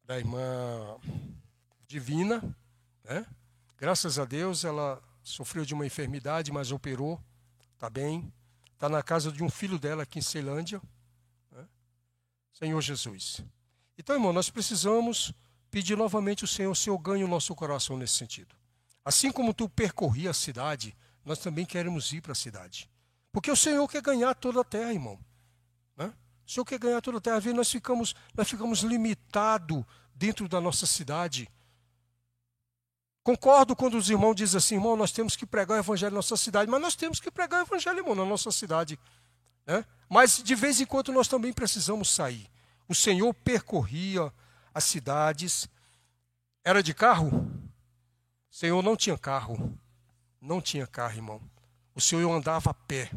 da 0.04 0.18
irmã 0.18 0.98
Divina, 1.88 2.44
né? 3.04 3.26
Graças 3.78 4.18
a 4.18 4.26
Deus 4.26 4.66
ela 4.66 5.02
sofreu 5.24 5.64
de 5.64 5.74
uma 5.74 5.86
enfermidade, 5.86 6.52
mas 6.52 6.72
operou, 6.72 7.22
está 7.76 7.90
bem. 7.90 8.32
Está 8.74 8.88
na 8.90 9.04
casa 9.04 9.32
de 9.32 9.44
um 9.44 9.50
filho 9.50 9.78
dela 9.78 10.04
aqui 10.04 10.20
em 10.20 10.22
Ceilândia. 10.22 10.82
Né? 11.52 11.68
Senhor 12.54 12.82
Jesus. 12.82 13.42
Então, 13.98 14.16
irmão, 14.16 14.32
nós 14.32 14.50
precisamos 14.50 15.34
pedir 15.70 15.98
novamente 15.98 16.44
ao 16.44 16.48
Senhor, 16.48 16.72
o 16.72 16.76
Senhor 16.76 16.98
ganhe 16.98 17.24
o 17.24 17.28
nosso 17.28 17.54
coração 17.54 17.98
nesse 17.98 18.14
sentido. 18.14 18.56
Assim 19.10 19.32
como 19.32 19.56
tu 19.56 19.68
percorri 19.68 20.28
a 20.28 20.34
cidade, 20.36 20.96
nós 21.26 21.40
também 21.40 21.66
queremos 21.66 22.14
ir 22.14 22.22
para 22.22 22.34
a 22.34 22.36
cidade. 22.36 22.88
Porque 23.32 23.50
o 23.50 23.56
Senhor 23.56 23.88
quer 23.88 24.04
ganhar 24.04 24.36
toda 24.36 24.62
a 24.62 24.64
terra, 24.64 24.94
irmão. 24.94 25.20
Né? 25.98 26.14
O 26.46 26.52
Senhor 26.52 26.64
quer 26.64 26.78
ganhar 26.78 27.02
toda 27.02 27.18
a 27.18 27.22
terra. 27.22 27.38
Às 27.38 27.44
vezes 27.44 27.58
nós 27.58 27.72
ficamos, 27.72 28.14
nós 28.36 28.48
ficamos 28.48 28.82
limitados 28.82 29.84
dentro 30.14 30.48
da 30.48 30.62
nossa 30.62 30.86
cidade. 30.86 31.50
Concordo 33.24 33.76
quando 33.76 33.98
os 33.98 34.12
irmãos 34.12 34.36
dizem 34.36 34.60
assim, 34.60 34.76
irmão, 34.76 34.96
nós 34.96 35.12
temos 35.12 35.36
que 35.36 35.44
pregar 35.44 35.78
o 35.78 35.82
evangelho 35.82 36.12
na 36.12 36.18
nossa 36.18 36.38
cidade, 36.38 36.70
mas 36.70 36.80
nós 36.80 36.96
temos 36.96 37.20
que 37.20 37.32
pregar 37.32 37.62
o 37.62 37.66
evangelho, 37.66 37.98
irmão, 37.98 38.14
na 38.14 38.26
nossa 38.26 38.52
cidade. 38.52 39.00
Né? 39.66 39.84
Mas 40.08 40.38
de 40.38 40.54
vez 40.54 40.80
em 40.80 40.86
quando 40.86 41.12
nós 41.12 41.28
também 41.28 41.52
precisamos 41.52 42.12
sair. 42.12 42.48
O 42.88 42.94
Senhor 42.94 43.34
percorria 43.34 44.32
as 44.72 44.84
cidades. 44.84 45.68
Era 46.64 46.84
de 46.84 46.94
carro? 46.94 47.59
Senhor 48.50 48.82
não 48.84 48.96
tinha 48.96 49.18
carro. 49.18 49.78
Não 50.42 50.62
tinha 50.62 50.88
carro, 50.88 51.16
irmão. 51.16 51.42
O 51.94 52.02
Senhor 52.02 52.32
andava 52.32 52.72
a 52.72 52.74
pé. 52.74 53.12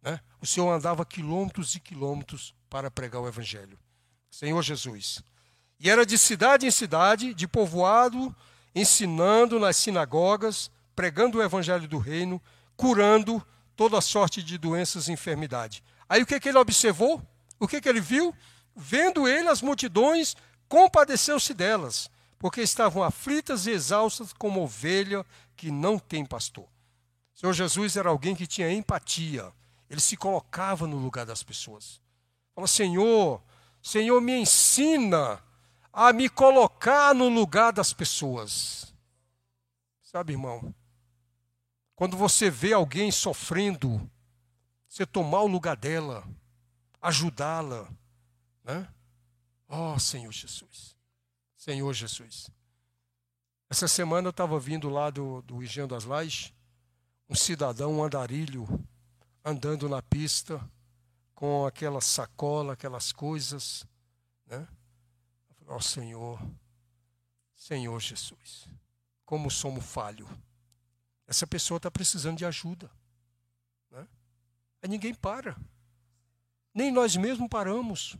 Né? 0.00 0.20
O 0.40 0.46
Senhor 0.46 0.70
andava 0.70 1.04
quilômetros 1.04 1.74
e 1.74 1.80
quilômetros 1.80 2.54
para 2.68 2.90
pregar 2.90 3.20
o 3.20 3.28
Evangelho. 3.28 3.78
Senhor 4.30 4.62
Jesus. 4.62 5.22
E 5.78 5.90
era 5.90 6.06
de 6.06 6.16
cidade 6.16 6.66
em 6.66 6.70
cidade, 6.70 7.34
de 7.34 7.46
povoado, 7.46 8.34
ensinando 8.74 9.58
nas 9.58 9.76
sinagogas, 9.76 10.70
pregando 10.94 11.38
o 11.38 11.42
Evangelho 11.42 11.86
do 11.88 11.98
Reino, 11.98 12.40
curando 12.76 13.44
toda 13.76 14.00
sorte 14.00 14.42
de 14.42 14.56
doenças 14.56 15.08
e 15.08 15.12
enfermidade. 15.12 15.82
Aí 16.08 16.22
o 16.22 16.26
que, 16.26 16.38
que 16.38 16.48
ele 16.48 16.58
observou? 16.58 17.22
O 17.58 17.68
que, 17.68 17.80
que 17.80 17.88
ele 17.88 18.00
viu? 18.00 18.34
Vendo 18.74 19.28
ele 19.28 19.48
as 19.48 19.60
multidões, 19.60 20.36
compadeceu-se 20.68 21.52
delas, 21.52 22.10
porque 22.42 22.60
estavam 22.60 23.04
aflitas 23.04 23.68
e 23.68 23.70
exaustas 23.70 24.32
como 24.32 24.64
ovelha 24.64 25.24
que 25.54 25.70
não 25.70 25.96
tem 25.96 26.26
pastor. 26.26 26.68
Senhor 27.32 27.52
Jesus 27.52 27.96
era 27.96 28.08
alguém 28.08 28.34
que 28.34 28.48
tinha 28.48 28.68
empatia. 28.68 29.52
Ele 29.88 30.00
se 30.00 30.16
colocava 30.16 30.84
no 30.84 30.96
lugar 30.96 31.24
das 31.24 31.44
pessoas. 31.44 32.00
Fala, 32.52 32.66
Senhor, 32.66 33.40
Senhor, 33.80 34.20
me 34.20 34.32
ensina 34.32 35.40
a 35.92 36.12
me 36.12 36.28
colocar 36.28 37.14
no 37.14 37.28
lugar 37.28 37.72
das 37.72 37.92
pessoas. 37.92 38.92
Sabe, 40.02 40.32
irmão? 40.32 40.74
Quando 41.94 42.16
você 42.16 42.50
vê 42.50 42.72
alguém 42.72 43.12
sofrendo, 43.12 44.10
você 44.88 45.06
tomar 45.06 45.42
o 45.42 45.46
lugar 45.46 45.76
dela, 45.76 46.26
ajudá-la, 47.00 47.88
né? 48.64 48.92
Oh, 49.68 49.96
Senhor 49.96 50.32
Jesus. 50.32 51.00
Senhor 51.62 51.94
Jesus. 51.94 52.50
Essa 53.70 53.86
semana 53.86 54.26
eu 54.26 54.30
estava 54.30 54.58
vindo 54.58 54.88
lá 54.88 55.10
do, 55.10 55.42
do 55.42 55.62
Engenho 55.62 55.86
das 55.86 56.02
Lajes, 56.02 56.52
um 57.28 57.36
cidadão, 57.36 57.98
um 57.98 58.02
andarilho, 58.02 58.66
andando 59.44 59.88
na 59.88 60.02
pista, 60.02 60.60
com 61.36 61.64
aquela 61.64 62.00
sacola, 62.00 62.72
aquelas 62.72 63.12
coisas. 63.12 63.86
Né? 64.44 64.66
Ó 65.68 65.76
oh, 65.76 65.80
Senhor, 65.80 66.44
Senhor 67.54 68.00
Jesus, 68.00 68.66
como 69.24 69.48
somos 69.48 69.84
falho. 69.84 70.28
Essa 71.28 71.46
pessoa 71.46 71.76
está 71.76 71.92
precisando 71.92 72.38
de 72.38 72.44
ajuda. 72.44 72.90
Né? 73.88 74.08
Aí 74.82 74.88
ninguém 74.88 75.14
para. 75.14 75.56
Nem 76.74 76.90
nós 76.90 77.14
mesmos 77.14 77.48
paramos. 77.48 78.16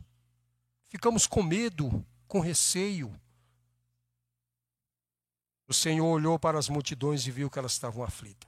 Ficamos 0.87 1.27
com 1.27 1.43
medo, 1.43 2.05
com 2.25 2.39
receio. 2.39 3.13
O 5.73 5.75
Senhor 5.75 6.05
olhou 6.05 6.37
para 6.37 6.59
as 6.59 6.69
multidões 6.69 7.25
e 7.25 7.31
viu 7.31 7.49
que 7.49 7.57
elas 7.57 7.71
estavam 7.71 8.03
aflitas. 8.03 8.47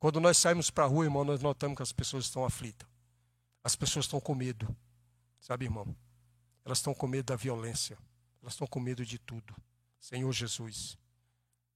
Quando 0.00 0.18
nós 0.18 0.36
saímos 0.36 0.70
para 0.70 0.82
a 0.82 0.86
rua, 0.88 1.04
irmão, 1.04 1.22
nós 1.22 1.40
notamos 1.40 1.76
que 1.76 1.84
as 1.84 1.92
pessoas 1.92 2.24
estão 2.24 2.44
aflitas. 2.44 2.88
As 3.62 3.76
pessoas 3.76 4.06
estão 4.06 4.18
com 4.18 4.34
medo. 4.34 4.76
Sabe, 5.38 5.66
irmão? 5.66 5.94
Elas 6.64 6.78
estão 6.78 6.92
com 6.92 7.06
medo 7.06 7.26
da 7.26 7.36
violência. 7.36 7.96
Elas 8.42 8.54
estão 8.54 8.66
com 8.66 8.80
medo 8.80 9.06
de 9.06 9.20
tudo. 9.20 9.54
Senhor 10.00 10.32
Jesus. 10.32 10.98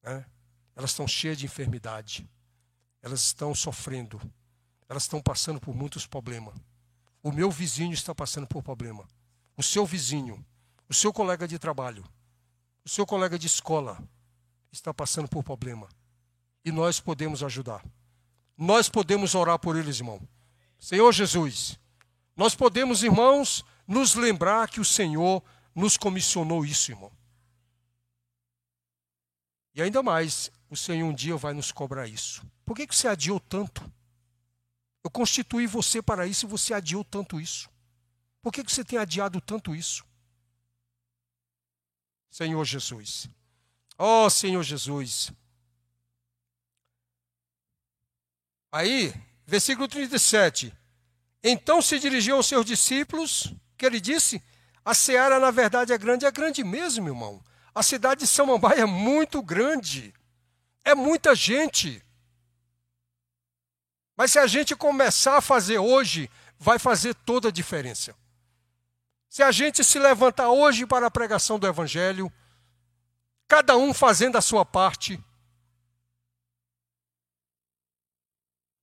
Né? 0.02 0.26
Elas 0.74 0.90
estão 0.90 1.06
cheias 1.06 1.38
de 1.38 1.46
enfermidade. 1.46 2.28
Elas 3.00 3.20
estão 3.20 3.54
sofrendo. 3.54 4.20
Elas 4.88 5.04
estão 5.04 5.22
passando 5.22 5.60
por 5.60 5.76
muitos 5.76 6.08
problemas. 6.08 6.56
O 7.22 7.30
meu 7.30 7.52
vizinho 7.52 7.92
está 7.92 8.12
passando 8.12 8.48
por 8.48 8.64
problema 8.64 9.06
o 9.56 9.62
seu 9.62 9.86
vizinho, 9.86 10.44
o 10.88 10.94
seu 10.94 11.12
colega 11.12 11.46
de 11.46 11.56
trabalho, 11.56 12.04
o 12.84 12.88
seu 12.88 13.06
colega 13.06 13.38
de 13.38 13.46
escola 13.46 14.02
está 14.78 14.94
passando 14.94 15.28
por 15.28 15.42
problema. 15.42 15.88
E 16.64 16.72
nós 16.72 17.00
podemos 17.00 17.42
ajudar. 17.42 17.84
Nós 18.56 18.88
podemos 18.88 19.34
orar 19.34 19.58
por 19.58 19.76
eles, 19.76 19.98
irmão. 19.98 20.20
Senhor 20.78 21.12
Jesus, 21.12 21.78
nós 22.36 22.54
podemos, 22.54 23.02
irmãos, 23.02 23.64
nos 23.86 24.14
lembrar 24.14 24.68
que 24.68 24.80
o 24.80 24.84
Senhor 24.84 25.42
nos 25.74 25.96
comissionou 25.96 26.64
isso, 26.64 26.90
irmão. 26.90 27.12
E 29.74 29.82
ainda 29.82 30.02
mais, 30.02 30.50
o 30.68 30.76
Senhor 30.76 31.08
um 31.08 31.14
dia 31.14 31.36
vai 31.36 31.54
nos 31.54 31.70
cobrar 31.70 32.06
isso. 32.06 32.44
Por 32.64 32.76
que, 32.76 32.86
que 32.86 32.94
você 32.94 33.08
adiou 33.08 33.38
tanto? 33.38 33.90
Eu 35.04 35.10
constituí 35.10 35.66
você 35.66 36.02
para 36.02 36.26
isso 36.26 36.46
e 36.46 36.48
você 36.48 36.74
adiou 36.74 37.04
tanto 37.04 37.40
isso. 37.40 37.70
Por 38.42 38.52
que, 38.52 38.64
que 38.64 38.72
você 38.72 38.84
tem 38.84 38.98
adiado 38.98 39.40
tanto 39.40 39.74
isso? 39.74 40.04
Senhor 42.30 42.64
Jesus. 42.64 43.28
Oh, 43.98 44.30
Senhor 44.30 44.62
Jesus. 44.62 45.32
Aí, 48.70 49.12
versículo 49.44 49.88
37. 49.88 50.72
Então 51.42 51.82
se 51.82 51.98
dirigiu 51.98 52.36
aos 52.36 52.46
seus 52.46 52.64
discípulos, 52.64 53.52
que 53.76 53.84
ele 53.84 54.00
disse: 54.00 54.42
A 54.84 54.94
seara, 54.94 55.40
na 55.40 55.50
verdade, 55.50 55.92
é 55.92 55.98
grande, 55.98 56.24
é 56.24 56.30
grande 56.30 56.62
mesmo, 56.62 57.08
irmão. 57.08 57.42
A 57.74 57.82
cidade 57.82 58.20
de 58.20 58.26
Samambaia 58.26 58.82
é 58.82 58.86
muito 58.86 59.42
grande. 59.42 60.14
É 60.84 60.94
muita 60.94 61.34
gente. 61.34 62.02
Mas 64.16 64.32
se 64.32 64.38
a 64.38 64.46
gente 64.46 64.74
começar 64.74 65.36
a 65.36 65.40
fazer 65.40 65.78
hoje, 65.78 66.30
vai 66.58 66.78
fazer 66.78 67.14
toda 67.14 67.48
a 67.48 67.52
diferença. 67.52 68.14
Se 69.28 69.42
a 69.42 69.52
gente 69.52 69.84
se 69.84 69.98
levantar 69.98 70.50
hoje 70.50 70.86
para 70.86 71.06
a 71.06 71.10
pregação 71.10 71.58
do 71.58 71.66
Evangelho, 71.66 72.32
cada 73.48 73.76
um 73.76 73.94
fazendo 73.94 74.36
a 74.36 74.42
sua 74.42 74.64
parte, 74.64 75.18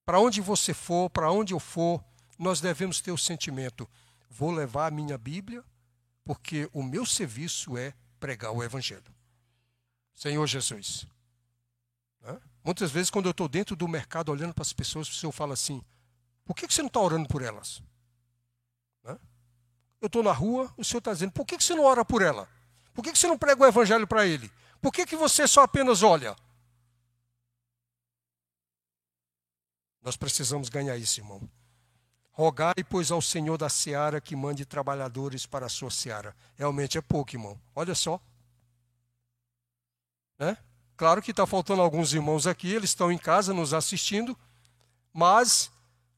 para 0.04 0.20
onde 0.20 0.42
você 0.42 0.74
for, 0.74 1.10
para 1.10 1.32
onde 1.32 1.54
eu 1.54 1.60
for, 1.60 2.04
nós 2.38 2.60
devemos 2.60 3.00
ter 3.00 3.12
o 3.12 3.18
sentimento: 3.18 3.88
vou 4.30 4.52
levar 4.52 4.88
a 4.88 4.92
minha 4.92 5.18
Bíblia, 5.18 5.64
porque 6.24 6.70
o 6.74 6.84
meu 6.84 7.06
serviço 7.06 7.78
é 7.78 7.94
pregar 8.20 8.52
o 8.52 8.64
Evangelho. 8.64 9.16
Senhor 10.14 10.46
Jesus. 10.48 11.06
Né? 12.22 12.40
Muitas 12.64 12.92
vezes, 12.92 13.10
quando 13.10 13.26
eu 13.26 13.32
estou 13.32 13.48
dentro 13.48 13.76
do 13.76 13.88
mercado 13.88 14.30
olhando 14.30 14.54
para 14.54 14.64
as 14.64 14.74
pessoas, 14.74 15.08
o 15.08 15.14
Senhor 15.14 15.32
fala 15.32 15.54
assim: 15.54 15.84
por 16.44 16.56
que 16.56 16.66
você 16.66 16.82
não 16.82 16.88
está 16.88 17.00
orando 17.00 17.30
por 17.30 17.42
elas? 17.42 17.82
eu 20.02 20.08
estou 20.08 20.24
na 20.24 20.32
rua, 20.32 20.72
o 20.78 20.84
Senhor 20.84 21.00
está 21.00 21.12
dizendo, 21.12 21.32
por 21.32 21.46
que, 21.46 21.58
que 21.58 21.64
você 21.64 21.74
não 21.74 21.84
ora 21.84 22.06
por 22.06 22.22
ela? 22.22 22.48
Por 22.96 23.04
que, 23.04 23.16
você 23.16 23.28
não 23.28 23.38
prega 23.38 23.62
o 23.62 23.68
evangelho 23.68 24.08
para 24.08 24.26
ele? 24.26 24.52
Por 24.82 24.92
que, 24.92 25.06
que 25.06 25.16
você 25.16 25.48
só 25.48 25.62
apenas 25.62 26.02
olha? 26.02 26.36
Nós 30.02 30.18
precisamos 30.18 30.70
ganhar 30.70 30.98
isso, 30.98 31.20
irmão. 31.20 31.48
Rogai, 32.32 32.84
pois, 32.90 33.12
ao 33.12 33.22
Senhor 33.22 33.58
da 33.58 33.70
seara 33.70 34.20
que 34.20 34.36
mande 34.36 34.66
trabalhadores 34.66 35.46
para 35.46 35.68
a 35.68 35.70
sua 35.70 35.92
seara. 35.92 36.36
Realmente 36.56 36.98
é 36.98 37.02
pouco, 37.02 37.36
irmão. 37.36 37.62
Olha 37.76 37.94
só. 37.94 38.20
Né? 40.40 40.58
Claro 40.98 41.22
que 41.22 41.30
está 41.30 41.46
faltando 41.46 41.84
alguns 41.84 42.14
irmãos 42.14 42.48
aqui, 42.48 42.74
eles 42.74 42.90
estão 42.90 43.12
em 43.12 43.18
casa 43.18 43.54
nos 43.54 43.74
assistindo, 43.74 44.38
mas 45.14 45.70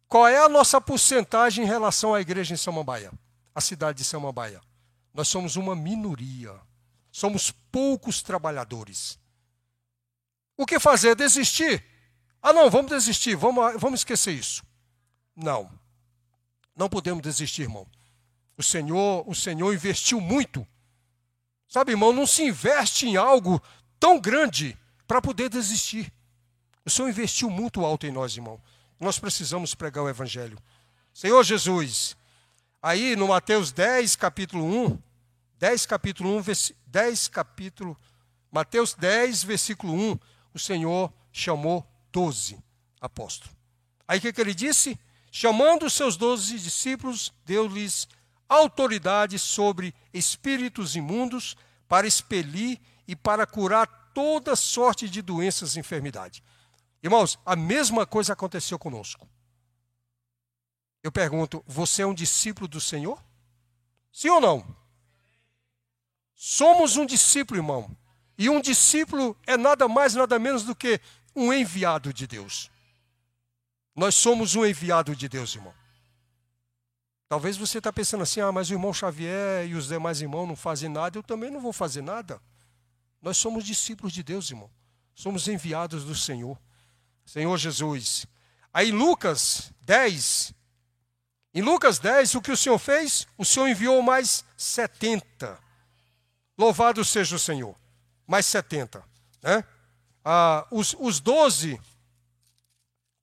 qual 0.07 0.27
é 0.27 0.37
a 0.37 0.47
nossa 0.47 0.79
porcentagem 0.79 1.65
em 1.65 1.67
relação 1.67 2.13
à 2.13 2.21
igreja 2.21 2.53
em 2.53 2.57
Samambaia? 2.57 3.11
a 3.57 3.61
cidade 3.61 3.97
de 3.97 4.03
Samambaia. 4.03 4.61
Nós 5.11 5.27
somos 5.27 5.55
uma 5.55 5.75
minoria. 5.75 6.53
Somos 7.17 7.49
poucos 7.49 8.21
trabalhadores. 8.21 9.17
O 10.55 10.67
que 10.67 10.79
fazer? 10.79 11.15
Desistir? 11.15 11.83
Ah, 12.39 12.53
não, 12.53 12.69
vamos 12.69 12.91
desistir, 12.91 13.35
vamos, 13.35 13.81
vamos 13.81 14.01
esquecer 14.01 14.33
isso. 14.33 14.63
Não. 15.35 15.67
Não 16.75 16.87
podemos 16.87 17.23
desistir, 17.23 17.63
irmão. 17.63 17.87
O 18.55 18.61
Senhor, 18.61 19.27
o 19.27 19.33
Senhor 19.33 19.73
investiu 19.73 20.21
muito. 20.21 20.65
Sabe, 21.67 21.93
irmão, 21.93 22.13
não 22.13 22.27
se 22.27 22.43
investe 22.43 23.07
em 23.07 23.17
algo 23.17 23.59
tão 23.99 24.19
grande 24.19 24.77
para 25.07 25.19
poder 25.19 25.49
desistir. 25.49 26.13
O 26.85 26.89
Senhor 26.91 27.09
investiu 27.09 27.49
muito 27.49 27.83
alto 27.83 28.05
em 28.05 28.11
nós, 28.11 28.37
irmão. 28.37 28.61
Nós 28.99 29.17
precisamos 29.17 29.73
pregar 29.73 30.03
o 30.03 30.09
Evangelho. 30.09 30.59
Senhor 31.11 31.43
Jesus, 31.43 32.15
aí 32.79 33.15
no 33.15 33.29
Mateus 33.29 33.71
10, 33.71 34.15
capítulo 34.15 34.63
1, 34.63 34.99
10, 35.57 35.87
capítulo 35.87 36.37
1, 36.37 36.43
10, 36.87 37.27
capítulo, 37.27 37.97
Mateus 38.51 38.93
10, 38.93 39.43
versículo 39.43 39.93
1, 39.93 40.19
o 40.53 40.59
Senhor 40.59 41.13
chamou 41.31 41.85
doze 42.11 42.57
apóstolos. 42.99 43.55
Aí 44.07 44.19
o 44.19 44.21
que, 44.21 44.33
que 44.33 44.41
ele 44.41 44.53
disse? 44.53 44.97
Chamando 45.31 45.85
os 45.85 45.93
seus 45.93 46.17
doze 46.17 46.57
discípulos, 46.57 47.33
deu-lhes 47.45 48.07
autoridade 48.49 49.37
sobre 49.37 49.93
espíritos 50.13 50.95
imundos 50.95 51.55
para 51.87 52.07
expelir 52.07 52.79
e 53.07 53.15
para 53.15 53.45
curar 53.45 53.87
toda 54.13 54.55
sorte 54.55 55.09
de 55.09 55.21
doenças 55.21 55.75
e 55.75 55.79
enfermidade. 55.79 56.43
Irmãos, 57.03 57.37
a 57.45 57.55
mesma 57.55 58.05
coisa 58.05 58.33
aconteceu 58.33 58.79
conosco. 58.79 59.27
Eu 61.03 61.11
pergunto, 61.11 61.63
você 61.67 62.01
é 62.01 62.07
um 62.07 62.13
discípulo 62.13 62.67
do 62.67 62.81
Senhor? 62.81 63.23
Sim 64.11 64.29
ou 64.29 64.41
não? 64.41 64.65
Somos 66.39 66.95
um 66.95 67.05
discípulo, 67.05 67.59
irmão. 67.59 67.97
E 68.37 68.47
um 68.47 68.61
discípulo 68.61 69.35
é 69.47 69.57
nada 69.57 69.87
mais, 69.87 70.13
nada 70.13 70.37
menos 70.37 70.61
do 70.63 70.75
que 70.75 71.01
um 71.35 71.51
enviado 71.51 72.13
de 72.13 72.27
Deus. 72.27 72.69
Nós 73.95 74.13
somos 74.13 74.53
um 74.53 74.63
enviado 74.63 75.15
de 75.15 75.27
Deus, 75.27 75.55
irmão. 75.55 75.73
Talvez 77.27 77.57
você 77.57 77.79
está 77.79 77.91
pensando 77.91 78.21
assim, 78.21 78.39
ah, 78.39 78.51
mas 78.51 78.69
o 78.69 78.73
irmão 78.73 78.93
Xavier 78.93 79.67
e 79.67 79.73
os 79.73 79.87
demais 79.87 80.21
irmãos 80.21 80.45
não 80.45 80.55
fazem 80.55 80.87
nada, 80.87 81.17
eu 81.17 81.23
também 81.23 81.49
não 81.49 81.59
vou 81.59 81.73
fazer 81.73 82.03
nada. 82.03 82.39
Nós 83.19 83.37
somos 83.37 83.65
discípulos 83.65 84.13
de 84.13 84.21
Deus, 84.21 84.51
irmão. 84.51 84.69
Somos 85.15 85.47
enviados 85.47 86.05
do 86.05 86.13
Senhor. 86.13 86.55
Senhor 87.25 87.57
Jesus. 87.57 88.27
Aí 88.71 88.91
Lucas 88.91 89.73
10. 89.81 90.53
Em 91.55 91.63
Lucas 91.63 91.97
10, 91.97 92.35
o 92.35 92.41
que 92.41 92.51
o 92.51 92.57
Senhor 92.57 92.77
fez? 92.77 93.27
O 93.35 93.43
Senhor 93.43 93.67
enviou 93.67 94.03
mais 94.03 94.45
70. 94.55 95.66
Louvado 96.57 97.03
seja 97.05 97.35
o 97.35 97.39
Senhor. 97.39 97.75
Mais 98.25 98.45
70. 98.45 99.03
Né? 99.41 99.63
ah, 100.29 100.67
os, 100.69 100.93
os 100.99 101.21
12, 101.21 101.79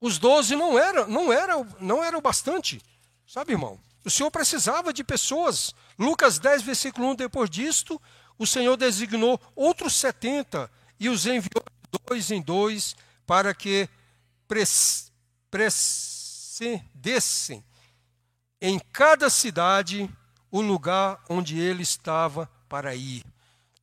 os 0.01 0.19
12 0.19 0.57
não 0.57 0.79
eram 0.79 1.07
não 1.07 1.31
era, 1.31 1.63
não 1.79 2.03
era 2.03 2.17
o 2.17 2.23
bastante, 2.23 2.81
sabe, 3.27 3.53
irmão? 3.53 3.79
O 4.03 4.11
Senhor 4.11 4.31
precisava 4.31 4.91
de 4.91 5.05
pessoas. 5.05 5.75
Lucas 5.99 6.39
10, 6.39 6.63
versículo 6.63 7.09
1, 7.09 7.17
depois 7.17 7.51
disto, 7.51 8.01
o 8.39 8.47
Senhor 8.47 8.79
designou 8.79 9.39
outros 9.55 9.97
70 9.97 10.71
e 10.99 11.11
os 11.11 11.27
enviou 11.27 11.63
de 11.93 11.99
dois 12.07 12.31
em 12.31 12.41
dois 12.41 12.97
para 13.27 13.53
que 13.53 13.87
precedessem 14.49 16.83
em 18.63 18.79
cada 18.79 19.29
cidade 19.29 20.09
o 20.51 20.63
lugar 20.63 21.23
onde 21.29 21.61
ele 21.61 21.83
estava 21.83 22.51
para 22.75 22.93
ir. 22.93 23.25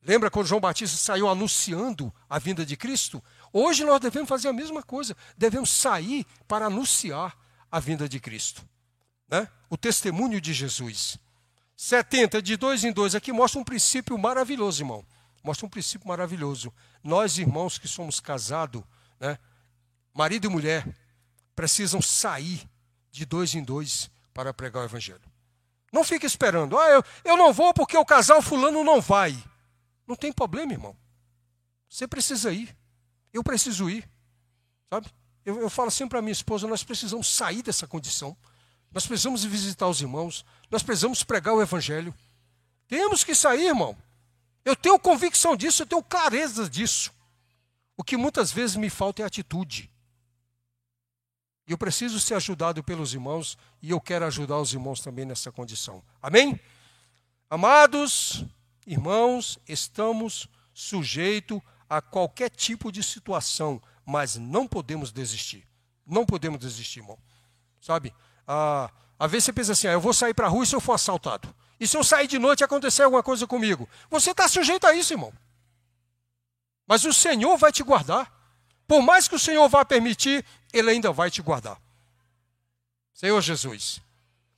Lembra 0.02 0.30
quando 0.30 0.48
João 0.48 0.60
Batista 0.60 0.98
saiu 0.98 1.26
anunciando 1.26 2.12
a 2.28 2.38
vinda 2.38 2.66
de 2.66 2.76
Cristo? 2.76 3.24
Hoje 3.50 3.86
nós 3.86 3.98
devemos 3.98 4.28
fazer 4.28 4.48
a 4.48 4.52
mesma 4.52 4.82
coisa. 4.82 5.16
Devemos 5.34 5.70
sair 5.70 6.26
para 6.46 6.66
anunciar 6.66 7.34
a 7.70 7.80
vinda 7.80 8.06
de 8.06 8.20
Cristo. 8.20 8.62
Né? 9.30 9.48
O 9.70 9.78
testemunho 9.78 10.38
de 10.42 10.52
Jesus. 10.52 11.16
70, 11.74 12.42
de 12.42 12.54
dois 12.54 12.84
em 12.84 12.92
dois, 12.92 13.14
aqui 13.14 13.32
mostra 13.32 13.58
um 13.58 13.64
princípio 13.64 14.18
maravilhoso, 14.18 14.82
irmão. 14.82 15.02
Mostra 15.42 15.64
um 15.64 15.70
princípio 15.70 16.06
maravilhoso. 16.06 16.70
Nós, 17.02 17.38
irmãos 17.38 17.78
que 17.78 17.88
somos 17.88 18.20
casados, 18.20 18.82
né? 19.18 19.38
marido 20.12 20.48
e 20.48 20.50
mulher, 20.50 20.86
precisam 21.56 22.02
sair 22.02 22.68
de 23.10 23.24
dois 23.24 23.54
em 23.54 23.64
dois 23.64 24.10
para 24.34 24.52
pregar 24.52 24.82
o 24.82 24.86
Evangelho. 24.86 25.31
Não 25.92 26.02
fique 26.02 26.24
esperando. 26.24 26.78
Ah, 26.78 26.88
eu, 26.88 27.04
eu 27.22 27.36
não 27.36 27.52
vou 27.52 27.74
porque 27.74 27.96
o 27.96 28.04
casal 28.04 28.40
fulano 28.40 28.82
não 28.82 29.00
vai. 29.00 29.36
Não 30.06 30.16
tem 30.16 30.32
problema, 30.32 30.72
irmão. 30.72 30.96
Você 31.88 32.08
precisa 32.08 32.50
ir. 32.50 32.74
Eu 33.32 33.44
preciso 33.44 33.90
ir. 33.90 34.08
Sabe? 34.88 35.06
Eu, 35.44 35.60
eu 35.60 35.68
falo 35.68 35.90
sempre 35.90 36.10
para 36.10 36.22
minha 36.22 36.32
esposa: 36.32 36.66
nós 36.66 36.82
precisamos 36.82 37.28
sair 37.28 37.62
dessa 37.62 37.86
condição. 37.86 38.34
Nós 38.90 39.06
precisamos 39.06 39.44
visitar 39.44 39.86
os 39.86 40.00
irmãos. 40.00 40.44
Nós 40.70 40.82
precisamos 40.82 41.22
pregar 41.22 41.54
o 41.54 41.60
Evangelho. 41.60 42.14
Temos 42.88 43.22
que 43.22 43.34
sair, 43.34 43.66
irmão. 43.66 43.96
Eu 44.64 44.74
tenho 44.74 44.98
convicção 44.98 45.56
disso, 45.56 45.82
eu 45.82 45.86
tenho 45.86 46.02
clareza 46.02 46.68
disso. 46.68 47.12
O 47.96 48.04
que 48.04 48.16
muitas 48.16 48.50
vezes 48.50 48.76
me 48.76 48.88
falta 48.88 49.22
é 49.22 49.24
atitude. 49.24 49.91
E 51.66 51.72
eu 51.72 51.78
preciso 51.78 52.18
ser 52.18 52.34
ajudado 52.34 52.82
pelos 52.82 53.14
irmãos 53.14 53.56
e 53.80 53.90
eu 53.90 54.00
quero 54.00 54.24
ajudar 54.26 54.58
os 54.58 54.72
irmãos 54.72 55.00
também 55.00 55.24
nessa 55.24 55.52
condição. 55.52 56.02
Amém? 56.20 56.58
Amados, 57.48 58.44
Irmãos, 58.86 59.58
estamos 59.68 60.48
sujeitos 60.74 61.60
a 61.88 62.00
qualquer 62.00 62.50
tipo 62.50 62.90
de 62.90 63.02
situação, 63.02 63.80
mas 64.04 64.36
não 64.36 64.66
podemos 64.66 65.12
desistir. 65.12 65.66
Não 66.04 66.26
podemos 66.26 66.58
desistir, 66.58 66.98
irmão. 66.98 67.18
Sabe? 67.80 68.12
Ah, 68.46 68.90
às 69.18 69.30
vezes 69.30 69.44
você 69.44 69.52
pensa 69.52 69.72
assim: 69.72 69.86
ah, 69.86 69.92
eu 69.92 70.00
vou 70.00 70.12
sair 70.12 70.34
para 70.34 70.46
a 70.46 70.50
rua 70.50 70.64
e 70.64 70.66
se 70.66 70.74
eu 70.74 70.80
for 70.80 70.94
assaltado? 70.94 71.54
E 71.78 71.86
se 71.86 71.96
eu 71.96 72.02
sair 72.02 72.26
de 72.26 72.38
noite 72.38 72.60
e 72.60 72.64
acontecer 72.64 73.02
alguma 73.02 73.22
coisa 73.22 73.46
comigo? 73.46 73.88
Você 74.10 74.32
está 74.32 74.48
sujeito 74.48 74.86
a 74.86 74.94
isso, 74.94 75.12
irmão. 75.12 75.32
Mas 76.86 77.04
o 77.04 77.12
Senhor 77.12 77.56
vai 77.56 77.70
te 77.70 77.84
guardar. 77.84 78.32
Por 78.86 79.00
mais 79.00 79.28
que 79.28 79.36
o 79.36 79.38
Senhor 79.38 79.68
vá 79.68 79.84
permitir, 79.84 80.44
Ele 80.72 80.90
ainda 80.90 81.12
vai 81.12 81.30
te 81.30 81.42
guardar. 81.42 81.80
Senhor 83.12 83.40
Jesus. 83.40 84.00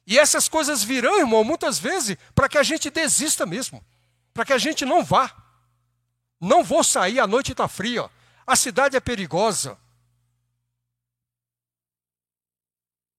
E 0.06 0.18
essas 0.18 0.48
coisas 0.48 0.82
virão, 0.82 1.18
irmão, 1.18 1.42
muitas 1.42 1.78
vezes, 1.78 2.16
para 2.34 2.48
que 2.48 2.58
a 2.58 2.62
gente 2.62 2.90
desista 2.90 3.44
mesmo 3.46 3.84
para 4.34 4.44
que 4.44 4.52
a 4.52 4.58
gente 4.58 4.84
não 4.84 5.04
vá. 5.04 5.32
Não 6.40 6.64
vou 6.64 6.82
sair, 6.82 7.20
a 7.20 7.26
noite 7.26 7.52
está 7.52 7.68
fria, 7.68 8.10
a 8.44 8.56
cidade 8.56 8.96
é 8.96 9.00
perigosa. 9.00 9.78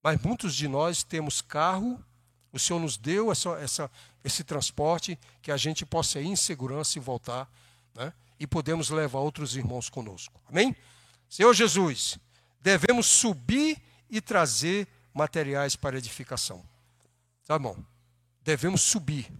Mas 0.04 0.22
muitos 0.22 0.54
de 0.54 0.68
nós 0.68 1.02
temos 1.02 1.42
carro, 1.42 2.04
o 2.52 2.60
Senhor 2.60 2.80
nos 2.80 2.98
deu 2.98 3.32
essa, 3.32 3.50
essa, 3.54 3.92
esse 4.24 4.44
transporte 4.44 5.18
que 5.42 5.52
a 5.52 5.58
gente 5.58 5.86
possa 5.86 6.20
ir 6.20 6.28
em 6.28 6.36
segurança 6.36 7.00
e 7.00 7.02
voltar, 7.02 7.50
né? 7.96 8.14
e 8.40 8.46
podemos 8.46 8.90
levar 8.90 9.20
outros 9.20 9.56
irmãos 9.56 9.90
conosco. 9.90 10.40
Amém? 10.48 10.76
Senhor 11.28 11.54
Jesus, 11.54 12.20
devemos 12.66 13.06
subir 13.06 13.80
e 14.10 14.20
trazer 14.20 14.88
materiais 15.14 15.76
para 15.76 16.00
edificação. 16.00 16.66
Tá 17.46 17.60
bom? 17.60 17.78
Devemos 18.42 18.82
subir 18.82 19.32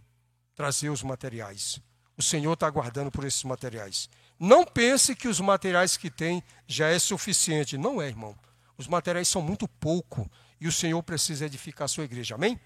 trazer 0.54 0.90
os 0.90 1.02
materiais. 1.02 1.80
O 2.16 2.22
Senhor 2.22 2.54
está 2.54 2.68
aguardando 2.68 3.10
por 3.10 3.26
esses 3.26 3.44
materiais. 3.44 4.08
Não 4.40 4.64
pense 4.64 5.16
que 5.16 5.28
os 5.28 5.40
materiais 5.40 5.98
que 5.98 6.12
tem 6.12 6.44
já 6.68 6.90
é 6.90 7.00
suficiente. 7.00 7.80
Não 7.80 8.00
é, 8.00 8.08
irmão. 8.08 8.38
Os 8.78 8.88
materiais 8.88 9.28
são 9.28 9.42
muito 9.42 9.68
pouco 9.68 10.30
e 10.62 10.68
o 10.68 10.72
Senhor 10.72 11.02
precisa 11.02 11.48
edificar 11.48 11.86
a 11.86 11.90
sua 11.90 12.04
igreja. 12.04 12.36
Amém? 12.36 12.60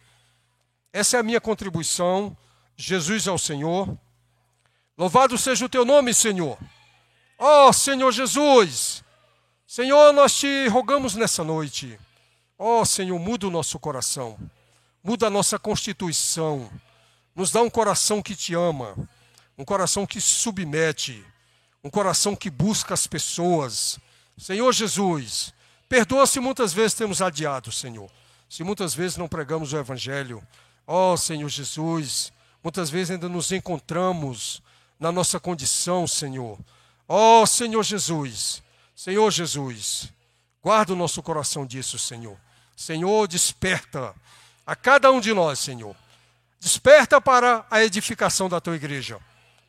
Essa 0.92 1.16
é 1.16 1.20
a 1.22 1.24
minha 1.24 1.40
contribuição. 1.40 2.36
Jesus 2.76 3.28
é 3.28 3.32
o 3.32 3.38
Senhor. 3.38 3.98
Louvado 4.98 5.38
seja 5.38 5.66
o 5.66 5.70
teu 5.70 5.86
nome, 5.86 6.14
Senhor. 6.14 6.60
Oh, 7.38 7.72
Senhor 7.72 8.12
Jesus. 8.12 9.06
Senhor, 9.72 10.12
nós 10.14 10.34
te 10.34 10.68
rogamos 10.68 11.14
nessa 11.14 11.44
noite. 11.44 12.00
Ó 12.58 12.82
oh, 12.82 12.86
Senhor, 12.86 13.20
muda 13.20 13.46
o 13.46 13.52
nosso 13.52 13.78
coração. 13.78 14.36
Muda 15.04 15.28
a 15.28 15.30
nossa 15.30 15.60
constituição 15.60 16.68
nos 17.36 17.52
dá 17.52 17.62
um 17.62 17.70
coração 17.70 18.20
que 18.20 18.36
te 18.36 18.56
ama, 18.56 18.98
um 19.56 19.64
coração 19.64 20.08
que 20.08 20.20
submete, 20.20 21.24
um 21.84 21.90
coração 21.90 22.36
que 22.36 22.50
busca 22.50 22.96
as 22.96 23.06
pessoas. 23.06 24.00
Senhor 24.36 24.74
Jesus, 24.74 25.54
perdoa 25.88 26.26
se 26.26 26.40
muitas 26.40 26.74
vezes 26.74 26.96
temos 26.96 27.22
adiado, 27.22 27.72
Senhor. 27.72 28.10
Se 28.50 28.64
muitas 28.64 28.96
vezes 28.96 29.18
não 29.18 29.28
pregamos 29.28 29.72
o 29.72 29.78
Evangelho. 29.78 30.42
Ó 30.88 31.14
oh, 31.14 31.18
Senhor 31.18 31.48
Jesus, 31.48 32.34
muitas 32.64 32.90
vezes 32.90 33.12
ainda 33.12 33.30
nos 33.30 33.52
encontramos 33.52 34.64
na 35.00 35.12
nossa 35.12 35.40
condição, 35.40 36.08
Senhor. 36.08 36.58
Ó 37.08 37.44
oh, 37.44 37.46
Senhor 37.46 37.84
Jesus, 37.84 38.64
Senhor 39.00 39.32
Jesus, 39.32 40.12
guarda 40.62 40.92
o 40.92 40.96
nosso 40.96 41.24
coração 41.24 41.66
disso, 41.66 41.98
Senhor. 41.98 42.38
Senhor, 42.76 43.30
desperta 43.30 44.14
a 44.68 44.76
cada 44.76 45.10
um 45.10 45.22
de 45.22 45.34
nós, 45.34 45.58
Senhor 45.58 45.96
Desperta 46.60 47.22
para 47.22 47.66
a 47.72 47.82
edificação 47.82 48.50
da 48.50 48.60
tua 48.60 48.76
igreja. 48.76 49.18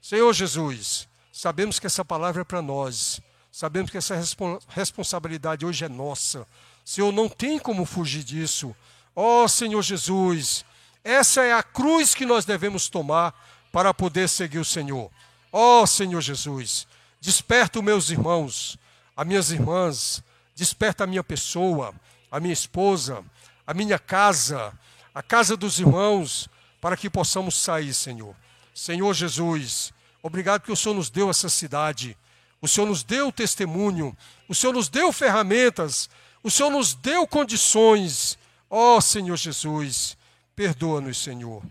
Senhor 0.03 0.33
Jesus, 0.33 1.07
sabemos 1.33 1.79
que 1.79 1.87
essa 1.87 2.05
palavra 2.05 2.43
é 2.43 2.45
para 2.45 2.61
nós. 2.61 3.21
Sabemos 3.53 3.93
que 3.93 3.99
essa 3.99 4.21
responsabilidade 4.67 5.65
hoje 5.65 5.85
é 5.85 5.89
nossa. 5.89 6.45
Senhor, 6.85 7.13
não 7.13 7.29
tem 7.29 7.57
como 7.57 7.85
fugir 7.85 8.25
disso. 8.25 8.75
Ó 9.15 9.45
oh, 9.45 9.49
Senhor 9.49 9.81
Jesus, 9.81 10.65
essa 11.05 11.45
é 11.45 11.53
a 11.53 11.63
cruz 11.63 12.17
que 12.17 12.27
nós 12.27 12.45
devemos 12.45 12.89
tomar 12.89 13.33
para 13.71 13.95
poder 13.95 14.29
seguir 14.29 14.59
o 14.59 14.65
Senhor. 14.65 15.09
Ó 15.53 15.83
oh, 15.83 15.87
Senhor 15.87 16.21
Jesus, 16.21 16.85
desperta 17.21 17.79
os 17.79 17.85
meus 17.85 18.11
irmãos, 18.11 18.77
as 19.21 19.27
minhas 19.27 19.51
irmãs, 19.51 20.25
desperta 20.57 21.05
a 21.05 21.07
minha 21.07 21.23
pessoa, 21.23 21.95
a 22.31 22.41
minha 22.41 22.55
esposa, 22.55 23.23
a 23.67 23.75
minha 23.75 23.99
casa, 23.99 24.73
a 25.15 25.23
casa 25.23 25.59
dos 25.59 25.79
irmãos, 25.79 26.49
para 26.81 26.97
que 26.97 27.11
possamos 27.11 27.55
sair, 27.55 27.93
Senhor. 27.93 28.35
Senhor 28.75 29.13
Jesus, 29.13 29.93
obrigado 30.23 30.63
que 30.63 30.73
o 30.73 30.77
Senhor 30.77 30.95
nos 30.95 31.11
deu 31.11 31.29
essa 31.29 31.51
cidade, 31.51 32.17
o 32.63 32.67
Senhor 32.67 32.87
nos 32.87 33.03
deu 33.03 33.31
testemunho, 33.31 34.17
o 34.49 34.55
Senhor 34.55 34.73
nos 34.73 34.89
deu 34.89 35.13
ferramentas, 35.13 36.09
o 36.43 36.51
Senhor 36.51 36.71
nos 36.71 36.95
deu 36.95 37.27
condições. 37.27 38.39
Ó 38.71 38.97
oh, 38.97 39.01
Senhor 39.03 39.37
Jesus, 39.37 40.17
perdoa-nos, 40.57 41.19
Senhor. 41.19 41.63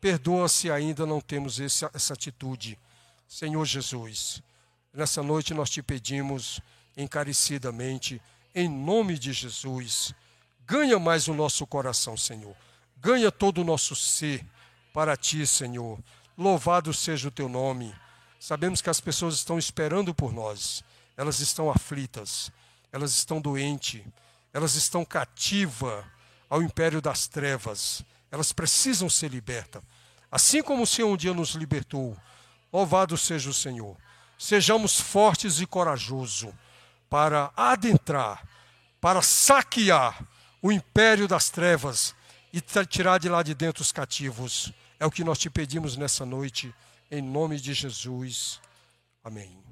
Perdoa 0.00 0.48
se 0.48 0.70
ainda 0.70 1.04
não 1.04 1.20
temos 1.20 1.58
essa, 1.58 1.90
essa 1.92 2.14
atitude. 2.14 2.78
Senhor 3.26 3.64
Jesus, 3.64 4.40
nessa 4.94 5.20
noite 5.20 5.52
nós 5.52 5.68
te 5.68 5.82
pedimos 5.82 6.62
encarecidamente, 6.96 8.20
em 8.54 8.68
nome 8.68 9.18
de 9.18 9.32
Jesus, 9.32 10.14
ganha 10.66 10.98
mais 10.98 11.28
o 11.28 11.34
nosso 11.34 11.66
coração, 11.66 12.16
Senhor. 12.16 12.54
Ganha 12.98 13.32
todo 13.32 13.62
o 13.62 13.64
nosso 13.64 13.96
ser 13.96 14.44
para 14.92 15.16
ti, 15.16 15.46
Senhor. 15.46 15.98
Louvado 16.36 16.92
seja 16.92 17.28
o 17.28 17.30
teu 17.30 17.48
nome. 17.48 17.94
Sabemos 18.38 18.80
que 18.80 18.90
as 18.90 19.00
pessoas 19.00 19.34
estão 19.34 19.58
esperando 19.58 20.14
por 20.14 20.32
nós. 20.32 20.84
Elas 21.16 21.40
estão 21.40 21.70
aflitas, 21.70 22.50
elas 22.90 23.12
estão 23.12 23.40
doentes, 23.40 24.02
elas 24.52 24.74
estão 24.74 25.04
cativas 25.04 26.04
ao 26.48 26.62
império 26.62 27.00
das 27.00 27.26
trevas. 27.28 28.02
Elas 28.30 28.52
precisam 28.52 29.08
ser 29.08 29.30
libertas. 29.30 29.82
Assim 30.30 30.62
como 30.62 30.82
o 30.82 30.86
Senhor 30.86 31.08
um 31.08 31.16
dia 31.16 31.34
nos 31.34 31.50
libertou, 31.50 32.16
louvado 32.72 33.16
seja 33.18 33.50
o 33.50 33.54
Senhor. 33.54 33.96
Sejamos 34.38 34.98
fortes 34.98 35.60
e 35.60 35.66
corajosos 35.66 36.52
para 37.12 37.52
adentrar, 37.54 38.42
para 38.98 39.20
saquear 39.20 40.26
o 40.62 40.72
império 40.72 41.28
das 41.28 41.50
trevas 41.50 42.14
e 42.50 42.58
tirar 42.86 43.18
de 43.18 43.28
lá 43.28 43.42
de 43.42 43.54
dentro 43.54 43.82
os 43.82 43.92
cativos. 43.92 44.72
É 44.98 45.04
o 45.04 45.10
que 45.10 45.22
nós 45.22 45.38
te 45.38 45.50
pedimos 45.50 45.94
nessa 45.94 46.24
noite, 46.24 46.74
em 47.10 47.20
nome 47.20 47.60
de 47.60 47.74
Jesus. 47.74 48.62
Amém. 49.22 49.71